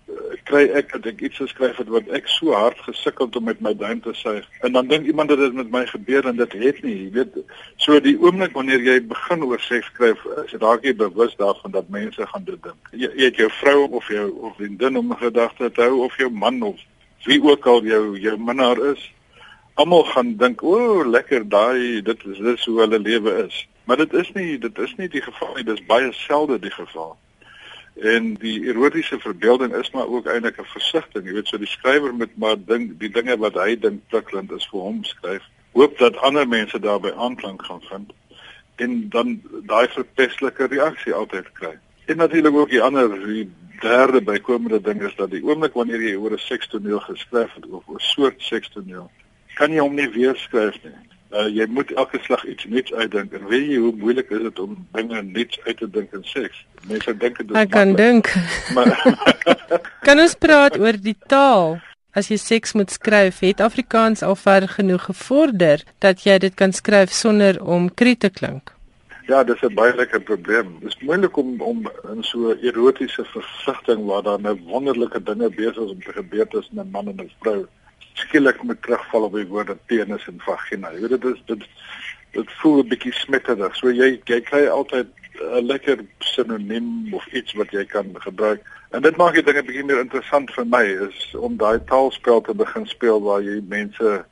uh, 0.07 0.35
kry 0.47 0.63
ek 0.79 0.93
dat 0.95 1.07
ek 1.11 1.23
iets 1.27 1.41
geskryf 1.43 1.81
het 1.83 1.89
wat 1.91 2.11
ek 2.15 2.29
so 2.31 2.55
hard 2.55 2.79
gesukkel 2.87 3.27
het 3.27 3.39
om 3.39 3.49
met 3.51 3.63
my 3.65 3.73
duim 3.75 4.03
te 4.05 4.13
suig. 4.15 4.45
En 4.63 4.77
dan 4.77 4.91
dink 4.91 5.07
iemand 5.07 5.33
dat 5.33 5.41
dit 5.43 5.57
met 5.57 5.71
my 5.71 5.83
gebeur 5.91 6.29
en 6.31 6.37
dit 6.39 6.53
het 6.61 6.83
nie 6.87 6.95
jy 6.95 7.09
weet. 7.17 7.39
So 7.83 7.99
die 8.03 8.15
oomblik 8.23 8.55
wanneer 8.59 8.85
jy 8.87 9.01
begin 9.11 9.43
oor 9.49 9.63
seks 9.63 9.91
skryf 9.91 10.23
is 10.45 10.55
jy 10.55 10.61
dalk 10.63 10.87
nie 10.87 10.95
bewus 10.99 11.35
daarvan 11.41 11.75
dat 11.75 11.91
mense 11.91 12.27
gaan 12.35 12.47
dit 12.47 12.61
dink. 12.63 12.93
Jy, 12.93 13.11
jy 13.19 13.31
het 13.33 13.41
jou 13.43 13.49
vrou 13.63 13.89
of 13.99 14.13
jou 14.15 14.29
of 14.47 14.55
vriendin 14.61 15.01
om 15.01 15.17
gedagte 15.25 15.73
te 15.73 15.89
hou 15.89 16.05
of 16.07 16.15
jou 16.23 16.31
man 16.31 16.63
of 16.71 16.79
wie 17.27 17.41
ook 17.43 17.67
al 17.67 17.83
jou 17.87 18.05
jou 18.19 18.37
minnaar 18.39 18.79
is. 18.93 19.03
Almal 19.75 20.07
gaan 20.13 20.37
dink 20.39 20.63
o 20.63 20.77
oh, 20.77 21.03
lekker 21.09 21.49
daai 21.49 22.03
dit 22.03 22.25
is 22.31 22.39
dis 22.39 22.71
hoe 22.71 22.79
hulle 22.85 23.03
lewe 23.03 23.37
is. 23.49 23.67
Maar 23.91 24.05
dit 24.05 24.15
is 24.23 24.33
nie 24.39 24.55
dit 24.63 24.79
is 24.87 24.97
nie 25.03 25.11
die 25.11 25.25
geval 25.25 25.57
nie 25.59 25.67
dis 25.67 25.83
baie 25.91 26.15
selde 26.23 26.63
die 26.63 26.75
geval 26.75 27.17
en 27.95 28.35
die 28.35 28.67
erotiese 28.67 29.19
verbeelding 29.19 29.75
is 29.75 29.91
maar 29.91 30.07
ook 30.07 30.27
eintlik 30.27 30.59
'n 30.59 30.65
versigtiging. 30.65 31.27
Jy 31.27 31.35
weet 31.35 31.47
so 31.47 31.59
die 31.59 31.67
skrywer 31.67 32.15
moet 32.15 32.37
maar 32.37 32.57
dink 32.65 33.01
die 33.01 33.11
dinge 33.11 33.37
wat 33.37 33.55
hy 33.55 33.77
dink 33.79 34.01
prikkelend 34.09 34.53
is 34.53 34.69
vir 34.71 34.81
hom 34.81 35.05
skryf. 35.05 35.43
Hoop 35.73 35.99
dat 35.99 36.17
ander 36.17 36.49
mense 36.49 36.79
daarbey 36.79 37.13
aanklank 37.13 37.65
gaan 37.65 37.83
vind 37.83 38.13
en 38.77 39.09
dan 39.09 39.43
daai 39.67 39.89
verpestelike 39.89 40.67
reaksie 40.67 41.15
altyd 41.15 41.53
kry. 41.53 41.79
En 42.07 42.17
natuurlik 42.17 42.55
ook 42.55 42.71
die 42.71 42.83
ander 42.83 43.27
die 43.27 43.51
derde 43.81 44.23
bykomende 44.23 44.81
ding 44.81 45.03
is 45.03 45.15
dat 45.17 45.31
die 45.31 45.45
oomblik 45.45 45.73
wanneer 45.73 46.03
jy 46.03 46.15
oor 46.15 46.33
'n 46.33 46.39
sekstoneel 46.39 47.01
geskryf 47.01 47.55
het 47.55 47.67
of 47.67 47.89
'n 47.89 47.99
soort 47.99 48.43
sekstoneel 48.43 49.11
kan 49.55 49.73
jy 49.73 49.79
hom 49.79 49.95
nie 49.95 50.09
weer 50.09 50.37
skryf 50.37 50.83
nie 50.83 50.93
uh, 51.33 51.49
jy 51.49 51.67
moet 51.69 51.93
elke 51.93 52.19
slag 52.23 52.45
iets 52.45 52.65
nuuts 52.65 52.93
uitdink 52.93 53.33
en 53.33 53.47
weet 53.51 53.71
jy 53.71 53.79
hoe 53.83 53.93
moeilik 53.97 54.31
is 54.31 54.43
dit 54.49 54.59
om 54.59 54.77
dinge 54.97 55.23
nuuts 55.23 55.61
uit 55.65 55.79
te 55.79 55.89
dink 55.91 56.13
in 56.13 56.25
seks. 56.25 56.65
Mense 56.89 57.17
dink 57.17 57.41
dit 57.41 57.57
ek 57.57 57.73
kan 57.73 57.95
dink. 57.99 58.29
Maar 58.77 58.93
kan 60.07 60.21
ons 60.23 60.37
praat 60.39 60.79
oor 60.81 60.99
die 61.01 61.17
taal? 61.33 61.81
As 62.13 62.29
jy 62.29 62.37
seks 62.37 62.75
moet 62.77 62.93
skryf 62.93 63.41
het 63.41 63.63
afrikaans 63.65 64.21
al 64.27 64.37
ver 64.37 64.69
genoeg 64.69 65.09
gevorder 65.09 65.81
dat 66.05 66.27
jy 66.27 66.37
dit 66.45 66.55
kan 66.55 66.75
skryf 66.77 67.13
sonder 67.17 67.57
om 67.65 67.89
kri 67.89 68.13
te 68.17 68.29
klink? 68.29 68.75
Ja, 69.31 69.45
dis 69.45 69.63
'n 69.63 69.75
baie 69.75 69.95
lekker 69.97 70.21
probleem. 70.21 70.77
Dit 70.81 70.93
is 70.93 70.99
moeilik 71.01 71.37
om 71.37 71.61
om 71.61 71.89
in 72.13 72.23
so 72.23 72.53
'n 72.53 72.59
erotiese 72.61 73.25
versigtiging 73.25 74.05
waar 74.05 74.23
daar 74.23 74.41
nou 74.41 74.59
wonderlike 74.67 75.23
dinge 75.23 75.49
besig 75.49 75.77
is 75.85 75.95
om 75.95 76.03
te 76.03 76.13
gebeur 76.13 76.49
tussen 76.49 76.81
'n 76.81 76.91
man 76.91 77.09
en 77.09 77.17
'n 77.17 77.31
vrou 77.41 77.67
skielik 78.15 78.63
moet 78.63 78.83
terugval 78.83 79.23
op 79.23 79.35
die 79.35 79.47
woorde 79.47 79.77
penis 79.87 80.27
en 80.27 80.41
vagina. 80.45 80.93
Jy 80.93 81.01
weet 81.01 81.21
dit 81.21 81.25
is 81.35 81.43
dit 81.47 81.67
dit 82.33 82.53
voel 82.61 82.83
'n 82.83 82.89
bietjie 82.89 83.13
smetterig. 83.13 83.77
So 83.77 83.91
jy 83.91 84.21
jy 84.25 84.41
kry 84.41 84.67
altyd 84.67 85.09
'n 85.41 85.67
lekker 85.67 86.05
sinoniem 86.19 87.15
of 87.15 87.27
iets 87.27 87.53
wat 87.53 87.71
jy 87.71 87.85
kan 87.85 88.07
gebruik. 88.15 88.61
En 88.91 89.03
dit 89.03 89.17
maak 89.17 89.35
die 89.35 89.43
dinge 89.43 89.63
bietjie 89.63 89.85
meer 89.85 90.01
interessant 90.01 90.53
vir 90.55 90.67
my 90.67 90.85
is 91.09 91.35
om 91.35 91.57
daai 91.57 91.79
taalspel 91.85 92.41
te 92.41 92.55
begin 92.55 92.87
speel 92.87 93.23
waar 93.23 93.43
jy 93.43 93.61
mense 93.69 94.25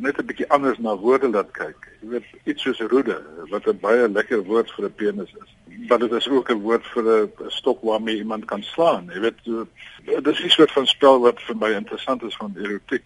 net 0.00 0.18
'n 0.18 0.26
bietjie 0.26 0.48
anders 0.48 0.78
na 0.78 0.96
woorde 0.96 1.28
laat 1.28 1.50
kyk. 1.50 1.88
Jy 2.02 2.08
weet 2.08 2.24
iets 2.44 2.62
soos 2.62 2.80
roede 2.80 3.22
wat 3.50 3.66
'n 3.68 3.78
baie 3.80 4.08
lekker 4.08 4.44
woord 4.44 4.70
vir 4.70 4.84
'n 4.84 4.94
penis 4.94 5.32
is. 5.42 5.50
Maar 5.88 5.98
dit 5.98 6.12
is 6.12 6.28
ook 6.28 6.50
'n 6.50 6.60
woord 6.60 6.86
vir 6.86 7.04
'n 7.04 7.30
stok 7.48 7.82
waarmee 7.82 8.16
iemand 8.16 8.44
kan 8.44 8.62
slaan. 8.62 9.10
Jy 9.14 9.20
weet 9.20 9.40
dis 10.24 10.40
'n 10.44 10.48
soort 10.48 10.72
van 10.72 10.86
spel 10.86 11.20
wat 11.20 11.42
vir 11.42 11.56
my 11.56 11.70
interessant 11.70 12.22
is 12.22 12.36
van 12.36 12.54
erotiek. 12.56 13.02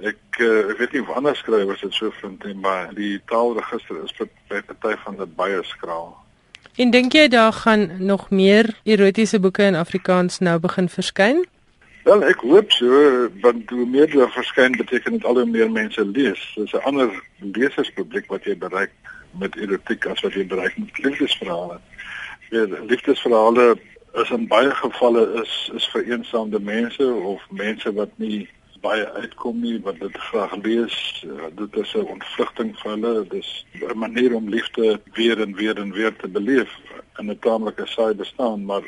Ek 0.00 0.40
uh, 0.40 0.72
weet 0.78 0.92
nie 0.92 1.02
wanneer 1.04 1.36
skrywers 1.36 1.80
dit 1.84 1.94
so 1.94 2.10
vind 2.20 2.44
nie, 2.44 2.54
maar 2.54 2.94
die 2.96 3.20
taalregister 3.28 3.98
is 4.04 4.14
vir 4.16 4.28
by 4.48 4.60
party 4.72 4.96
van 5.04 5.16
dit 5.20 5.34
baie 5.36 5.62
skraal. 5.68 6.14
En 6.80 6.90
dink 6.90 7.12
jy 7.12 7.26
daar 7.28 7.52
gaan 7.52 7.88
nog 7.98 8.30
meer 8.30 8.70
erotiese 8.84 9.40
boeke 9.40 9.66
in 9.68 9.76
Afrikaans 9.76 10.38
nou 10.38 10.58
begin 10.58 10.88
verskyn? 10.88 11.44
Wel, 12.04 12.22
ek 12.24 12.40
hoop 12.40 12.72
so, 12.72 13.00
want 13.42 13.70
hoe 13.70 13.84
meer 13.86 14.08
daar 14.08 14.30
verskyn, 14.32 14.78
beteken 14.78 15.18
dit 15.18 15.24
al 15.28 15.42
hoe 15.42 15.44
meer 15.46 15.68
mense 15.70 16.04
lees. 16.04 16.40
Dis 16.56 16.72
'n 16.72 16.86
ander 16.88 17.10
leserspubliek 17.38 18.26
wat 18.32 18.44
jy 18.44 18.56
bereik 18.56 18.92
met 19.38 19.56
erotiek 19.56 20.06
as 20.06 20.20
wat 20.20 20.32
jy 20.32 20.46
bereik 20.46 20.78
met 20.78 20.98
liefdesverhale. 21.04 21.80
Ja, 22.50 22.64
liefdesverhale 22.88 23.76
is 24.14 24.30
in 24.30 24.48
baie 24.48 24.70
gevalle 24.70 25.42
is 25.42 25.70
is 25.74 25.88
vir 25.92 26.08
eensaamde 26.08 26.60
mense 26.60 27.04
of 27.12 27.42
mense 27.50 27.92
wat 27.92 28.10
nie 28.16 28.48
baie 28.80 29.06
uitkom 29.22 29.60
nie 29.60 29.80
wat 29.84 29.98
dit 30.00 30.16
graag 30.16 30.54
lees. 30.62 31.24
Uh, 31.26 31.48
dit 31.56 31.76
is 31.76 31.94
'n 31.94 32.12
ontvlugting 32.16 32.78
vir 32.78 32.90
hulle. 32.90 33.26
Dit 33.28 33.32
is 33.32 33.66
'n 33.80 33.98
manier 33.98 34.34
om 34.34 34.48
liefde 34.48 35.00
weer 35.12 35.40
en 35.40 35.54
weer 35.54 35.76
en 35.78 35.92
weer 35.92 36.16
te 36.16 36.28
beleef 36.28 36.70
in 37.18 37.30
'n 37.30 37.38
taamlike 37.38 37.86
saai 37.86 38.14
bestaan, 38.14 38.64
maar 38.64 38.82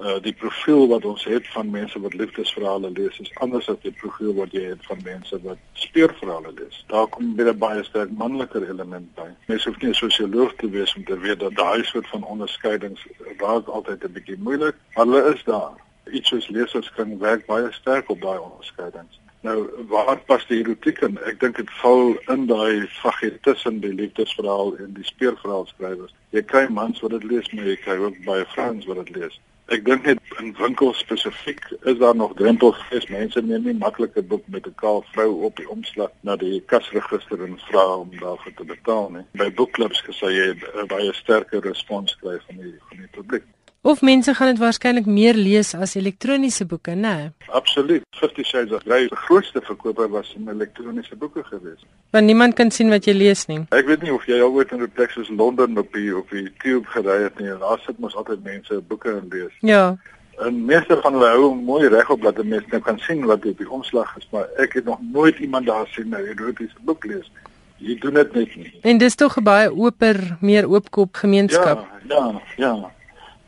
uh, 0.00 0.20
die 0.22 0.32
profiel 0.32 0.88
wat 0.88 1.04
ons 1.04 1.24
het 1.24 1.48
van 1.48 1.70
mense 1.70 2.00
wat 2.00 2.14
liefdesverhale 2.14 2.90
lees 2.90 3.18
is 3.18 3.34
anders 3.34 3.68
as 3.68 3.80
die 3.82 3.92
profiel 3.92 4.34
wat 4.34 4.52
jy 4.52 4.62
het 4.72 4.86
van 4.88 5.00
mense 5.04 5.40
wat 5.42 5.58
speurverhale 5.72 6.52
lees. 6.56 6.84
Daar 6.86 7.06
kom 7.06 7.36
weer 7.36 7.52
'n 7.52 7.58
baie 7.58 7.84
sterk 7.84 8.10
manliker 8.10 8.68
element 8.68 9.14
by. 9.14 9.28
Mens 9.46 9.64
hoef 9.64 9.80
nie 9.80 9.90
'n 9.90 9.94
sosioloog 9.94 10.54
te 10.56 10.70
wees 10.70 10.94
om 10.94 11.04
te 11.04 11.18
weet 11.18 11.40
dat 11.40 11.54
daai 11.54 11.84
soort 11.84 12.08
van 12.08 12.24
onderskeidings 12.24 13.06
raak 13.38 13.66
altyd 13.66 14.04
'n 14.04 14.12
bietjie 14.12 14.38
moeilik, 14.38 14.76
maar 14.94 15.06
hulle 15.06 15.34
is 15.34 15.44
daar. 15.44 15.76
Iets 16.12 16.28
soos 16.28 16.48
leserskring 16.48 17.18
werk 17.18 17.46
baie 17.46 17.72
sterk 17.72 18.08
op 18.08 18.20
daai 18.20 18.38
onderskeidings. 18.38 19.20
Nou 19.40 19.70
waar 19.88 20.18
pas 20.28 20.46
die 20.46 20.58
erotiek 20.60 20.98
in? 21.06 21.16
Ek 21.24 21.38
dink 21.40 21.56
dit 21.56 21.70
val 21.80 22.10
in 22.28 22.42
daai 22.46 22.88
vagie 23.00 23.32
tussen 23.46 23.78
die 23.80 23.92
liefdesverhaal 23.94 24.74
en 24.76 24.90
die 24.98 25.06
speurverhaal 25.08 25.64
skrywers. 25.70 26.12
Jy 26.36 26.42
kry 26.50 26.66
mans 26.68 27.00
wat 27.00 27.14
dit 27.16 27.24
lees, 27.30 27.48
maar 27.54 27.70
jy 27.70 27.76
kry 27.80 27.96
ook 28.02 28.18
baie 28.26 28.44
vrouens 28.52 28.84
wat 28.90 29.00
dit 29.04 29.16
lees. 29.16 29.38
Ek 29.70 29.84
dink 29.86 30.02
net 30.04 30.18
in 30.42 30.50
winkels 30.58 30.98
spesifiek 30.98 31.62
is 31.86 31.96
daar 32.02 32.16
nog 32.18 32.32
drempels. 32.36 32.80
Mense 33.08 33.40
neem 33.40 33.68
nie 33.68 33.74
maklik 33.78 34.16
'n 34.18 34.26
boek 34.26 34.44
met 34.48 34.66
'n 34.66 34.74
kaal 34.82 35.04
vrou 35.12 35.30
op 35.46 35.56
die 35.56 35.68
omslag 35.68 36.10
na 36.20 36.36
die 36.36 36.60
kasregister 36.66 37.44
en 37.44 37.56
vra 37.70 37.86
om 37.96 38.10
daarvoor 38.10 38.54
te 38.56 38.64
betaal 38.64 39.10
nie. 39.10 39.24
By 39.32 39.48
boekklubs 39.54 40.02
gesê 40.02 40.28
jy 40.34 40.48
'n 40.82 40.86
baie 40.86 41.12
sterker 41.14 41.62
respons 41.62 42.16
kry 42.20 42.36
van 42.46 42.56
die 42.56 42.74
van 42.88 42.98
die 42.98 43.12
publiek. 43.12 43.44
Of 43.82 44.02
mense 44.02 44.34
gaan 44.34 44.50
dit 44.52 44.58
waarskynlik 44.60 45.06
meer 45.08 45.34
lees 45.34 45.70
as 45.74 45.94
elektroniese 45.96 46.66
boeke, 46.68 46.92
né? 46.92 47.14
Nee? 47.16 47.30
Absoluut. 47.48 48.02
50 48.10 48.46
Shades 48.46 48.72
of 48.76 48.82
Grey, 48.82 49.06
die 49.08 49.16
grootste 49.16 49.62
verkoper 49.64 50.10
was 50.12 50.34
in 50.36 50.48
elektroniese 50.52 51.16
boeke 51.16 51.44
geweest. 51.44 51.86
Want 52.12 52.26
niemand 52.26 52.54
kan 52.54 52.70
sien 52.70 52.92
wat 52.92 53.08
jy 53.08 53.14
lees 53.16 53.46
nie. 53.48 53.62
Ek 53.72 53.88
weet 53.88 54.04
nie 54.04 54.12
of 54.12 54.26
jy 54.28 54.42
al 54.44 54.52
ooit 54.52 54.74
in 54.76 54.82
'n 54.84 54.90
plek 54.92 55.16
soos 55.16 55.30
Londen 55.32 55.78
op 55.78 55.88
die 55.96 56.12
op 56.16 56.28
die 56.30 56.52
tube 56.60 56.86
gery 56.92 57.22
het 57.22 57.40
nie. 57.40 57.48
Daar 57.48 57.80
sit 57.86 57.98
mos 57.98 58.16
altyd 58.16 58.44
mense 58.44 58.82
boeke 58.88 59.16
en 59.16 59.32
lees. 59.32 59.56
Ja. 59.60 59.96
En 60.44 60.64
meeste 60.64 61.00
van 61.00 61.12
hulle 61.12 61.32
hou 61.32 61.54
mooi 61.54 61.88
reg 61.88 62.10
op 62.10 62.22
dat 62.22 62.36
die 62.36 62.44
mense 62.44 62.68
nou 62.70 62.82
kan 62.82 62.98
sien 62.98 63.24
wat 63.24 63.46
op 63.46 63.58
die 63.58 63.70
omslag 63.70 64.16
is, 64.16 64.28
maar 64.30 64.48
ek 64.56 64.72
het 64.72 64.84
nog 64.84 64.98
nooit 65.12 65.38
iemand 65.38 65.66
daar 65.66 65.86
sien 65.88 66.08
nou 66.08 66.22
'n 66.22 66.36
erotiese 66.36 66.76
boek 66.84 67.04
lees 67.04 67.30
nie. 67.32 67.48
Jy 67.88 67.98
doen 67.98 68.14
dit 68.14 68.32
net 68.34 68.56
nie. 68.56 68.78
En 68.82 68.98
dis 68.98 69.14
tog 69.14 69.38
'n 69.38 69.42
baie 69.42 69.72
oper, 69.72 70.36
meer 70.40 70.68
oopkop 70.68 71.16
gemeenskap. 71.16 71.86
Ja, 72.08 72.16
ja, 72.16 72.40
ja. 72.56 72.90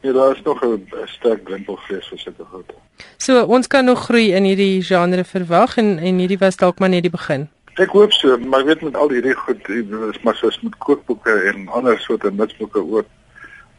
Ja, 0.03 0.13
daar 0.13 0.33
is 0.37 0.43
nog 0.43 0.65
'n 0.65 0.89
sterk 1.05 1.45
drempelvrees 1.45 2.09
vir 2.09 2.19
sulke 2.19 2.45
goed. 2.45 2.73
So 3.17 3.45
ons 3.45 3.67
kan 3.67 3.85
nog 3.85 4.05
groei 4.05 4.33
in 4.35 4.45
hierdie 4.45 4.83
genre 4.83 5.25
verwag 5.25 5.77
en 5.77 5.99
en 5.99 6.19
hierdie 6.19 6.39
was 6.39 6.57
dalk 6.57 6.79
maar 6.79 6.89
net 6.89 7.03
die 7.03 7.11
begin. 7.11 7.49
Ek 7.75 7.91
hoop 7.91 8.13
so, 8.13 8.39
maar 8.39 8.61
ek 8.61 8.67
weet 8.67 8.83
met 8.83 8.97
al 8.97 9.09
hierdie 9.09 9.35
goed, 9.35 9.69
is 9.69 10.23
maar 10.23 10.35
soos 10.35 10.61
met 10.61 10.79
kookboeke 10.79 11.33
en 11.33 11.69
ander 11.69 12.01
soorte 12.01 12.33
nutsboeke 12.33 12.79
ook. 12.79 13.07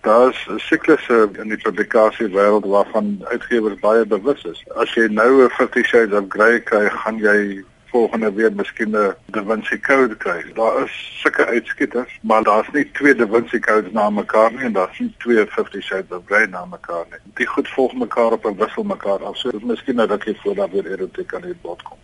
Daar's 0.02 0.48
siklusse 0.58 1.30
in 1.42 1.50
die 1.50 1.62
publikasie 1.62 2.28
wêreld 2.28 2.66
waarvan 2.66 3.22
uitgewers 3.24 3.80
baie 3.80 4.06
bewus 4.06 4.44
is. 4.44 4.64
As 4.76 4.94
jy 4.94 5.08
nou 5.08 5.44
'n 5.44 5.50
50 5.50 5.86
Shades 5.86 6.18
of 6.20 6.26
Grey 6.30 6.60
kry, 6.60 6.90
gaan 6.90 7.18
jy 7.18 7.64
volgende 7.94 8.34
week 8.34 8.54
miskien 8.62 8.92
'n 8.92 9.16
Da 9.34 9.42
Vinci 9.50 9.80
Code 9.80 10.16
kry. 10.24 10.40
Daar 10.54 10.84
is 10.84 10.94
sulke 11.22 11.46
uitskieters, 11.46 12.12
maar 12.22 12.44
daar's 12.44 12.70
nie 12.74 12.92
twee 12.92 13.16
Da 13.16 13.28
Vinci 13.28 13.60
Codes 13.60 13.92
na 13.92 14.10
mekaar 14.10 14.52
nie 14.52 14.66
en 14.70 14.74
daar's 14.74 15.00
nie 15.00 15.14
twee 15.18 15.46
50 15.48 15.84
Shades 15.84 16.18
of 16.18 16.24
Grey 16.26 16.46
na 16.46 16.66
mekaar 16.66 17.06
nie. 17.12 17.20
Die 17.34 17.48
goed 17.48 17.70
volg 17.70 17.94
mekaar 17.94 18.32
op 18.32 18.46
en 18.46 18.58
wissel 18.58 18.84
mekaar 18.84 19.24
af. 19.24 19.38
So 19.38 19.50
miskien 19.62 19.96
nou 19.96 20.08
dat 20.08 20.24
jy 20.24 20.36
voor 20.44 20.56
dat 20.56 20.70
weer 20.72 20.92
erotika 20.92 21.36
aan 21.36 21.42
die 21.42 21.56
bod 21.62 21.82
kom. 21.84 21.98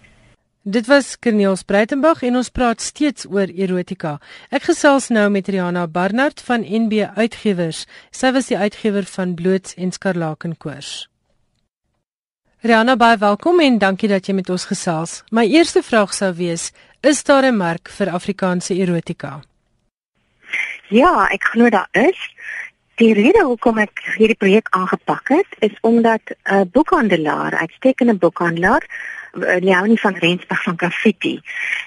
Dit 0.61 0.87
was 0.87 1.19
Corneel 1.19 1.55
Spruitenberg 1.55 2.21
en 2.21 2.35
ons 2.35 2.49
praat 2.49 2.81
steeds 2.81 3.25
oor 3.25 3.47
erotika. 3.47 4.19
Ek 4.49 4.67
gesels 4.69 5.07
nou 5.09 5.29
met 5.29 5.47
Rihanna 5.47 5.87
Barnard 5.87 6.41
van 6.41 6.61
NB 6.61 7.07
Uitgewers. 7.15 7.85
Sy 8.11 8.31
was 8.31 8.51
die 8.51 8.57
uitgewer 8.57 9.03
van 9.03 9.33
Bloots 9.33 9.73
en 9.73 9.91
Skarlakenkoors. 9.91 11.09
Rihanna, 12.59 12.97
baie 12.99 13.15
welkom 13.15 13.61
en 13.63 13.77
dankie 13.79 14.09
dat 14.11 14.25
jy 14.27 14.33
met 14.35 14.49
ons 14.51 14.65
gesels. 14.67 15.11
My 15.31 15.45
eerste 15.47 15.79
vraag 15.79 16.11
sou 16.11 16.33
wees: 16.35 16.73
Is 16.99 17.23
daar 17.23 17.45
'n 17.47 17.55
mark 17.55 17.87
vir 17.87 18.09
Afrikaanse 18.11 18.75
erotika? 18.75 19.39
Ja, 20.89 21.29
ek 21.31 21.43
glo 21.43 21.69
daar 21.69 21.87
is. 21.91 22.19
Die 22.95 23.13
rede 23.13 23.43
hoekom 23.45 23.77
ek 23.77 24.03
hierdie 24.17 24.35
projek 24.35 24.67
aangepak 24.69 25.29
het, 25.29 25.47
is 25.59 25.71
omdat 25.81 26.21
'n 26.51 26.69
boekhandelaar, 26.71 27.55
uitstekende 27.55 28.13
boekhandelaar, 28.13 28.83
Leonie 29.59 29.99
van 29.99 30.15
Rensburg 30.15 30.63
van 30.63 30.77
Graffiti, 30.77 31.39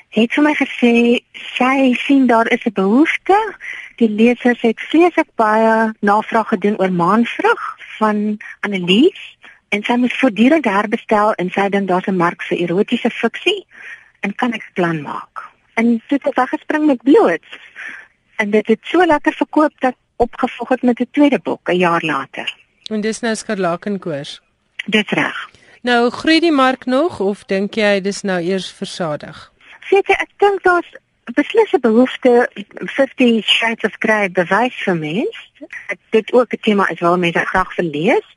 het 0.09 0.33
vir 0.33 0.43
my 0.43 0.55
gesê 0.55 1.20
sy 1.35 1.93
sien 1.95 2.27
daar 2.27 2.49
is 2.49 2.64
'n 2.64 2.73
behoefte. 2.73 3.37
Die 3.97 4.09
lesers 4.09 4.61
het 4.61 4.81
vreeslik 4.81 5.29
baie 5.37 5.93
navraag 6.01 6.49
gedoen 6.49 6.79
oor 6.79 6.93
Maanvrug 6.93 7.77
van 7.99 8.41
Annelies 8.61 9.37
en 9.73 9.83
sy 9.83 9.97
moet 9.97 10.12
voortdurend 10.20 10.64
herbestel 10.68 11.33
en 11.41 11.51
sy 11.51 11.68
dink 11.73 11.89
daar's 11.89 12.09
'n 12.11 12.16
mark 12.16 12.43
vir 12.49 12.59
erotiese 12.59 13.11
fiksie 13.11 13.66
en 14.20 14.35
kan 14.35 14.53
ek 14.53 14.70
plan 14.75 15.03
maak. 15.03 15.49
En 15.75 16.03
toe 16.09 16.18
het 16.23 16.39
ek 16.39 16.49
gespring 16.49 16.87
met 16.87 17.03
bloot. 17.03 17.47
En 18.37 18.51
dit 18.51 18.66
het 18.66 18.79
so 18.83 19.07
lekker 19.07 19.33
verkoop 19.33 19.73
dat 19.79 19.95
opgevolg 20.16 20.68
het 20.68 20.83
met 20.83 21.01
'n 21.01 21.09
tweede 21.11 21.39
boek 21.39 21.68
'n 21.68 21.77
jaar 21.77 22.03
later. 22.05 22.57
En 22.91 23.01
dis 23.01 23.20
nou 23.20 23.35
Skarlakenkoors. 23.35 24.41
Dis 24.87 25.09
reg. 25.09 25.51
Nou 25.83 26.11
groei 26.11 26.41
die 26.41 26.53
mark 26.53 26.85
nog 26.85 27.20
of 27.20 27.45
dink 27.45 27.75
jy 27.75 28.01
dis 28.01 28.23
nou 28.23 28.41
eers 28.41 28.73
versadig? 28.73 29.53
Weet 29.91 30.07
jy, 30.07 30.14
ek 30.14 30.31
dink 30.37 30.62
daar's 30.62 30.93
beslis 31.35 31.73
'n 31.73 31.81
behoefte 31.81 32.51
vir 32.95 33.09
die 33.16 33.43
Shades 33.43 33.85
of 33.85 33.95
Grey 33.99 34.31
bewys 34.31 34.75
vir 34.85 34.97
mense. 34.97 35.66
Dit 36.11 36.33
ook 36.33 36.53
'n 36.53 36.61
tema 36.61 36.89
is 36.89 37.01
waar 37.01 37.18
mense 37.18 37.47
graag 37.47 37.77
wil 37.77 37.91
lees. 37.91 38.29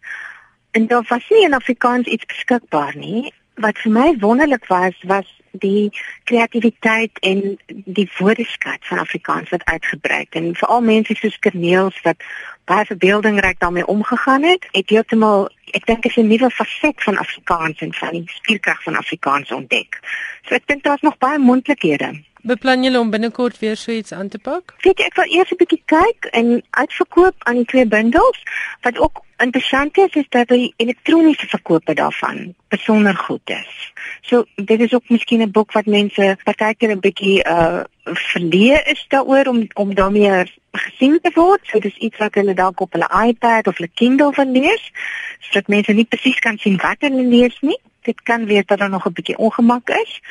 En 0.75 0.87
daar 0.87 1.05
was 1.07 1.25
nie 1.29 1.43
in 1.43 1.53
Afrikaans 1.53 2.07
iets 2.07 2.25
beskikbaar 2.25 2.97
nie. 2.97 3.33
Wat 3.53 3.77
vir 3.79 3.91
my 3.91 4.17
wonderlik 4.19 4.65
was, 4.67 4.95
was 5.07 5.29
die 5.51 5.87
kreatiwiteit 6.23 7.19
en 7.19 7.55
die 7.67 8.09
woordeskat 8.17 8.83
van 8.89 8.99
Afrikaans 8.99 9.49
wat 9.49 9.63
uitgebrei 9.63 10.19
het. 10.19 10.35
En 10.35 10.55
veral 10.55 10.81
mense 10.81 11.15
soos 11.15 11.39
Kerneels 11.39 12.01
wat 12.03 12.27
baie 12.67 12.85
verbeeldingryk 12.85 13.59
daarmee 13.59 13.87
omgegaan 13.87 14.43
het, 14.43 14.67
het 14.71 14.89
heeltemal 14.89 15.47
ek 15.71 15.87
dink 15.87 16.05
is 16.05 16.17
'n 16.17 16.27
nuwe 16.27 16.49
faset 16.49 17.03
van 17.03 17.17
Afrikaans 17.17 17.79
en 17.79 17.93
van 17.93 18.11
die 18.11 18.23
spierkrag 18.25 18.83
van 18.83 18.95
Afrikaans 18.95 19.51
ontdek. 19.51 19.99
So 20.41 20.55
ek 20.55 20.67
dink 20.67 20.83
daar's 20.83 21.01
nog 21.01 21.17
baie 21.17 21.39
moontlikhede. 21.39 22.19
Beplan 22.45 22.83
julle 22.85 22.99
om 22.99 23.09
binnekort 23.09 23.59
weer 23.59 23.77
so 23.77 23.91
iets 23.91 24.11
aan 24.11 24.27
te 24.29 24.37
pak? 24.37 24.75
Weet 24.85 24.99
jy, 25.01 25.05
ek 25.09 25.15
wil 25.17 25.31
eers 25.33 25.51
'n 25.51 25.57
bietjie 25.57 25.81
kyk 25.89 26.27
en 26.39 26.61
uitverkoop 26.77 27.35
aan 27.49 27.55
die 27.57 27.65
twee 27.65 27.85
bundels. 27.85 28.41
Wat 28.85 28.99
ook 29.01 29.23
interessant 29.41 29.97
is, 29.97 30.13
is 30.13 30.29
dat 30.29 30.47
die 30.47 30.73
elektroniese 30.77 31.47
verkope 31.47 31.93
daarvan 31.93 32.53
besonder 32.67 33.15
goed 33.15 33.49
is. 33.49 33.93
So 34.21 34.45
dit 34.55 34.79
is 34.79 34.93
ook 34.93 35.09
miskien 35.09 35.41
'n 35.41 35.51
boek 35.51 35.71
wat 35.71 35.85
mense 35.85 36.37
partykeer 36.43 36.91
'n 36.91 36.99
bietjie 36.99 37.41
uh 37.43 37.83
verleë 38.05 38.83
is 38.93 39.05
daaroor 39.09 39.45
om 39.45 39.67
om 39.73 39.95
daarmee 39.95 40.45
gesien 40.71 41.19
te 41.21 41.31
word. 41.33 41.61
So 41.63 41.79
dis 41.79 41.97
iets 41.97 42.17
wat 42.17 42.33
hulle 42.33 42.53
dalk 42.53 42.79
op 42.79 42.91
hulle 42.93 43.27
iPad 43.27 43.67
of 43.67 43.77
hulle 43.77 43.89
Kindle 43.93 44.33
van 44.33 44.51
lees, 44.51 44.91
sodat 45.39 45.67
mense 45.67 45.91
nie 45.93 46.05
presies 46.05 46.39
kan 46.39 46.57
sien 46.57 46.77
wat 46.77 46.97
hulle 46.99 47.23
lees 47.23 47.57
nie. 47.61 47.79
Dit 48.05 48.21
kan 48.21 48.45
wees 48.45 48.65
dat 48.65 48.77
daar 48.77 48.89
nog 48.89 49.05
'n 49.07 49.13
bietjie 49.13 49.37
ongemak 49.37 49.89
is. 49.89 50.21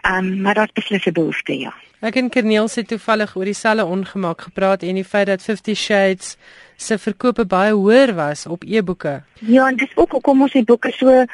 Ehm 0.00 0.24
um, 0.24 0.40
maar 0.40 0.54
daar's 0.54 0.72
beslis 0.72 1.06
'n 1.06 1.12
behoefte, 1.12 1.58
ja. 1.58 1.74
Ek 2.04 2.16
en 2.20 2.28
Kerniel 2.28 2.68
het 2.74 2.88
toevallig 2.88 3.36
oor 3.36 3.44
dieselfde 3.44 3.84
ongemak 3.84 4.40
gepraat 4.40 4.82
en 4.82 4.94
die 4.94 5.04
feit 5.04 5.26
dat 5.26 5.42
50 5.42 5.76
Shades 5.76 6.36
se 6.76 6.98
verkope 6.98 7.46
baie 7.46 7.72
hoër 7.72 8.14
was 8.14 8.46
op 8.46 8.64
e-boeke. 8.66 9.22
Ja, 9.40 9.68
en 9.68 9.76
dis 9.76 9.94
ook 9.94 10.10
hoekom 10.10 10.42
ons 10.42 10.52
die 10.52 10.64
boeke 10.64 10.92
so 10.92 11.24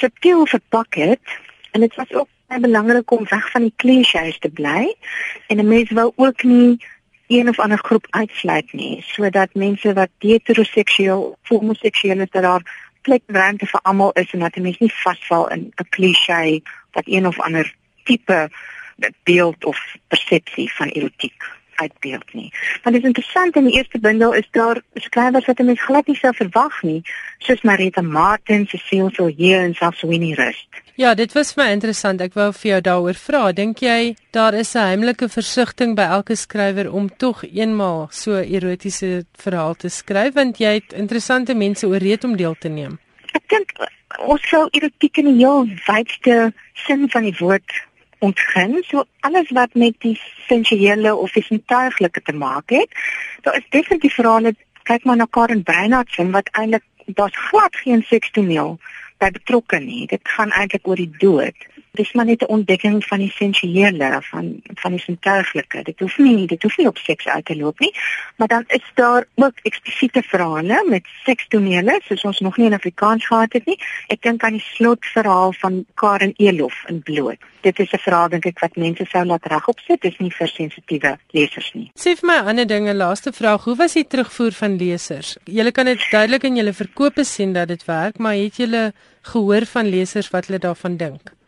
subtiel 0.00 0.46
verpak 0.46 0.94
het 0.94 1.38
en 1.70 1.80
dit 1.80 1.94
was 1.94 2.12
ook 2.12 2.28
baie 2.50 2.60
belangrik 2.60 3.10
om 3.10 3.26
weg 3.28 3.50
van 3.50 3.68
die 3.68 3.74
klisjées 3.76 4.38
te 4.38 4.50
bly 4.50 4.94
en 5.46 5.58
'n 5.58 5.68
mens 5.68 5.90
wou 5.90 6.12
ook 6.16 6.42
nie 6.42 6.80
een 7.26 7.48
of 7.48 7.58
ander 7.58 7.78
groep 7.78 8.06
uitsluit 8.10 8.72
nie 8.72 9.02
sodat 9.06 9.54
mense 9.54 9.92
wat 9.92 10.10
heteroseksueel 10.18 11.22
of 11.22 11.48
homoseksueel 11.48 12.20
is 12.20 12.30
dat 12.30 12.42
daar 12.42 12.89
plek 13.02 13.22
ruimte 13.26 13.66
vir 13.66 13.80
almal 13.82 14.12
is 14.12 14.32
en 14.32 14.44
dat 14.44 14.56
'n 14.56 14.62
mens 14.62 14.78
nie 14.78 14.92
vasval 14.92 15.48
in 15.50 15.72
'n 15.76 15.88
klise 15.88 16.62
wat 16.92 17.06
een 17.06 17.26
of 17.26 17.40
ander 17.40 17.74
tipe 18.04 18.50
beeld 19.22 19.64
of 19.64 19.78
persepsie 20.08 20.72
van 20.72 20.88
erotiek 20.88 21.59
uitbeeld 21.80 22.34
nie. 22.36 22.50
Want 22.82 22.94
dit 22.94 23.02
is 23.02 23.08
interessant 23.10 23.56
in 23.56 23.68
die 23.68 23.76
eerste 23.78 23.98
bundel 23.98 24.36
is 24.38 24.48
daar 24.56 24.82
skrywers 24.94 25.46
wat 25.46 25.60
'n 25.60 25.70
mens 25.70 25.84
glad 25.88 26.06
nie 26.06 26.16
sou 26.16 26.32
verwag 26.34 26.82
nie, 26.82 27.02
soos 27.38 27.62
Marita 27.62 28.02
Martin, 28.02 28.66
Cecile 28.66 29.10
Soulier 29.10 29.60
en 29.64 29.74
selfs 29.74 30.02
Winnie 30.02 30.34
Rust. 30.34 30.68
Ja, 30.94 31.14
dit 31.14 31.32
was 31.32 31.54
vir 31.54 31.64
my 31.64 31.70
interessant. 31.72 32.20
Ek 32.20 32.34
wou 32.34 32.50
vir 32.52 32.70
jou 32.70 32.80
daaroor 32.80 33.16
vra. 33.16 33.52
Dink 33.52 33.78
jy 33.80 34.16
daar 34.36 34.54
is 34.54 34.74
'n 34.74 34.78
heimlike 34.78 35.28
versigtiging 35.28 35.94
by 35.96 36.02
elke 36.02 36.36
skrywer 36.36 36.92
om 36.92 37.08
tog 37.16 37.44
eenmaal 37.44 38.08
so 38.10 38.36
erotiese 38.36 39.24
verhaal 39.32 39.74
te 39.74 39.88
skryf 39.88 40.34
want 40.34 40.58
jy 40.58 40.74
het 40.74 40.92
interessante 40.92 41.54
mense 41.54 41.86
ooreed 41.86 42.24
om 42.24 42.36
deel 42.36 42.54
te 42.58 42.68
neem? 42.68 42.98
Ek 43.32 43.48
dink 43.48 43.72
ons 44.18 44.48
sou 44.48 44.68
erotiek 44.70 45.16
in 45.18 45.24
die 45.24 45.46
heel 45.46 45.66
wydste 45.86 46.52
sin 46.74 47.08
van 47.08 47.22
die 47.22 47.36
woord 47.38 47.72
ontgin. 48.20 48.78
So 48.86 49.04
alles 49.20 49.50
wat 49.56 49.74
met 49.74 49.96
die 50.04 50.16
sensuele 50.46 51.14
of 51.14 51.32
sintuiglike 51.34 52.22
te 52.22 52.32
maak 52.32 52.70
het. 52.70 52.88
Daar 53.40 53.56
is 53.56 53.66
definitief 53.68 54.14
verhale, 54.14 54.54
kyk 54.82 55.04
maar 55.04 55.16
na 55.16 55.26
Karen 55.30 55.62
Breinhardt 55.62 56.12
se 56.12 56.30
wat 56.30 56.48
eintlik 56.52 56.84
daar's 57.06 57.36
glad 57.50 57.76
geen 57.76 58.02
sekstoneel 58.06 58.78
by 59.18 59.30
betrokke 59.30 59.78
nie. 59.78 60.06
Dit 60.06 60.28
gaan 60.36 60.50
eintlik 60.50 60.86
oor 60.88 61.00
die 61.00 61.10
dood. 61.18 61.66
Dis 62.00 62.12
maar 62.16 62.28
net 62.30 62.42
'n 62.42 62.52
ontdekking 62.56 63.04
van 63.10 63.18
die 63.18 63.32
sensuele 63.40 64.08
van 64.30 64.46
van 64.82 64.90
die 64.96 65.00
sintuiglike. 65.00 65.82
Dit 65.82 65.98
hoef 66.00 66.18
nie 66.18 66.46
dit 66.46 66.62
hoef 66.62 66.76
nie 66.76 66.86
op 66.86 66.98
seks 66.98 67.26
uit 67.26 67.44
te 67.44 67.56
loop 67.56 67.78
nie, 67.78 67.92
maar 68.36 68.48
dan 68.48 68.64
is 68.66 68.86
daar 68.94 69.24
ook 69.34 69.56
eksplisiete 69.62 70.22
verhale 70.22 70.84
met 70.88 71.04
sekstonele 71.24 72.00
soos 72.04 72.24
ons 72.24 72.40
nog 72.40 72.56
nie 72.56 72.66
in 72.66 72.78
Afrikaans 72.80 73.26
gehad 73.26 73.52
het 73.52 73.66
nie. 73.66 73.78
Ek 74.06 74.22
dink 74.22 74.44
aan 74.44 74.58
die 74.58 74.66
slotverhaal 74.74 75.52
van 75.52 75.84
Karen 75.94 76.34
Elof 76.36 76.84
in 76.88 77.02
Bloot. 77.02 77.38
Dit 77.60 77.78
is 77.78 77.92
'n 77.92 77.98
verhaal 77.98 78.28
dink 78.28 78.46
ek 78.46 78.58
wat 78.58 78.76
mense 78.76 79.04
sou 79.04 79.24
laat 79.24 79.46
regop 79.46 79.78
sit, 79.86 80.00
dis 80.00 80.18
nie 80.18 80.30
vir 80.30 80.48
sensitiewe 80.48 81.18
lesers 81.30 81.70
nie. 81.74 81.90
Sê 81.94 82.16
vir 82.18 82.26
my 82.26 82.38
ander 82.50 82.66
ding, 82.66 82.88
'n 82.88 82.96
laaste 82.96 83.32
vraag, 83.32 83.64
hoe 83.64 83.76
was 83.76 83.92
die 83.92 84.06
terugvoer 84.06 84.52
van 84.52 84.76
lesers? 84.76 85.36
Julle 85.44 85.72
kan 85.72 85.84
dit 85.84 86.06
duidelik 86.10 86.44
in 86.44 86.56
julle 86.56 86.72
verkope 86.72 87.24
sien 87.24 87.52
dat 87.52 87.68
dit 87.68 87.84
werk, 87.84 88.18
maar 88.18 88.34
het 88.34 88.56
julle 88.56 88.92
gehoor 89.22 89.66
van 89.66 89.86
lesers 89.88 90.30
wat 90.30 90.46
hulle 90.46 90.58
daarvan 90.58 90.96
dink? 90.96 91.39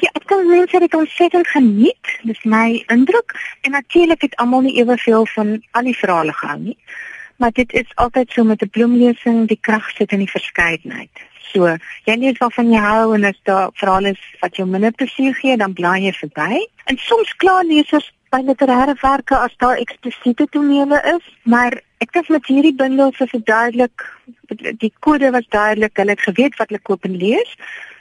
Ja, 0.00 0.10
ek 0.12 0.26
kan 0.30 0.46
mense 0.48 0.78
dit 0.78 0.94
ontsettend 0.94 1.48
geniet. 1.48 2.12
Dis 2.22 2.42
my 2.44 2.82
indruk 2.92 3.34
en 3.62 3.76
natuurlik 3.76 4.22
het 4.22 4.36
almal 4.36 4.66
nie 4.66 4.76
eweveel 4.80 5.26
van 5.34 5.58
al 5.70 5.90
die 5.90 5.98
verhale 5.98 6.32
gehou 6.32 6.58
nie. 6.60 6.78
Maar 7.36 7.52
dit 7.52 7.72
is 7.72 7.90
altyd 7.94 8.30
so 8.30 8.44
met 8.44 8.62
'n 8.62 8.70
bloemlesing, 8.70 9.48
die 9.48 9.58
krag 9.60 9.90
sit 9.90 10.12
in 10.12 10.18
die 10.18 10.30
verskeidenheid. 10.30 11.10
So, 11.52 11.76
jy 12.04 12.14
lees 12.16 12.38
waarvan 12.38 12.70
jy 12.72 12.80
hou 12.80 13.14
en 13.14 13.24
as 13.24 13.40
daar 13.42 13.70
verhale 13.74 14.08
is 14.08 14.22
wat 14.40 14.56
jou 14.56 14.66
minder 14.68 14.92
plesier 14.92 15.34
gee, 15.34 15.56
dan 15.56 15.72
blaai 15.72 16.04
jy 16.04 16.12
verby. 16.12 16.66
En 16.84 16.98
soms 16.98 17.36
kla 17.36 17.60
lesers 17.62 18.12
by 18.30 18.40
literêre 18.40 18.94
werke 19.02 19.36
as 19.36 19.54
daar 19.56 19.76
eksplisiete 19.76 20.46
tonele 20.50 21.02
is, 21.16 21.24
maar 21.42 21.76
ek 21.98 22.12
dink 22.12 22.28
met 22.28 22.46
hierdie 22.46 22.74
bundels 22.74 23.20
is 23.20 23.30
dit 23.30 23.46
duidelik 23.46 24.06
die 24.56 24.92
kode 25.00 25.30
was 25.30 25.46
duidelik, 25.48 25.96
hulle 25.96 26.16
het 26.16 26.20
geweet 26.20 26.56
wat 26.60 26.68
hulle 26.68 26.82
koop 26.82 27.04
en 27.04 27.16
lees. 27.16 27.56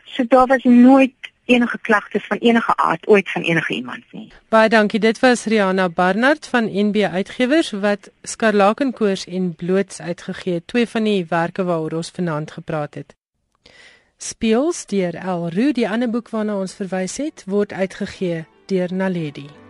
So 0.06 0.24
daar 0.28 0.48
was 0.48 0.64
nooit 0.64 1.31
enige 1.46 1.80
klagtes 1.82 2.28
van 2.28 2.38
enige 2.38 2.76
aard 2.76 3.08
ooit 3.08 3.32
van 3.32 3.42
enige 3.42 3.74
iemand 3.74 4.04
nie. 4.12 4.32
Baie 4.50 4.70
dankie. 4.70 5.00
Dit 5.00 5.20
was 5.20 5.46
Rihanna 5.46 5.90
Barnard 5.90 6.48
van 6.48 6.70
NB 6.72 7.04
Uitgewers 7.12 7.72
wat 7.72 8.12
Skarlakenkoors 8.22 9.26
en 9.26 9.56
Bloots 9.56 10.02
uitgegee 10.02 10.54
het, 10.54 10.68
twee 10.68 10.88
van 10.88 11.04
die 11.04 11.26
werke 11.30 11.64
waaroor 11.64 11.92
ons 11.92 12.12
vanaand 12.12 12.52
gepraat 12.52 12.94
het. 12.94 13.16
Speels 14.18 14.86
deur 14.86 15.16
El 15.16 15.50
Roo, 15.50 15.72
die 15.72 15.90
ander 15.90 16.10
boek 16.10 16.30
waarna 16.30 16.60
ons 16.60 16.76
verwys 16.78 17.18
het, 17.18 17.44
word 17.46 17.74
uitgegee 17.74 18.46
deur 18.66 18.94
Naledi. 18.94 19.61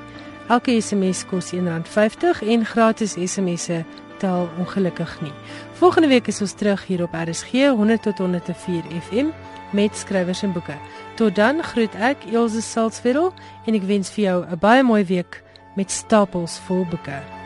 Elke 0.49 0.81
SMS 0.81 1.25
kos 1.25 1.53
R1.50 1.53 2.41
en 2.47 2.65
gratis 2.65 3.13
SMS'e 3.13 3.86
tel 4.17 4.49
ongelukkig 4.59 5.21
nie. 5.21 5.31
Volgende 5.73 6.07
week 6.07 6.27
is 6.27 6.41
ons 6.41 6.53
terug 6.53 6.86
hier 6.86 7.03
op 7.03 7.13
RSG 7.13 7.51
100 7.51 8.01
tot 8.01 8.17
104 8.17 8.83
FM 9.09 9.27
met 9.72 9.95
skrywers 9.97 10.43
en 10.43 10.51
boeke. 10.51 10.76
Tot 11.16 11.36
dan 11.36 11.63
groet 11.63 11.95
ek 11.95 12.26
Elsje 12.34 12.61
Salzwetel 12.61 13.34
en 13.66 13.74
ek 13.74 13.88
wens 13.88 14.09
vir 14.09 14.24
jou 14.24 14.45
'n 14.45 14.59
baie 14.59 14.84
mooi 14.84 15.03
week 15.05 15.43
met 15.76 15.91
stapels 15.91 16.59
vol 16.68 16.86
boeke. 16.86 17.44